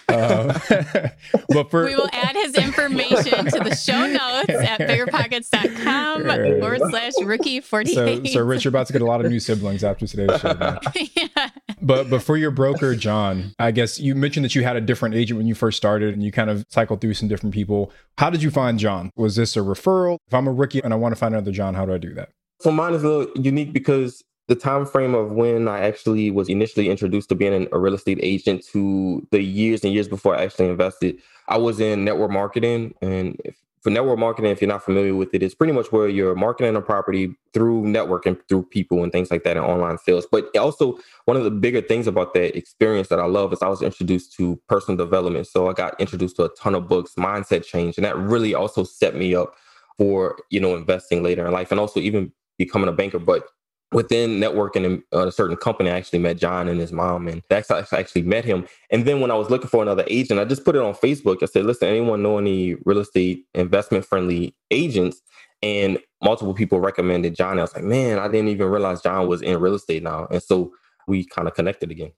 Um, 0.08 0.48
but 1.48 1.70
for, 1.70 1.84
we 1.84 1.94
will 1.94 2.08
add 2.12 2.36
his 2.36 2.54
information 2.56 3.44
to 3.44 3.58
the 3.60 3.74
show 3.74 4.06
notes 4.06 4.50
at 4.50 4.80
biggerpockets.com 4.80 6.22
forward 6.60 6.80
slash 6.90 7.12
rookie 7.22 7.60
48. 7.60 8.26
So, 8.26 8.32
so 8.32 8.40
Rich, 8.44 8.64
you're 8.64 8.70
about 8.70 8.86
to 8.88 8.92
get 8.92 9.02
a 9.02 9.06
lot 9.06 9.24
of 9.24 9.30
new 9.30 9.40
siblings 9.40 9.84
after 9.84 10.06
today's 10.06 10.40
show. 10.40 10.48
yeah. 11.16 11.50
But 11.80 12.10
but 12.10 12.22
for 12.22 12.36
your 12.36 12.50
broker, 12.50 12.94
John, 12.94 13.54
I 13.58 13.70
guess 13.70 13.98
you 13.98 14.14
mentioned 14.14 14.44
that 14.44 14.54
you 14.54 14.62
had 14.62 14.76
a 14.76 14.80
different 14.80 15.14
agent 15.14 15.38
when 15.38 15.46
you 15.46 15.54
first 15.54 15.76
started 15.76 16.14
and 16.14 16.22
you 16.22 16.32
kind 16.32 16.50
of 16.50 16.64
cycled 16.68 17.00
through 17.00 17.14
some 17.14 17.28
different 17.28 17.54
people. 17.54 17.92
How 18.18 18.30
did 18.30 18.42
you 18.42 18.50
find 18.50 18.78
John? 18.78 19.10
Was 19.16 19.36
this 19.36 19.56
a 19.56 19.60
referral? 19.60 20.18
If 20.26 20.34
I'm 20.34 20.46
a 20.46 20.52
rookie 20.52 20.82
and 20.82 20.92
I 20.92 20.96
want 20.96 21.12
to 21.12 21.16
find 21.18 21.34
another 21.34 21.52
John, 21.52 21.74
how 21.74 21.86
do 21.86 21.94
I 21.94 21.98
do 21.98 22.14
that? 22.14 22.30
So 22.60 22.70
mine 22.70 22.92
is 22.92 23.02
a 23.02 23.08
little 23.08 23.42
unique 23.42 23.72
because 23.72 24.22
the 24.50 24.56
time 24.56 24.84
frame 24.84 25.14
of 25.14 25.30
when 25.30 25.68
I 25.68 25.78
actually 25.78 26.28
was 26.32 26.48
initially 26.48 26.90
introduced 26.90 27.28
to 27.28 27.36
being 27.36 27.68
a 27.70 27.78
real 27.78 27.94
estate 27.94 28.18
agent 28.20 28.66
to 28.72 29.24
the 29.30 29.40
years 29.40 29.84
and 29.84 29.94
years 29.94 30.08
before 30.08 30.36
I 30.36 30.42
actually 30.42 30.66
invested, 30.66 31.18
I 31.46 31.56
was 31.56 31.78
in 31.78 32.04
network 32.04 32.32
marketing. 32.32 32.92
And 33.00 33.40
if, 33.44 33.54
for 33.80 33.90
network 33.90 34.18
marketing, 34.18 34.50
if 34.50 34.60
you're 34.60 34.66
not 34.66 34.82
familiar 34.82 35.14
with 35.14 35.32
it, 35.34 35.44
it's 35.44 35.54
pretty 35.54 35.72
much 35.72 35.92
where 35.92 36.08
you're 36.08 36.34
marketing 36.34 36.74
a 36.74 36.80
property 36.80 37.32
through 37.54 37.82
networking, 37.84 38.40
through 38.48 38.64
people 38.64 39.04
and 39.04 39.12
things 39.12 39.30
like 39.30 39.44
that 39.44 39.56
in 39.56 39.62
online 39.62 39.98
sales. 39.98 40.26
But 40.28 40.54
also, 40.56 40.98
one 41.26 41.36
of 41.36 41.44
the 41.44 41.52
bigger 41.52 41.80
things 41.80 42.08
about 42.08 42.34
that 42.34 42.58
experience 42.58 43.06
that 43.06 43.20
I 43.20 43.26
love 43.26 43.52
is 43.52 43.62
I 43.62 43.68
was 43.68 43.82
introduced 43.82 44.32
to 44.38 44.60
personal 44.68 44.96
development. 44.96 45.46
So 45.46 45.68
I 45.68 45.74
got 45.74 45.98
introduced 46.00 46.34
to 46.36 46.46
a 46.46 46.54
ton 46.56 46.74
of 46.74 46.88
books, 46.88 47.12
mindset 47.16 47.64
change, 47.64 47.98
and 47.98 48.04
that 48.04 48.16
really 48.16 48.52
also 48.52 48.82
set 48.82 49.14
me 49.14 49.32
up 49.32 49.54
for 49.96 50.40
you 50.50 50.58
know 50.58 50.74
investing 50.74 51.22
later 51.22 51.46
in 51.46 51.52
life 51.52 51.70
and 51.70 51.78
also 51.78 52.00
even 52.00 52.32
becoming 52.58 52.88
a 52.88 52.92
banker. 52.92 53.20
But 53.20 53.44
within 53.92 54.38
networking 54.38 54.84
in 54.84 55.02
uh, 55.12 55.28
a 55.28 55.32
certain 55.32 55.56
company, 55.56 55.90
I 55.90 55.96
actually 55.96 56.20
met 56.20 56.38
John 56.38 56.68
and 56.68 56.80
his 56.80 56.92
mom, 56.92 57.26
and 57.28 57.42
that's 57.48 57.68
how 57.68 57.76
I 57.76 57.86
actually 57.92 58.22
met 58.22 58.44
him. 58.44 58.66
And 58.90 59.04
then 59.04 59.20
when 59.20 59.30
I 59.30 59.34
was 59.34 59.50
looking 59.50 59.68
for 59.68 59.82
another 59.82 60.04
agent, 60.06 60.38
I 60.40 60.44
just 60.44 60.64
put 60.64 60.76
it 60.76 60.82
on 60.82 60.94
Facebook. 60.94 61.42
I 61.42 61.46
said, 61.46 61.64
"Listen, 61.64 61.88
anyone 61.88 62.22
know 62.22 62.38
any 62.38 62.76
real 62.84 62.98
estate 62.98 63.46
investment 63.54 64.04
friendly 64.04 64.54
agents?" 64.70 65.20
And 65.62 65.98
multiple 66.22 66.54
people 66.54 66.80
recommended 66.80 67.34
John. 67.34 67.58
I 67.58 67.62
was 67.62 67.74
like, 67.74 67.84
"Man, 67.84 68.18
I 68.18 68.28
didn't 68.28 68.48
even 68.48 68.68
realize 68.68 69.02
John 69.02 69.28
was 69.28 69.42
in 69.42 69.60
real 69.60 69.74
estate 69.74 70.02
now." 70.02 70.26
And 70.30 70.42
so 70.42 70.72
we 71.06 71.24
kind 71.24 71.48
of 71.48 71.54
connected 71.54 71.90
again. 71.90 72.12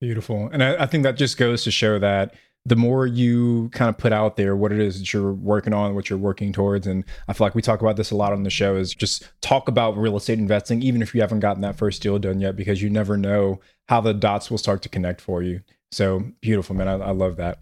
Beautiful, 0.00 0.48
and 0.52 0.62
I, 0.62 0.84
I 0.84 0.86
think 0.86 1.02
that 1.02 1.16
just 1.16 1.36
goes 1.36 1.64
to 1.64 1.70
show 1.70 1.98
that 1.98 2.34
the 2.66 2.76
more 2.76 3.06
you 3.06 3.70
kind 3.70 3.88
of 3.88 3.96
put 3.96 4.12
out 4.12 4.36
there 4.36 4.54
what 4.54 4.72
it 4.72 4.78
is 4.78 4.98
that 4.98 5.12
you're 5.12 5.32
working 5.32 5.72
on, 5.72 5.94
what 5.94 6.10
you're 6.10 6.18
working 6.18 6.52
towards. 6.52 6.86
And 6.86 7.04
I 7.26 7.32
feel 7.32 7.46
like 7.46 7.54
we 7.54 7.62
talk 7.62 7.80
about 7.80 7.96
this 7.96 8.10
a 8.10 8.16
lot 8.16 8.32
on 8.32 8.42
the 8.42 8.50
show 8.50 8.76
is 8.76 8.94
just 8.94 9.28
talk 9.40 9.68
about 9.68 9.96
real 9.96 10.16
estate 10.16 10.38
investing, 10.38 10.82
even 10.82 11.00
if 11.00 11.14
you 11.14 11.20
haven't 11.22 11.40
gotten 11.40 11.62
that 11.62 11.76
first 11.76 12.02
deal 12.02 12.18
done 12.18 12.40
yet, 12.40 12.56
because 12.56 12.82
you 12.82 12.90
never 12.90 13.16
know 13.16 13.60
how 13.88 14.00
the 14.00 14.12
dots 14.12 14.50
will 14.50 14.58
start 14.58 14.82
to 14.82 14.88
connect 14.88 15.20
for 15.20 15.42
you. 15.42 15.60
So 15.90 16.24
beautiful, 16.40 16.76
man. 16.76 16.86
I, 16.86 16.92
I 16.92 17.10
love 17.12 17.36
that. 17.36 17.60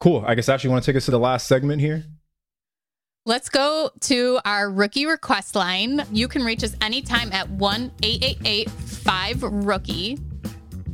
Cool. 0.00 0.24
I 0.26 0.34
guess 0.34 0.48
Ashley 0.48 0.70
want 0.70 0.82
to 0.82 0.90
take 0.90 0.96
us 0.96 1.04
to 1.04 1.10
the 1.10 1.18
last 1.18 1.46
segment 1.46 1.80
here? 1.80 2.04
Let's 3.26 3.50
go 3.50 3.90
to 4.00 4.40
our 4.44 4.70
rookie 4.70 5.06
request 5.06 5.54
line. 5.54 6.02
You 6.10 6.26
can 6.26 6.42
reach 6.42 6.64
us 6.64 6.74
anytime 6.80 7.32
at 7.32 7.48
1 7.50 7.92
888 8.02 8.70
5 8.70 9.42
Rookie. 9.42 10.18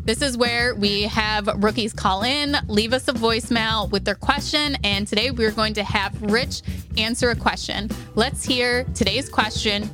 This 0.06 0.22
is 0.22 0.36
where 0.36 0.72
we 0.72 1.02
have 1.02 1.48
rookies 1.64 1.92
call 1.92 2.22
in, 2.22 2.56
leave 2.68 2.92
us 2.92 3.08
a 3.08 3.12
voicemail 3.12 3.90
with 3.90 4.04
their 4.04 4.14
question, 4.14 4.76
and 4.84 5.04
today 5.04 5.32
we're 5.32 5.50
going 5.50 5.74
to 5.74 5.82
have 5.82 6.22
Rich 6.22 6.62
answer 6.96 7.30
a 7.30 7.34
question. 7.34 7.90
Let's 8.14 8.44
hear 8.44 8.84
today's 8.94 9.28
question 9.28 9.90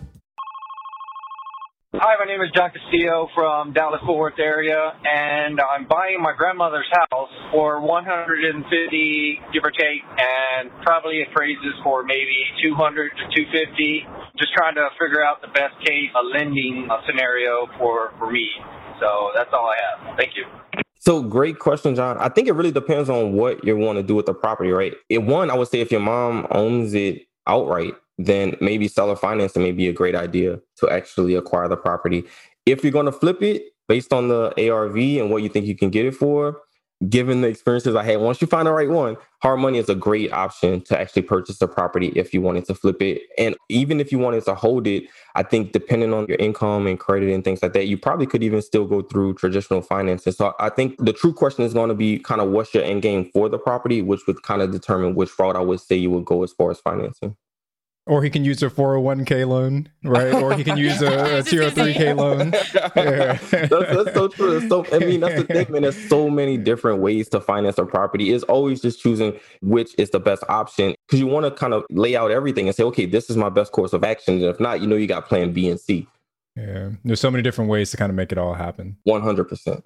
Hi, 1.94 2.16
my 2.18 2.24
name 2.24 2.40
is 2.40 2.48
John 2.56 2.72
Castillo 2.72 3.28
from 3.34 3.72
Dallas 3.74 4.00
Fort 4.04 4.34
Worth 4.34 4.40
area, 4.40 4.92
and 5.04 5.60
I'm 5.60 5.86
buying 5.86 6.20
my 6.20 6.32
grandmother's 6.36 6.90
house 6.90 7.30
for 7.52 7.80
150, 7.80 9.40
give 9.52 9.62
or 9.62 9.70
take, 9.70 10.02
and 10.18 10.72
probably 10.82 11.20
it 11.20 11.28
appraises 11.28 11.76
for 11.84 12.02
maybe 12.02 12.48
200 12.64 13.12
to 13.12 13.24
250. 13.44 14.08
Just 14.36 14.52
trying 14.56 14.74
to 14.74 14.88
figure 14.98 15.22
out 15.22 15.42
the 15.42 15.52
best 15.52 15.76
case 15.84 16.10
a 16.16 16.24
lending 16.24 16.88
scenario 17.06 17.68
for 17.78 18.12
for 18.18 18.32
me. 18.32 18.48
So 19.02 19.32
that's 19.34 19.52
all 19.52 19.68
I 19.68 19.76
have. 19.82 20.16
Thank 20.16 20.36
you. 20.36 20.44
So 21.00 21.20
great 21.20 21.58
question, 21.58 21.96
John. 21.96 22.16
I 22.18 22.28
think 22.28 22.46
it 22.46 22.52
really 22.52 22.70
depends 22.70 23.10
on 23.10 23.32
what 23.32 23.64
you 23.64 23.76
want 23.76 23.96
to 23.98 24.04
do 24.04 24.14
with 24.14 24.26
the 24.26 24.34
property, 24.34 24.70
right? 24.70 24.94
It, 25.08 25.18
one, 25.18 25.50
I 25.50 25.56
would 25.56 25.66
say 25.66 25.80
if 25.80 25.90
your 25.90 26.00
mom 26.00 26.46
owns 26.52 26.94
it 26.94 27.26
outright, 27.48 27.94
then 28.18 28.56
maybe 28.60 28.86
seller 28.86 29.16
financing 29.16 29.62
may 29.62 29.72
be 29.72 29.88
a 29.88 29.92
great 29.92 30.14
idea 30.14 30.60
to 30.76 30.88
actually 30.88 31.34
acquire 31.34 31.66
the 31.66 31.76
property. 31.76 32.22
If 32.66 32.84
you're 32.84 32.92
going 32.92 33.06
to 33.06 33.12
flip 33.12 33.42
it 33.42 33.72
based 33.88 34.12
on 34.12 34.28
the 34.28 34.52
ARV 34.70 34.96
and 34.96 35.32
what 35.32 35.42
you 35.42 35.48
think 35.48 35.66
you 35.66 35.74
can 35.74 35.90
get 35.90 36.06
it 36.06 36.14
for, 36.14 36.60
given 37.08 37.40
the 37.40 37.48
experiences 37.48 37.94
I 37.94 38.04
had, 38.04 38.20
once 38.20 38.40
you 38.40 38.46
find 38.46 38.66
the 38.66 38.72
right 38.72 38.88
one, 38.88 39.16
hard 39.40 39.60
money 39.60 39.78
is 39.78 39.88
a 39.88 39.94
great 39.94 40.32
option 40.32 40.80
to 40.82 41.00
actually 41.00 41.22
purchase 41.22 41.60
a 41.60 41.68
property 41.68 42.08
if 42.14 42.32
you 42.32 42.40
wanted 42.40 42.64
to 42.66 42.74
flip 42.74 43.00
it. 43.02 43.22
And 43.38 43.56
even 43.68 44.00
if 44.00 44.12
you 44.12 44.18
wanted 44.18 44.44
to 44.44 44.54
hold 44.54 44.86
it, 44.86 45.04
I 45.34 45.42
think 45.42 45.72
depending 45.72 46.12
on 46.12 46.26
your 46.26 46.36
income 46.38 46.86
and 46.86 46.98
credit 46.98 47.32
and 47.32 47.42
things 47.42 47.62
like 47.62 47.72
that, 47.72 47.86
you 47.86 47.98
probably 47.98 48.26
could 48.26 48.42
even 48.42 48.62
still 48.62 48.86
go 48.86 49.02
through 49.02 49.34
traditional 49.34 49.82
finances. 49.82 50.36
So 50.36 50.54
I 50.60 50.68
think 50.68 50.96
the 50.98 51.12
true 51.12 51.32
question 51.32 51.64
is 51.64 51.74
going 51.74 51.88
to 51.88 51.94
be 51.94 52.18
kind 52.18 52.40
of 52.40 52.50
what's 52.50 52.72
your 52.74 52.84
end 52.84 53.02
game 53.02 53.30
for 53.32 53.48
the 53.48 53.58
property, 53.58 54.02
which 54.02 54.26
would 54.26 54.42
kind 54.42 54.62
of 54.62 54.70
determine 54.70 55.14
which 55.14 55.30
route 55.38 55.56
I 55.56 55.60
would 55.60 55.80
say 55.80 55.96
you 55.96 56.10
would 56.10 56.24
go 56.24 56.42
as 56.42 56.52
far 56.52 56.70
as 56.70 56.78
financing. 56.78 57.36
Or 58.06 58.20
he 58.22 58.30
can 58.30 58.44
use 58.44 58.60
a 58.64 58.68
401k 58.68 59.46
loan, 59.46 59.88
right? 60.02 60.34
Or 60.34 60.54
he 60.54 60.64
can 60.64 60.76
use 60.76 61.00
a, 61.00 61.06
a 61.38 61.42
3k 61.42 62.16
loan. 62.16 62.52
Yeah. 62.96 63.38
that's, 63.50 63.68
that's, 63.68 64.14
so 64.14 64.28
true. 64.28 64.68
So, 64.68 64.84
I 64.92 64.98
mean, 64.98 65.20
that's 65.20 65.36
the 65.36 65.44
thing, 65.44 65.70
man. 65.70 65.82
There's 65.82 66.08
so 66.08 66.28
many 66.28 66.56
different 66.56 67.00
ways 67.00 67.28
to 67.30 67.40
finance 67.40 67.78
a 67.78 67.84
property. 67.84 68.32
It's 68.32 68.44
always 68.44 68.82
just 68.82 69.00
choosing 69.00 69.38
which 69.60 69.94
is 69.98 70.10
the 70.10 70.20
best 70.20 70.42
option 70.48 70.94
because 71.06 71.20
you 71.20 71.26
want 71.26 71.46
to 71.46 71.52
kind 71.52 71.72
of 71.72 71.84
lay 71.90 72.16
out 72.16 72.30
everything 72.30 72.66
and 72.66 72.74
say, 72.74 72.82
okay, 72.84 73.06
this 73.06 73.30
is 73.30 73.36
my 73.36 73.48
best 73.48 73.72
course 73.72 73.92
of 73.92 74.02
action. 74.02 74.34
And 74.34 74.44
if 74.44 74.58
not, 74.58 74.80
you 74.80 74.86
know, 74.86 74.96
you 74.96 75.06
got 75.06 75.26
plan 75.26 75.52
B 75.52 75.68
and 75.68 75.78
C. 75.78 76.06
Yeah. 76.56 76.90
There's 77.04 77.20
so 77.20 77.30
many 77.30 77.42
different 77.42 77.70
ways 77.70 77.90
to 77.92 77.96
kind 77.96 78.10
of 78.10 78.16
make 78.16 78.32
it 78.32 78.38
all 78.38 78.54
happen. 78.54 78.96
100%. 79.06 79.82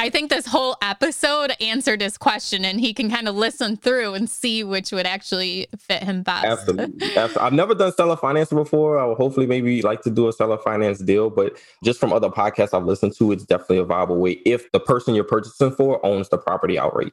I 0.00 0.08
think 0.08 0.30
this 0.30 0.46
whole 0.46 0.78
episode 0.80 1.52
answered 1.60 2.00
his 2.00 2.16
question, 2.16 2.64
and 2.64 2.80
he 2.80 2.94
can 2.94 3.10
kind 3.10 3.28
of 3.28 3.36
listen 3.36 3.76
through 3.76 4.14
and 4.14 4.30
see 4.30 4.64
which 4.64 4.92
would 4.92 5.04
actually 5.04 5.66
fit 5.78 6.02
him 6.02 6.22
best. 6.22 6.46
Absolutely. 6.46 7.06
Absolutely. 7.16 7.42
I've 7.42 7.52
never 7.52 7.74
done 7.74 7.92
seller 7.92 8.16
finance 8.16 8.48
before. 8.48 8.98
I 8.98 9.04
will 9.04 9.14
hopefully 9.14 9.46
maybe 9.46 9.82
like 9.82 10.00
to 10.02 10.10
do 10.10 10.26
a 10.26 10.32
seller 10.32 10.56
finance 10.56 11.00
deal, 11.00 11.28
but 11.28 11.58
just 11.84 12.00
from 12.00 12.14
other 12.14 12.30
podcasts 12.30 12.72
I've 12.72 12.86
listened 12.86 13.14
to, 13.18 13.30
it's 13.32 13.44
definitely 13.44 13.76
a 13.76 13.84
viable 13.84 14.16
way 14.16 14.40
if 14.46 14.72
the 14.72 14.80
person 14.80 15.14
you're 15.14 15.22
purchasing 15.22 15.70
for 15.70 16.04
owns 16.04 16.30
the 16.30 16.38
property 16.38 16.78
outright. 16.78 17.12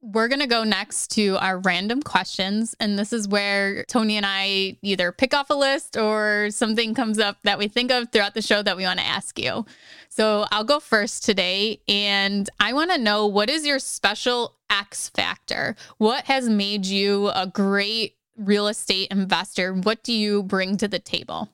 We're 0.00 0.28
going 0.28 0.40
to 0.40 0.46
go 0.46 0.62
next 0.62 1.10
to 1.12 1.36
our 1.38 1.58
random 1.58 2.02
questions. 2.02 2.76
And 2.78 2.96
this 2.96 3.12
is 3.12 3.26
where 3.26 3.84
Tony 3.88 4.16
and 4.16 4.24
I 4.26 4.76
either 4.80 5.10
pick 5.10 5.34
off 5.34 5.50
a 5.50 5.54
list 5.54 5.96
or 5.96 6.48
something 6.50 6.94
comes 6.94 7.18
up 7.18 7.38
that 7.42 7.58
we 7.58 7.66
think 7.66 7.90
of 7.90 8.12
throughout 8.12 8.34
the 8.34 8.42
show 8.42 8.62
that 8.62 8.76
we 8.76 8.84
want 8.84 9.00
to 9.00 9.06
ask 9.06 9.38
you. 9.38 9.66
So 10.08 10.46
I'll 10.52 10.62
go 10.62 10.78
first 10.78 11.24
today. 11.24 11.80
And 11.88 12.48
I 12.60 12.72
want 12.74 12.92
to 12.92 12.98
know 12.98 13.26
what 13.26 13.50
is 13.50 13.66
your 13.66 13.80
special 13.80 14.54
X 14.70 15.08
factor? 15.08 15.74
What 15.98 16.24
has 16.26 16.48
made 16.48 16.86
you 16.86 17.30
a 17.30 17.46
great 17.46 18.14
real 18.36 18.68
estate 18.68 19.08
investor? 19.10 19.74
What 19.74 20.04
do 20.04 20.12
you 20.12 20.44
bring 20.44 20.76
to 20.76 20.86
the 20.86 21.00
table? 21.00 21.50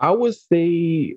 I 0.00 0.10
would 0.10 0.34
say 0.34 1.16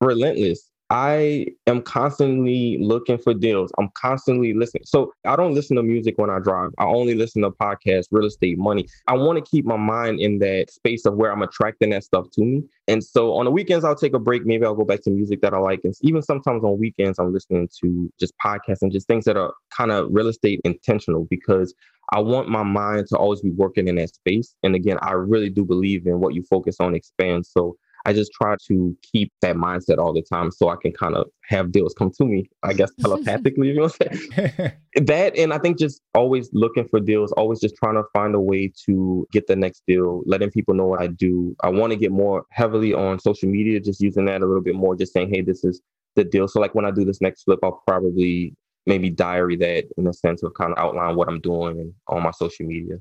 relentless. 0.00 0.70
I 0.90 1.46
am 1.66 1.82
constantly 1.82 2.78
looking 2.80 3.18
for 3.18 3.32
deals. 3.32 3.72
I'm 3.78 3.88
constantly 3.94 4.52
listening. 4.52 4.84
So 4.84 5.12
I 5.24 5.34
don't 5.34 5.54
listen 5.54 5.76
to 5.76 5.82
music 5.82 6.18
when 6.18 6.30
I 6.30 6.38
drive. 6.38 6.70
I 6.78 6.84
only 6.84 7.14
listen 7.14 7.42
to 7.42 7.50
podcasts, 7.50 8.06
real 8.10 8.26
estate, 8.26 8.58
money. 8.58 8.86
I 9.06 9.14
want 9.14 9.42
to 9.42 9.50
keep 9.50 9.64
my 9.64 9.78
mind 9.78 10.20
in 10.20 10.38
that 10.40 10.70
space 10.70 11.06
of 11.06 11.14
where 11.14 11.32
I'm 11.32 11.42
attracting 11.42 11.90
that 11.90 12.04
stuff 12.04 12.30
to 12.32 12.42
me. 12.42 12.62
And 12.86 13.02
so 13.02 13.32
on 13.34 13.46
the 13.46 13.50
weekends, 13.50 13.84
I'll 13.84 13.96
take 13.96 14.14
a 14.14 14.18
break. 14.18 14.44
Maybe 14.44 14.64
I'll 14.64 14.74
go 14.74 14.84
back 14.84 15.02
to 15.02 15.10
music 15.10 15.40
that 15.40 15.54
I 15.54 15.58
like. 15.58 15.80
And 15.84 15.94
even 16.02 16.22
sometimes 16.22 16.62
on 16.62 16.78
weekends, 16.78 17.18
I'm 17.18 17.32
listening 17.32 17.68
to 17.80 18.12
just 18.20 18.34
podcasts 18.44 18.82
and 18.82 18.92
just 18.92 19.06
things 19.06 19.24
that 19.24 19.36
are 19.36 19.54
kind 19.70 19.90
of 19.90 20.08
real 20.10 20.28
estate 20.28 20.60
intentional 20.64 21.26
because 21.30 21.74
I 22.12 22.20
want 22.20 22.48
my 22.48 22.62
mind 22.62 23.06
to 23.08 23.16
always 23.16 23.40
be 23.40 23.50
working 23.50 23.88
in 23.88 23.96
that 23.96 24.14
space. 24.14 24.54
And 24.62 24.74
again, 24.74 24.98
I 25.00 25.12
really 25.12 25.48
do 25.48 25.64
believe 25.64 26.06
in 26.06 26.20
what 26.20 26.34
you 26.34 26.42
focus 26.42 26.76
on 26.78 26.94
expands. 26.94 27.50
So 27.50 27.76
I 28.04 28.12
just 28.12 28.32
try 28.32 28.56
to 28.68 28.96
keep 29.02 29.32
that 29.40 29.56
mindset 29.56 29.98
all 29.98 30.12
the 30.12 30.22
time 30.22 30.50
so 30.50 30.68
I 30.68 30.76
can 30.80 30.92
kind 30.92 31.14
of 31.14 31.26
have 31.48 31.72
deals 31.72 31.94
come 31.94 32.10
to 32.18 32.24
me, 32.24 32.48
I 32.62 32.72
guess 32.72 32.90
telepathically, 33.00 33.68
you 33.68 33.74
know 33.74 33.82
what 33.84 33.96
I'm 34.00 34.18
saying? 34.18 34.72
that 35.06 35.36
and 35.38 35.52
I 35.52 35.58
think 35.58 35.78
just 35.78 36.02
always 36.14 36.50
looking 36.52 36.86
for 36.86 37.00
deals, 37.00 37.32
always 37.32 37.60
just 37.60 37.76
trying 37.76 37.94
to 37.94 38.04
find 38.12 38.34
a 38.34 38.40
way 38.40 38.72
to 38.86 39.26
get 39.32 39.46
the 39.46 39.56
next 39.56 39.82
deal, 39.86 40.22
letting 40.26 40.50
people 40.50 40.74
know 40.74 40.86
what 40.86 41.00
I 41.00 41.06
do. 41.06 41.56
I 41.62 41.70
want 41.70 41.92
to 41.92 41.98
get 41.98 42.12
more 42.12 42.44
heavily 42.50 42.92
on 42.92 43.18
social 43.18 43.48
media, 43.48 43.80
just 43.80 44.00
using 44.00 44.26
that 44.26 44.42
a 44.42 44.46
little 44.46 44.62
bit 44.62 44.74
more, 44.74 44.96
just 44.96 45.12
saying, 45.12 45.30
hey, 45.32 45.40
this 45.40 45.64
is 45.64 45.80
the 46.14 46.24
deal. 46.24 46.48
So 46.48 46.60
like 46.60 46.74
when 46.74 46.84
I 46.84 46.90
do 46.90 47.04
this 47.04 47.20
next 47.20 47.44
flip, 47.44 47.60
I'll 47.62 47.82
probably 47.86 48.54
maybe 48.86 49.10
diary 49.10 49.56
that 49.56 49.84
in 49.96 50.06
a 50.06 50.12
sense 50.12 50.42
of 50.42 50.52
kind 50.54 50.72
of 50.72 50.78
outline 50.78 51.16
what 51.16 51.28
I'm 51.28 51.40
doing 51.40 51.94
on 52.08 52.22
my 52.22 52.30
social 52.32 52.66
media. 52.66 52.96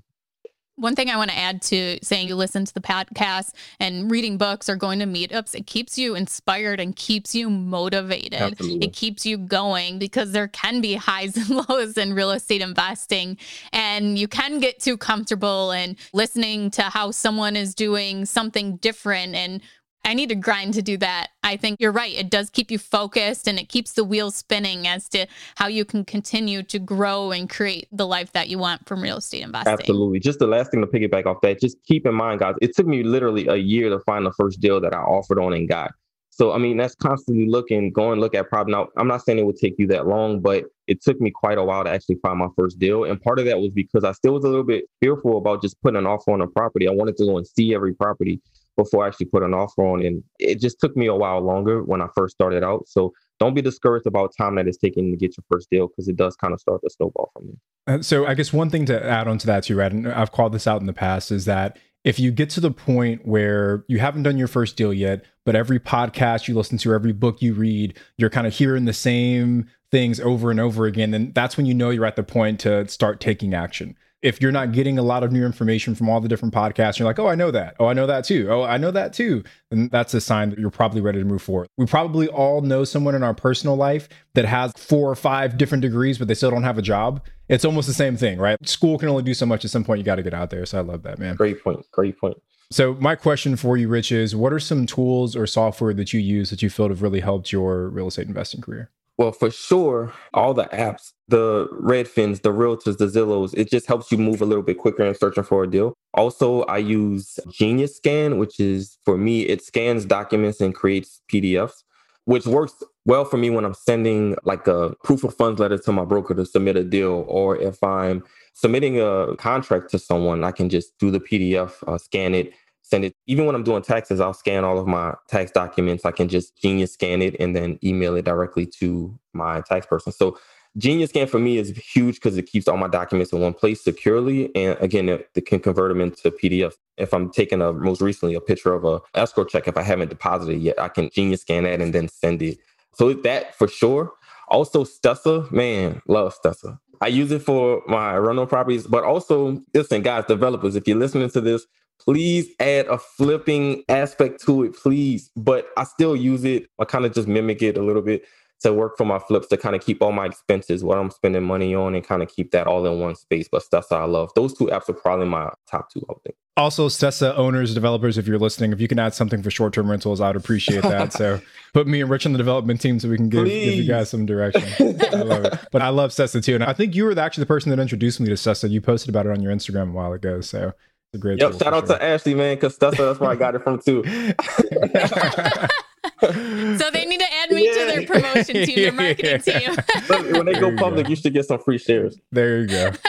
One 0.76 0.96
thing 0.96 1.10
I 1.10 1.18
want 1.18 1.30
to 1.30 1.38
add 1.38 1.62
to 1.64 2.00
saying 2.02 2.30
you 2.30 2.36
listen 2.36 2.66
to 2.66 2.74
the 2.74 2.82
podcast 2.82 3.54
and 3.80 4.10
reading 4.10 4.38
books 4.38 4.68
or 4.68 4.76
going 4.76 5.00
to 5.00 5.06
meetups, 5.06 5.54
it 5.54 5.68
keeps 5.68 6.00
you 6.00 6.16
inspired 6.16 6.80
and 6.80 6.96
keeps 6.96 7.36
you 7.36 7.50
motivated. 7.50 8.34
Absolutely. 8.34 8.88
It 8.88 8.94
keeps 8.94 9.24
you 9.24 9.38
going 9.38 10.00
because 10.00 10.32
there 10.32 10.48
can 10.48 10.82
be 10.82 10.96
highs 10.96 11.38
and 11.38 11.68
lows 11.70 11.98
in 11.98 12.14
real 12.14 12.32
estate 12.32 12.62
investing. 12.62 13.38
And 13.72 14.18
you 14.18 14.28
can 14.28 14.60
get 14.60 14.80
too 14.80 14.98
comfortable 14.98 15.72
and 15.72 15.96
listening 16.12 16.72
to 16.72 16.84
how 16.84 17.12
someone 17.12 17.56
is 17.56 17.76
doing 17.76 18.26
something 18.26 18.78
different 18.78 19.36
and 19.36 19.62
I 20.06 20.14
need 20.14 20.30
to 20.30 20.36
grind 20.36 20.74
to 20.74 20.82
do 20.82 20.98
that. 20.98 21.30
I 21.44 21.56
think 21.56 21.80
you're 21.80 21.92
right. 21.92 22.14
It 22.14 22.30
does 22.30 22.50
keep 22.50 22.70
you 22.72 22.78
focused 22.78 23.48
and 23.48 23.58
it 23.58 23.70
keeps 23.70 23.94
the 23.94 24.04
wheels 24.04 24.36
spinning 24.36 24.88
as 24.88 25.08
to 25.10 25.28
how 25.56 25.68
you 25.68 25.86
can 25.86 26.04
continue 26.04 26.62
to 26.64 26.80
grow 26.80 27.32
and 27.32 27.50
create 27.50 27.88
the 27.92 28.06
life 28.06 28.32
that 28.34 28.50
you 28.50 28.58
want 28.58 28.86
from 28.88 29.02
real 29.02 29.18
estate 29.18 29.44
investing. 29.44 29.74
Absolutely. 29.74 30.20
Just 30.20 30.40
the 30.40 30.48
last 30.48 30.72
thing 30.72 30.82
to 30.82 30.88
piggyback 30.88 31.26
off 31.26 31.42
that, 31.42 31.60
just 31.60 31.78
keep 31.84 32.06
in 32.06 32.16
mind, 32.16 32.42
guys, 32.42 32.56
it 32.62 32.76
took 32.76 32.86
me 32.86 33.04
literally 33.04 33.48
a 33.48 33.56
year 33.56 33.90
to 33.90 34.00
find 34.02 34.26
the 34.26 34.34
first 34.34 34.60
deal 34.60 34.82
that 34.82 34.94
I 34.94 35.00
offered 35.00 35.40
on 35.40 35.54
and 35.54 35.70
got. 35.70 35.92
So, 36.36 36.52
I 36.52 36.58
mean, 36.58 36.78
that's 36.78 36.96
constantly 36.96 37.48
looking, 37.48 37.92
going 37.92 38.20
look 38.20 38.34
at 38.34 38.50
property. 38.50 38.72
Now, 38.72 38.88
I'm 38.98 39.08
not 39.08 39.24
saying 39.24 39.38
it 39.38 39.46
would 39.46 39.58
take 39.58 39.76
you 39.78 39.86
that 39.88 40.08
long, 40.08 40.42
but 40.42 40.66
it 40.88 41.02
took 41.04 41.22
me 41.22 41.30
quite 41.30 41.60
a 41.60 41.64
while 41.64 41.84
to 41.84 41.92
actually 41.92 42.18
find 42.24 42.40
my 42.40 42.48
first 42.58 42.80
deal. 42.80 43.04
And 43.04 43.22
part 43.22 43.38
of 43.38 43.46
that 43.46 43.60
was 43.60 43.70
because 43.70 44.04
I 44.04 44.14
still 44.14 44.34
was 44.34 44.44
a 44.44 44.48
little 44.48 44.64
bit 44.64 44.86
fearful 45.00 45.38
about 45.38 45.62
just 45.62 45.80
putting 45.82 45.98
an 45.98 46.08
offer 46.08 46.32
on 46.32 46.42
a 46.42 46.48
property. 46.48 46.88
I 46.88 46.92
wanted 46.92 47.18
to 47.18 47.26
go 47.26 47.38
and 47.38 47.46
see 47.46 47.76
every 47.76 47.94
property 47.94 48.42
before 48.76 49.04
I 49.04 49.08
actually 49.08 49.28
put 49.28 49.44
an 49.44 49.54
offer 49.54 49.86
on. 49.86 50.06
And 50.06 50.24
it 50.40 50.60
just 50.60 50.80
took 50.80 50.96
me 50.96 51.08
a 51.08 51.16
while 51.16 51.42
longer 51.42 51.84
when 51.84 52.02
I 52.02 52.08
first 52.16 52.36
started 52.36 52.64
out. 52.64 52.88
So 52.88 53.14
don't 53.40 53.54
be 53.54 53.62
discouraged 53.62 54.08
about 54.08 54.34
time 54.38 54.56
that 54.56 54.68
it's 54.68 54.78
taking 54.78 55.12
to 55.12 55.18
get 55.18 55.36
your 55.38 55.44
first 55.52 55.70
deal 55.70 55.88
because 55.88 56.08
it 56.08 56.16
does 56.16 56.36
kind 56.36 56.54
of 56.54 56.60
start 56.60 56.82
the 56.82 56.90
snowball 56.90 57.30
from 57.34 57.48
there. 57.48 57.96
Uh, 57.96 58.02
so 58.02 58.26
I 58.26 58.34
guess 58.34 58.54
one 58.54 58.70
thing 58.70 58.86
to 58.86 59.06
add 59.06 59.28
on 59.28 59.38
to 59.40 59.48
that 59.48 59.66
too, 59.66 59.82
Ed, 59.82 59.94
and 59.94 60.08
I've 60.08 60.32
called 60.32 60.54
this 60.54 60.68
out 60.68 60.82
in 60.82 60.88
the 60.88 60.94
past, 60.94 61.32
is 61.32 61.46
that 61.46 61.78
if 62.04 62.20
you 62.20 62.32
get 62.32 62.50
to 62.52 62.60
the 62.60 62.72
point 62.72 63.26
where 63.26 63.86
you 63.88 64.00
haven't 64.00 64.24
done 64.24 64.38
your 64.38 64.48
first 64.48 64.76
deal 64.76 64.94
yet, 64.94 65.26
but 65.46 65.56
every 65.56 65.80
podcast 65.80 66.48
you 66.48 66.56
listen 66.56 66.78
to, 66.80 66.94
every 66.94 67.14
book 67.14 67.42
you 67.42 67.54
read, 67.54 67.98
you're 68.18 68.30
kind 68.30 68.48
of 68.48 68.54
hearing 68.54 68.86
the 68.86 68.94
same 68.94 69.70
things 69.92 70.20
over 70.20 70.52
and 70.52 70.60
over 70.60 70.86
again, 70.86 71.12
then 71.12 71.32
that's 71.34 71.56
when 71.56 71.66
you 71.66 71.74
know 71.74 71.92
you're 71.92 72.06
at 72.06 72.16
the 72.16 72.24
point 72.24 72.60
to 72.62 72.88
start 72.88 73.20
taking 73.20 73.54
action 73.54 73.96
if 74.24 74.42
you're 74.42 74.54
not 74.54 74.72
getting 74.72 74.98
a 74.98 75.04
lot 75.04 75.22
of 75.22 75.32
new 75.32 75.46
information 75.46 75.94
from 75.94 76.10
all 76.10 76.22
the 76.22 76.30
different 76.30 76.54
podcasts, 76.54 76.98
you're 76.98 77.06
like, 77.06 77.20
oh, 77.20 77.28
I 77.28 77.36
know 77.36 77.52
that. 77.52 77.76
Oh, 77.78 77.88
I 77.88 77.94
know 77.94 78.08
that 78.08 78.24
too. 78.24 78.48
Oh, 78.50 78.64
I 78.64 78.78
know 78.78 78.90
that 78.90 79.12
too. 79.12 79.44
And 79.70 79.92
that's 79.92 80.14
a 80.14 80.22
sign 80.22 80.50
that 80.50 80.58
you're 80.58 80.70
probably 80.70 81.02
ready 81.02 81.20
to 81.20 81.26
move 81.26 81.42
forward. 81.42 81.68
We 81.78 81.86
probably 81.86 82.30
all 82.30 82.62
know 82.62 82.86
someone 82.86 83.16
in 83.16 83.22
our 83.22 83.34
personal 83.34 83.76
life 83.76 84.08
that 84.34 84.46
has 84.46 84.72
four 84.78 85.12
or 85.12 85.16
five 85.16 85.58
different 85.58 85.82
degrees, 85.82 86.18
but 86.18 86.30
they 86.30 86.36
still 86.36 86.52
don't 86.52 86.64
have 86.64 86.78
a 86.78 86.82
job. 86.82 87.22
It's 87.50 87.66
almost 87.66 87.88
the 87.88 87.94
same 87.94 88.16
thing, 88.16 88.40
right? 88.40 88.58
School 88.68 88.98
can 88.98 89.10
only 89.10 89.24
do 89.24 89.34
so 89.34 89.46
much. 89.46 89.66
At 89.66 89.72
some 89.72 89.84
point, 89.84 90.00
you 90.00 90.06
got 90.06 90.16
to 90.16 90.24
get 90.24 90.34
out 90.34 90.50
there. 90.50 90.66
So 90.66 90.80
I 90.80 90.82
love 90.82 91.04
that, 91.04 91.20
man. 91.20 91.36
Great 91.36 91.62
point. 91.62 91.86
Great 91.92 92.18
point. 92.18 92.38
So 92.72 92.96
my 92.96 93.16
question 93.16 93.58
for 93.58 93.76
you, 93.76 93.90
Rich, 93.90 94.14
is 94.14 94.36
what 94.38 94.54
are 94.54 94.60
some 94.60 94.86
tools 94.86 95.36
or 95.36 95.46
software 95.46 95.94
that 95.94 96.14
you 96.14 96.22
use 96.22 96.50
that 96.50 96.64
you 96.64 96.70
feel 96.70 96.88
have 96.88 97.02
really 97.02 97.20
helped 97.20 97.52
your 97.52 97.90
real 97.90 98.08
estate 98.08 98.28
investing 98.28 98.62
career? 98.62 98.90
Well, 99.18 99.32
for 99.32 99.52
sure, 99.52 100.12
all 100.34 100.56
the 100.56 100.64
apps, 100.66 101.12
the 101.34 101.68
Redfins, 101.72 102.42
the 102.42 102.54
Realtors, 102.54 103.00
the 103.00 103.08
Zillows, 103.08 103.56
it 103.58 103.68
just 103.68 103.88
helps 103.88 104.12
you 104.12 104.20
move 104.20 104.40
a 104.40 104.46
little 104.46 104.62
bit 104.62 104.78
quicker 104.78 105.04
in 105.04 105.16
searching 105.16 105.44
for 105.44 105.64
a 105.64 105.70
deal. 105.70 105.96
Also, 106.14 106.62
I 106.66 106.78
use 106.78 107.40
Genius 107.50 107.98
Scan, 107.98 108.38
which 108.38 108.60
is 108.60 109.00
for 109.04 109.18
me, 109.18 109.42
it 109.42 109.64
scans 109.64 110.06
documents 110.06 110.62
and 110.62 110.76
creates 110.76 111.22
PDFs, 111.32 111.82
which 112.26 112.46
works 112.46 112.84
well 113.06 113.26
for 113.26 113.38
me 113.38 113.50
when 113.50 113.66
I'm 113.66 113.74
sending 113.74 114.36
like 114.44 114.68
a 114.68 114.94
proof 115.04 115.24
of 115.24 115.36
funds 115.36 115.60
letter 115.60 115.80
to 115.80 115.92
my 115.92 116.06
broker 116.06 116.36
to 116.36 116.46
submit 116.46 116.76
a 116.78 116.84
deal, 116.84 117.26
or 117.28 117.58
if 117.58 117.84
I'm 117.84 118.24
submitting 118.54 119.02
a 119.02 119.36
contract 119.36 119.90
to 119.90 119.98
someone, 119.98 120.44
I 120.44 120.52
can 120.52 120.70
just 120.70 120.96
do 121.00 121.10
the 121.10 121.20
PDF, 121.20 121.82
uh, 121.88 121.98
scan 121.98 122.36
it, 122.36 122.54
send 122.84 123.06
it. 123.06 123.16
Even 123.26 123.48
when 123.48 123.56
I'm 123.56 123.64
doing 123.64 123.82
taxes, 123.82 124.20
I'll 124.20 124.36
scan 124.36 124.64
all 124.64 124.78
of 124.78 124.86
my 124.86 125.16
tax 125.30 125.50
documents. 125.50 126.06
I 126.06 126.12
can 126.12 126.30
just 126.30 126.56
Genius 126.62 126.94
scan 126.94 127.24
it 127.24 127.36
and 127.40 127.56
then 127.56 127.80
email 127.84 128.16
it 128.18 128.26
directly 128.26 128.68
to 128.78 129.18
my 129.34 129.62
tax 129.62 129.88
person. 129.88 130.12
So 130.12 130.38
Genius 130.78 131.12
Scan 131.12 131.28
for 131.28 131.40
me 131.40 131.58
is 131.58 131.70
huge 131.70 132.16
because 132.16 132.38
it 132.38 132.44
keeps 132.44 132.68
all 132.68 132.78
my 132.78 132.88
documents 132.88 133.32
in 133.32 133.40
one 133.40 133.54
place 133.54 133.84
securely. 133.84 134.54
And 134.56 134.78
again, 134.80 135.08
it, 135.08 135.30
it, 135.36 135.46
can 135.46 135.60
convert 135.60 135.90
them 135.90 136.02
into 136.02 136.32
PDFs. 136.32 136.74
If 136.98 137.14
I'm 137.14 137.30
taking 137.30 137.62
a 137.62 137.72
most 137.72 138.02
recently 138.02 138.34
a 138.34 138.42
picture 138.42 138.74
of 138.74 138.84
a 138.84 139.00
escrow 139.14 139.46
check, 139.46 139.68
if 139.68 139.78
I 139.78 139.84
haven't 139.84 140.10
deposited 140.10 140.60
yet, 140.60 140.80
I 140.80 140.88
can 140.88 141.10
Genius 141.12 141.42
Scan 141.42 141.64
that 141.64 141.80
and 141.80 141.94
then 141.94 142.08
send 142.08 142.42
it. 142.42 142.58
So 142.94 143.14
that 143.14 143.56
for 143.56 143.68
sure. 143.68 144.14
Also, 144.48 144.84
Stessa, 144.84 145.50
man, 145.52 146.02
love 146.08 146.36
Stessa. 146.36 146.80
I 147.02 147.08
use 147.08 147.32
it 147.32 147.42
for 147.42 147.82
my 147.88 148.16
rental 148.18 148.46
properties, 148.46 148.88
but 148.88 149.04
also 149.04 149.62
listen, 149.74 150.02
guys, 150.02 150.26
developers, 150.26 150.76
if 150.76 150.88
you're 150.88 150.98
listening 150.98 151.30
to 151.32 151.42
this, 151.42 151.66
please 152.00 152.48
add 152.60 152.88
a 152.88 152.98
flipping 152.98 153.84
aspect 153.90 154.44
to 154.46 154.64
it, 154.64 154.76
please. 154.76 155.30
But 155.36 155.68
I 155.78 155.84
still 155.84 156.16
use 156.16 156.44
it. 156.44 156.68
I 156.80 156.86
kind 156.86 157.06
of 157.06 157.14
just 157.14 157.28
mimic 157.28 157.62
it 157.62 157.78
a 157.78 157.84
little 157.84 158.02
bit 158.02 158.24
to 158.64 158.74
work 158.74 158.98
for 158.98 159.06
my 159.06 159.20
flips 159.20 159.48
to 159.48 159.58
kind 159.58 159.76
of 159.76 159.86
keep 159.86 160.02
all 160.02 160.12
my 160.12 160.26
expenses, 160.26 160.84
what 160.84 160.98
I'm 160.98 161.12
spending 161.12 161.44
money 161.44 161.76
on, 161.76 161.96
and 161.96 162.06
kind 162.06 162.24
of 162.24 162.30
keep 162.30 162.52
that 162.52 162.68
all 162.68 162.86
in 162.86 163.00
one 163.00 163.16
space. 163.16 163.48
But 163.52 163.64
Stessa, 163.64 163.94
I 163.94 164.06
love. 164.06 164.32
Those 164.36 164.54
two 164.54 164.66
apps 164.68 164.90
are 164.90 164.94
probably 164.94 165.28
my 165.28 165.52
top 165.70 165.92
two, 165.92 166.02
I 166.10 166.14
would 166.14 166.24
think. 166.24 166.36
Also, 166.56 166.88
Stessa 166.88 167.36
owners, 167.36 167.74
developers, 167.74 168.18
if 168.18 168.28
you're 168.28 168.38
listening, 168.38 168.74
if 168.74 168.80
you 168.80 168.88
can 168.88 169.00
add 169.00 169.14
something 169.16 169.42
for 169.42 169.50
short 169.50 169.74
term 169.74 169.90
rentals, 169.90 170.22
I 170.22 170.28
would 170.28 170.36
appreciate 170.36 170.84
that. 170.84 171.12
so 171.12 171.42
put 171.74 171.88
me 171.88 172.02
and 172.02 172.10
Rich 172.10 172.28
on 172.28 172.32
the 172.32 172.38
development 172.38 172.80
team 172.80 173.00
so 173.00 173.10
we 173.10 173.18
can 173.18 173.30
give, 173.30 173.46
give 173.46 173.74
you 173.74 173.88
guys 173.88 174.10
some 174.10 174.26
direction. 174.26 174.64
I 174.80 175.16
love 175.24 175.46
it. 175.46 175.60
But 175.72 175.82
I 175.82 175.90
love 175.90 176.12
Stessa 176.12 176.44
too. 176.44 176.56
And 176.56 176.64
I 176.64 176.74
think 176.74 176.96
you 176.96 177.06
were 177.06 177.20
actually 177.20 177.42
the 177.42 177.48
person 177.48 177.72
that 177.72 177.80
introduced 177.80 178.20
me 178.20 178.28
to 178.28 178.34
Stessa. 178.34 178.70
You 178.70 178.82
posted 178.82 179.10
about 179.10 179.26
it 179.26 179.32
on 179.32 179.42
your 179.42 179.52
Instagram 179.52 179.90
a 179.90 179.94
while 179.94 180.14
ago. 180.14 180.42
So 180.42 180.68
it's 180.68 181.16
a 181.16 181.18
great. 181.18 181.40
Yep. 181.40 181.54
Shout 181.54 181.74
out 181.74 181.88
sure. 181.88 181.98
to 181.98 182.04
Ashley, 182.04 182.36
man, 182.36 182.56
because 182.56 182.78
that's 182.78 182.98
that's 182.98 183.20
where 183.20 183.32
I 183.32 183.36
got 183.36 183.56
it 183.56 183.64
from 183.64 183.80
too. 183.80 184.04
so 186.80 186.92
they 186.92 187.06
need 187.06 187.20
to 187.20 187.34
add 187.34 187.52
me 187.52 187.66
yeah. 187.66 187.74
to 187.74 187.86
their 187.86 188.06
promotion 188.06 188.66
team, 188.66 188.76
their 188.76 188.92
marketing 188.92 189.42
team. 189.42 190.34
when 190.34 190.46
they 190.46 190.54
go 190.54 190.76
public, 190.76 191.08
you, 191.08 191.12
you 191.12 191.16
should 191.16 191.34
get 191.34 191.46
some 191.46 191.60
free 191.60 191.78
shares. 191.78 192.18
There 192.32 192.62
you 192.62 192.68
go. 192.68 192.92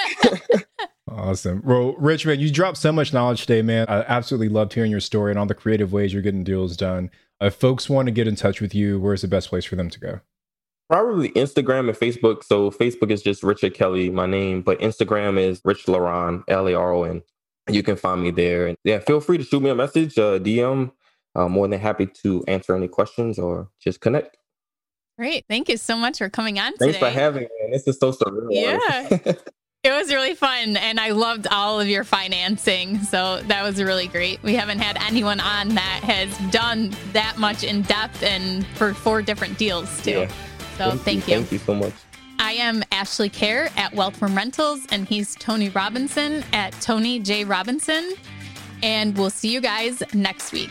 Awesome. 1.16 1.62
Well, 1.64 1.94
Rich, 1.98 2.26
man, 2.26 2.40
you 2.40 2.50
dropped 2.50 2.76
so 2.76 2.90
much 2.90 3.12
knowledge 3.12 3.42
today, 3.42 3.62
man. 3.62 3.86
I 3.88 4.00
absolutely 4.02 4.48
loved 4.48 4.72
hearing 4.72 4.90
your 4.90 5.00
story 5.00 5.30
and 5.30 5.38
all 5.38 5.46
the 5.46 5.54
creative 5.54 5.92
ways 5.92 6.12
you're 6.12 6.22
getting 6.22 6.42
deals 6.42 6.76
done. 6.76 7.10
If 7.40 7.54
folks 7.54 7.88
want 7.88 8.06
to 8.06 8.12
get 8.12 8.26
in 8.26 8.36
touch 8.36 8.60
with 8.60 8.74
you, 8.74 8.98
where's 8.98 9.22
the 9.22 9.28
best 9.28 9.48
place 9.48 9.64
for 9.64 9.76
them 9.76 9.90
to 9.90 10.00
go? 10.00 10.20
Probably 10.90 11.30
Instagram 11.30 11.88
and 11.88 11.96
Facebook. 11.96 12.42
So 12.42 12.70
Facebook 12.70 13.10
is 13.10 13.22
just 13.22 13.42
Richard 13.42 13.74
Kelly, 13.74 14.10
my 14.10 14.26
name, 14.26 14.62
but 14.62 14.80
Instagram 14.80 15.38
is 15.38 15.60
Rich 15.64 15.86
Laron, 15.86 16.42
L 16.48 16.68
A 16.68 16.74
R 16.74 16.92
O 16.92 17.04
N. 17.04 17.22
You 17.68 17.82
can 17.82 17.96
find 17.96 18.22
me 18.22 18.30
there. 18.30 18.66
And 18.66 18.76
yeah, 18.84 18.98
feel 18.98 19.20
free 19.20 19.38
to 19.38 19.44
shoot 19.44 19.62
me 19.62 19.70
a 19.70 19.74
message, 19.74 20.18
uh, 20.18 20.38
DM. 20.38 20.92
I'm 21.34 21.52
more 21.52 21.68
than 21.68 21.80
happy 21.80 22.06
to 22.22 22.44
answer 22.46 22.74
any 22.74 22.88
questions 22.88 23.38
or 23.38 23.68
just 23.80 24.00
connect. 24.00 24.36
Great. 25.18 25.44
Thank 25.48 25.68
you 25.68 25.76
so 25.76 25.96
much 25.96 26.18
for 26.18 26.28
coming 26.28 26.58
on 26.58 26.76
Thanks 26.76 26.96
today. 26.96 26.98
for 26.98 27.10
having 27.10 27.42
me. 27.42 27.48
Man. 27.62 27.70
This 27.70 27.86
is 27.86 27.98
so 27.98 28.12
surreal. 28.12 28.48
Yeah. 28.50 29.32
It 29.84 29.92
was 29.92 30.10
really 30.10 30.34
fun 30.34 30.78
and 30.78 30.98
I 30.98 31.10
loved 31.10 31.46
all 31.46 31.78
of 31.78 31.86
your 31.88 32.04
financing. 32.04 33.00
So 33.00 33.42
that 33.42 33.62
was 33.62 33.82
really 33.82 34.06
great. 34.06 34.42
We 34.42 34.54
haven't 34.54 34.78
had 34.78 34.96
anyone 35.06 35.40
on 35.40 35.74
that 35.74 36.00
has 36.04 36.34
done 36.50 36.96
that 37.12 37.36
much 37.36 37.64
in 37.64 37.82
depth 37.82 38.22
and 38.22 38.66
for 38.66 38.94
four 38.94 39.20
different 39.20 39.58
deals 39.58 40.02
too. 40.02 40.10
Yeah. 40.10 40.28
So 40.78 40.90
thank, 40.92 41.02
thank 41.02 41.28
you. 41.28 41.34
you. 41.34 41.40
Thank 41.40 41.52
you 41.52 41.58
so 41.58 41.74
much. 41.74 41.92
I 42.38 42.52
am 42.52 42.82
Ashley 42.92 43.28
Kehr 43.28 43.70
at 43.76 43.94
Wealth 43.94 44.16
from 44.16 44.34
Rentals, 44.34 44.86
and 44.90 45.06
he's 45.06 45.34
Tony 45.36 45.68
Robinson 45.68 46.42
at 46.54 46.72
Tony 46.80 47.20
J. 47.20 47.44
Robinson. 47.44 48.14
And 48.82 49.16
we'll 49.16 49.30
see 49.30 49.52
you 49.52 49.60
guys 49.60 50.02
next 50.14 50.52
week. 50.52 50.70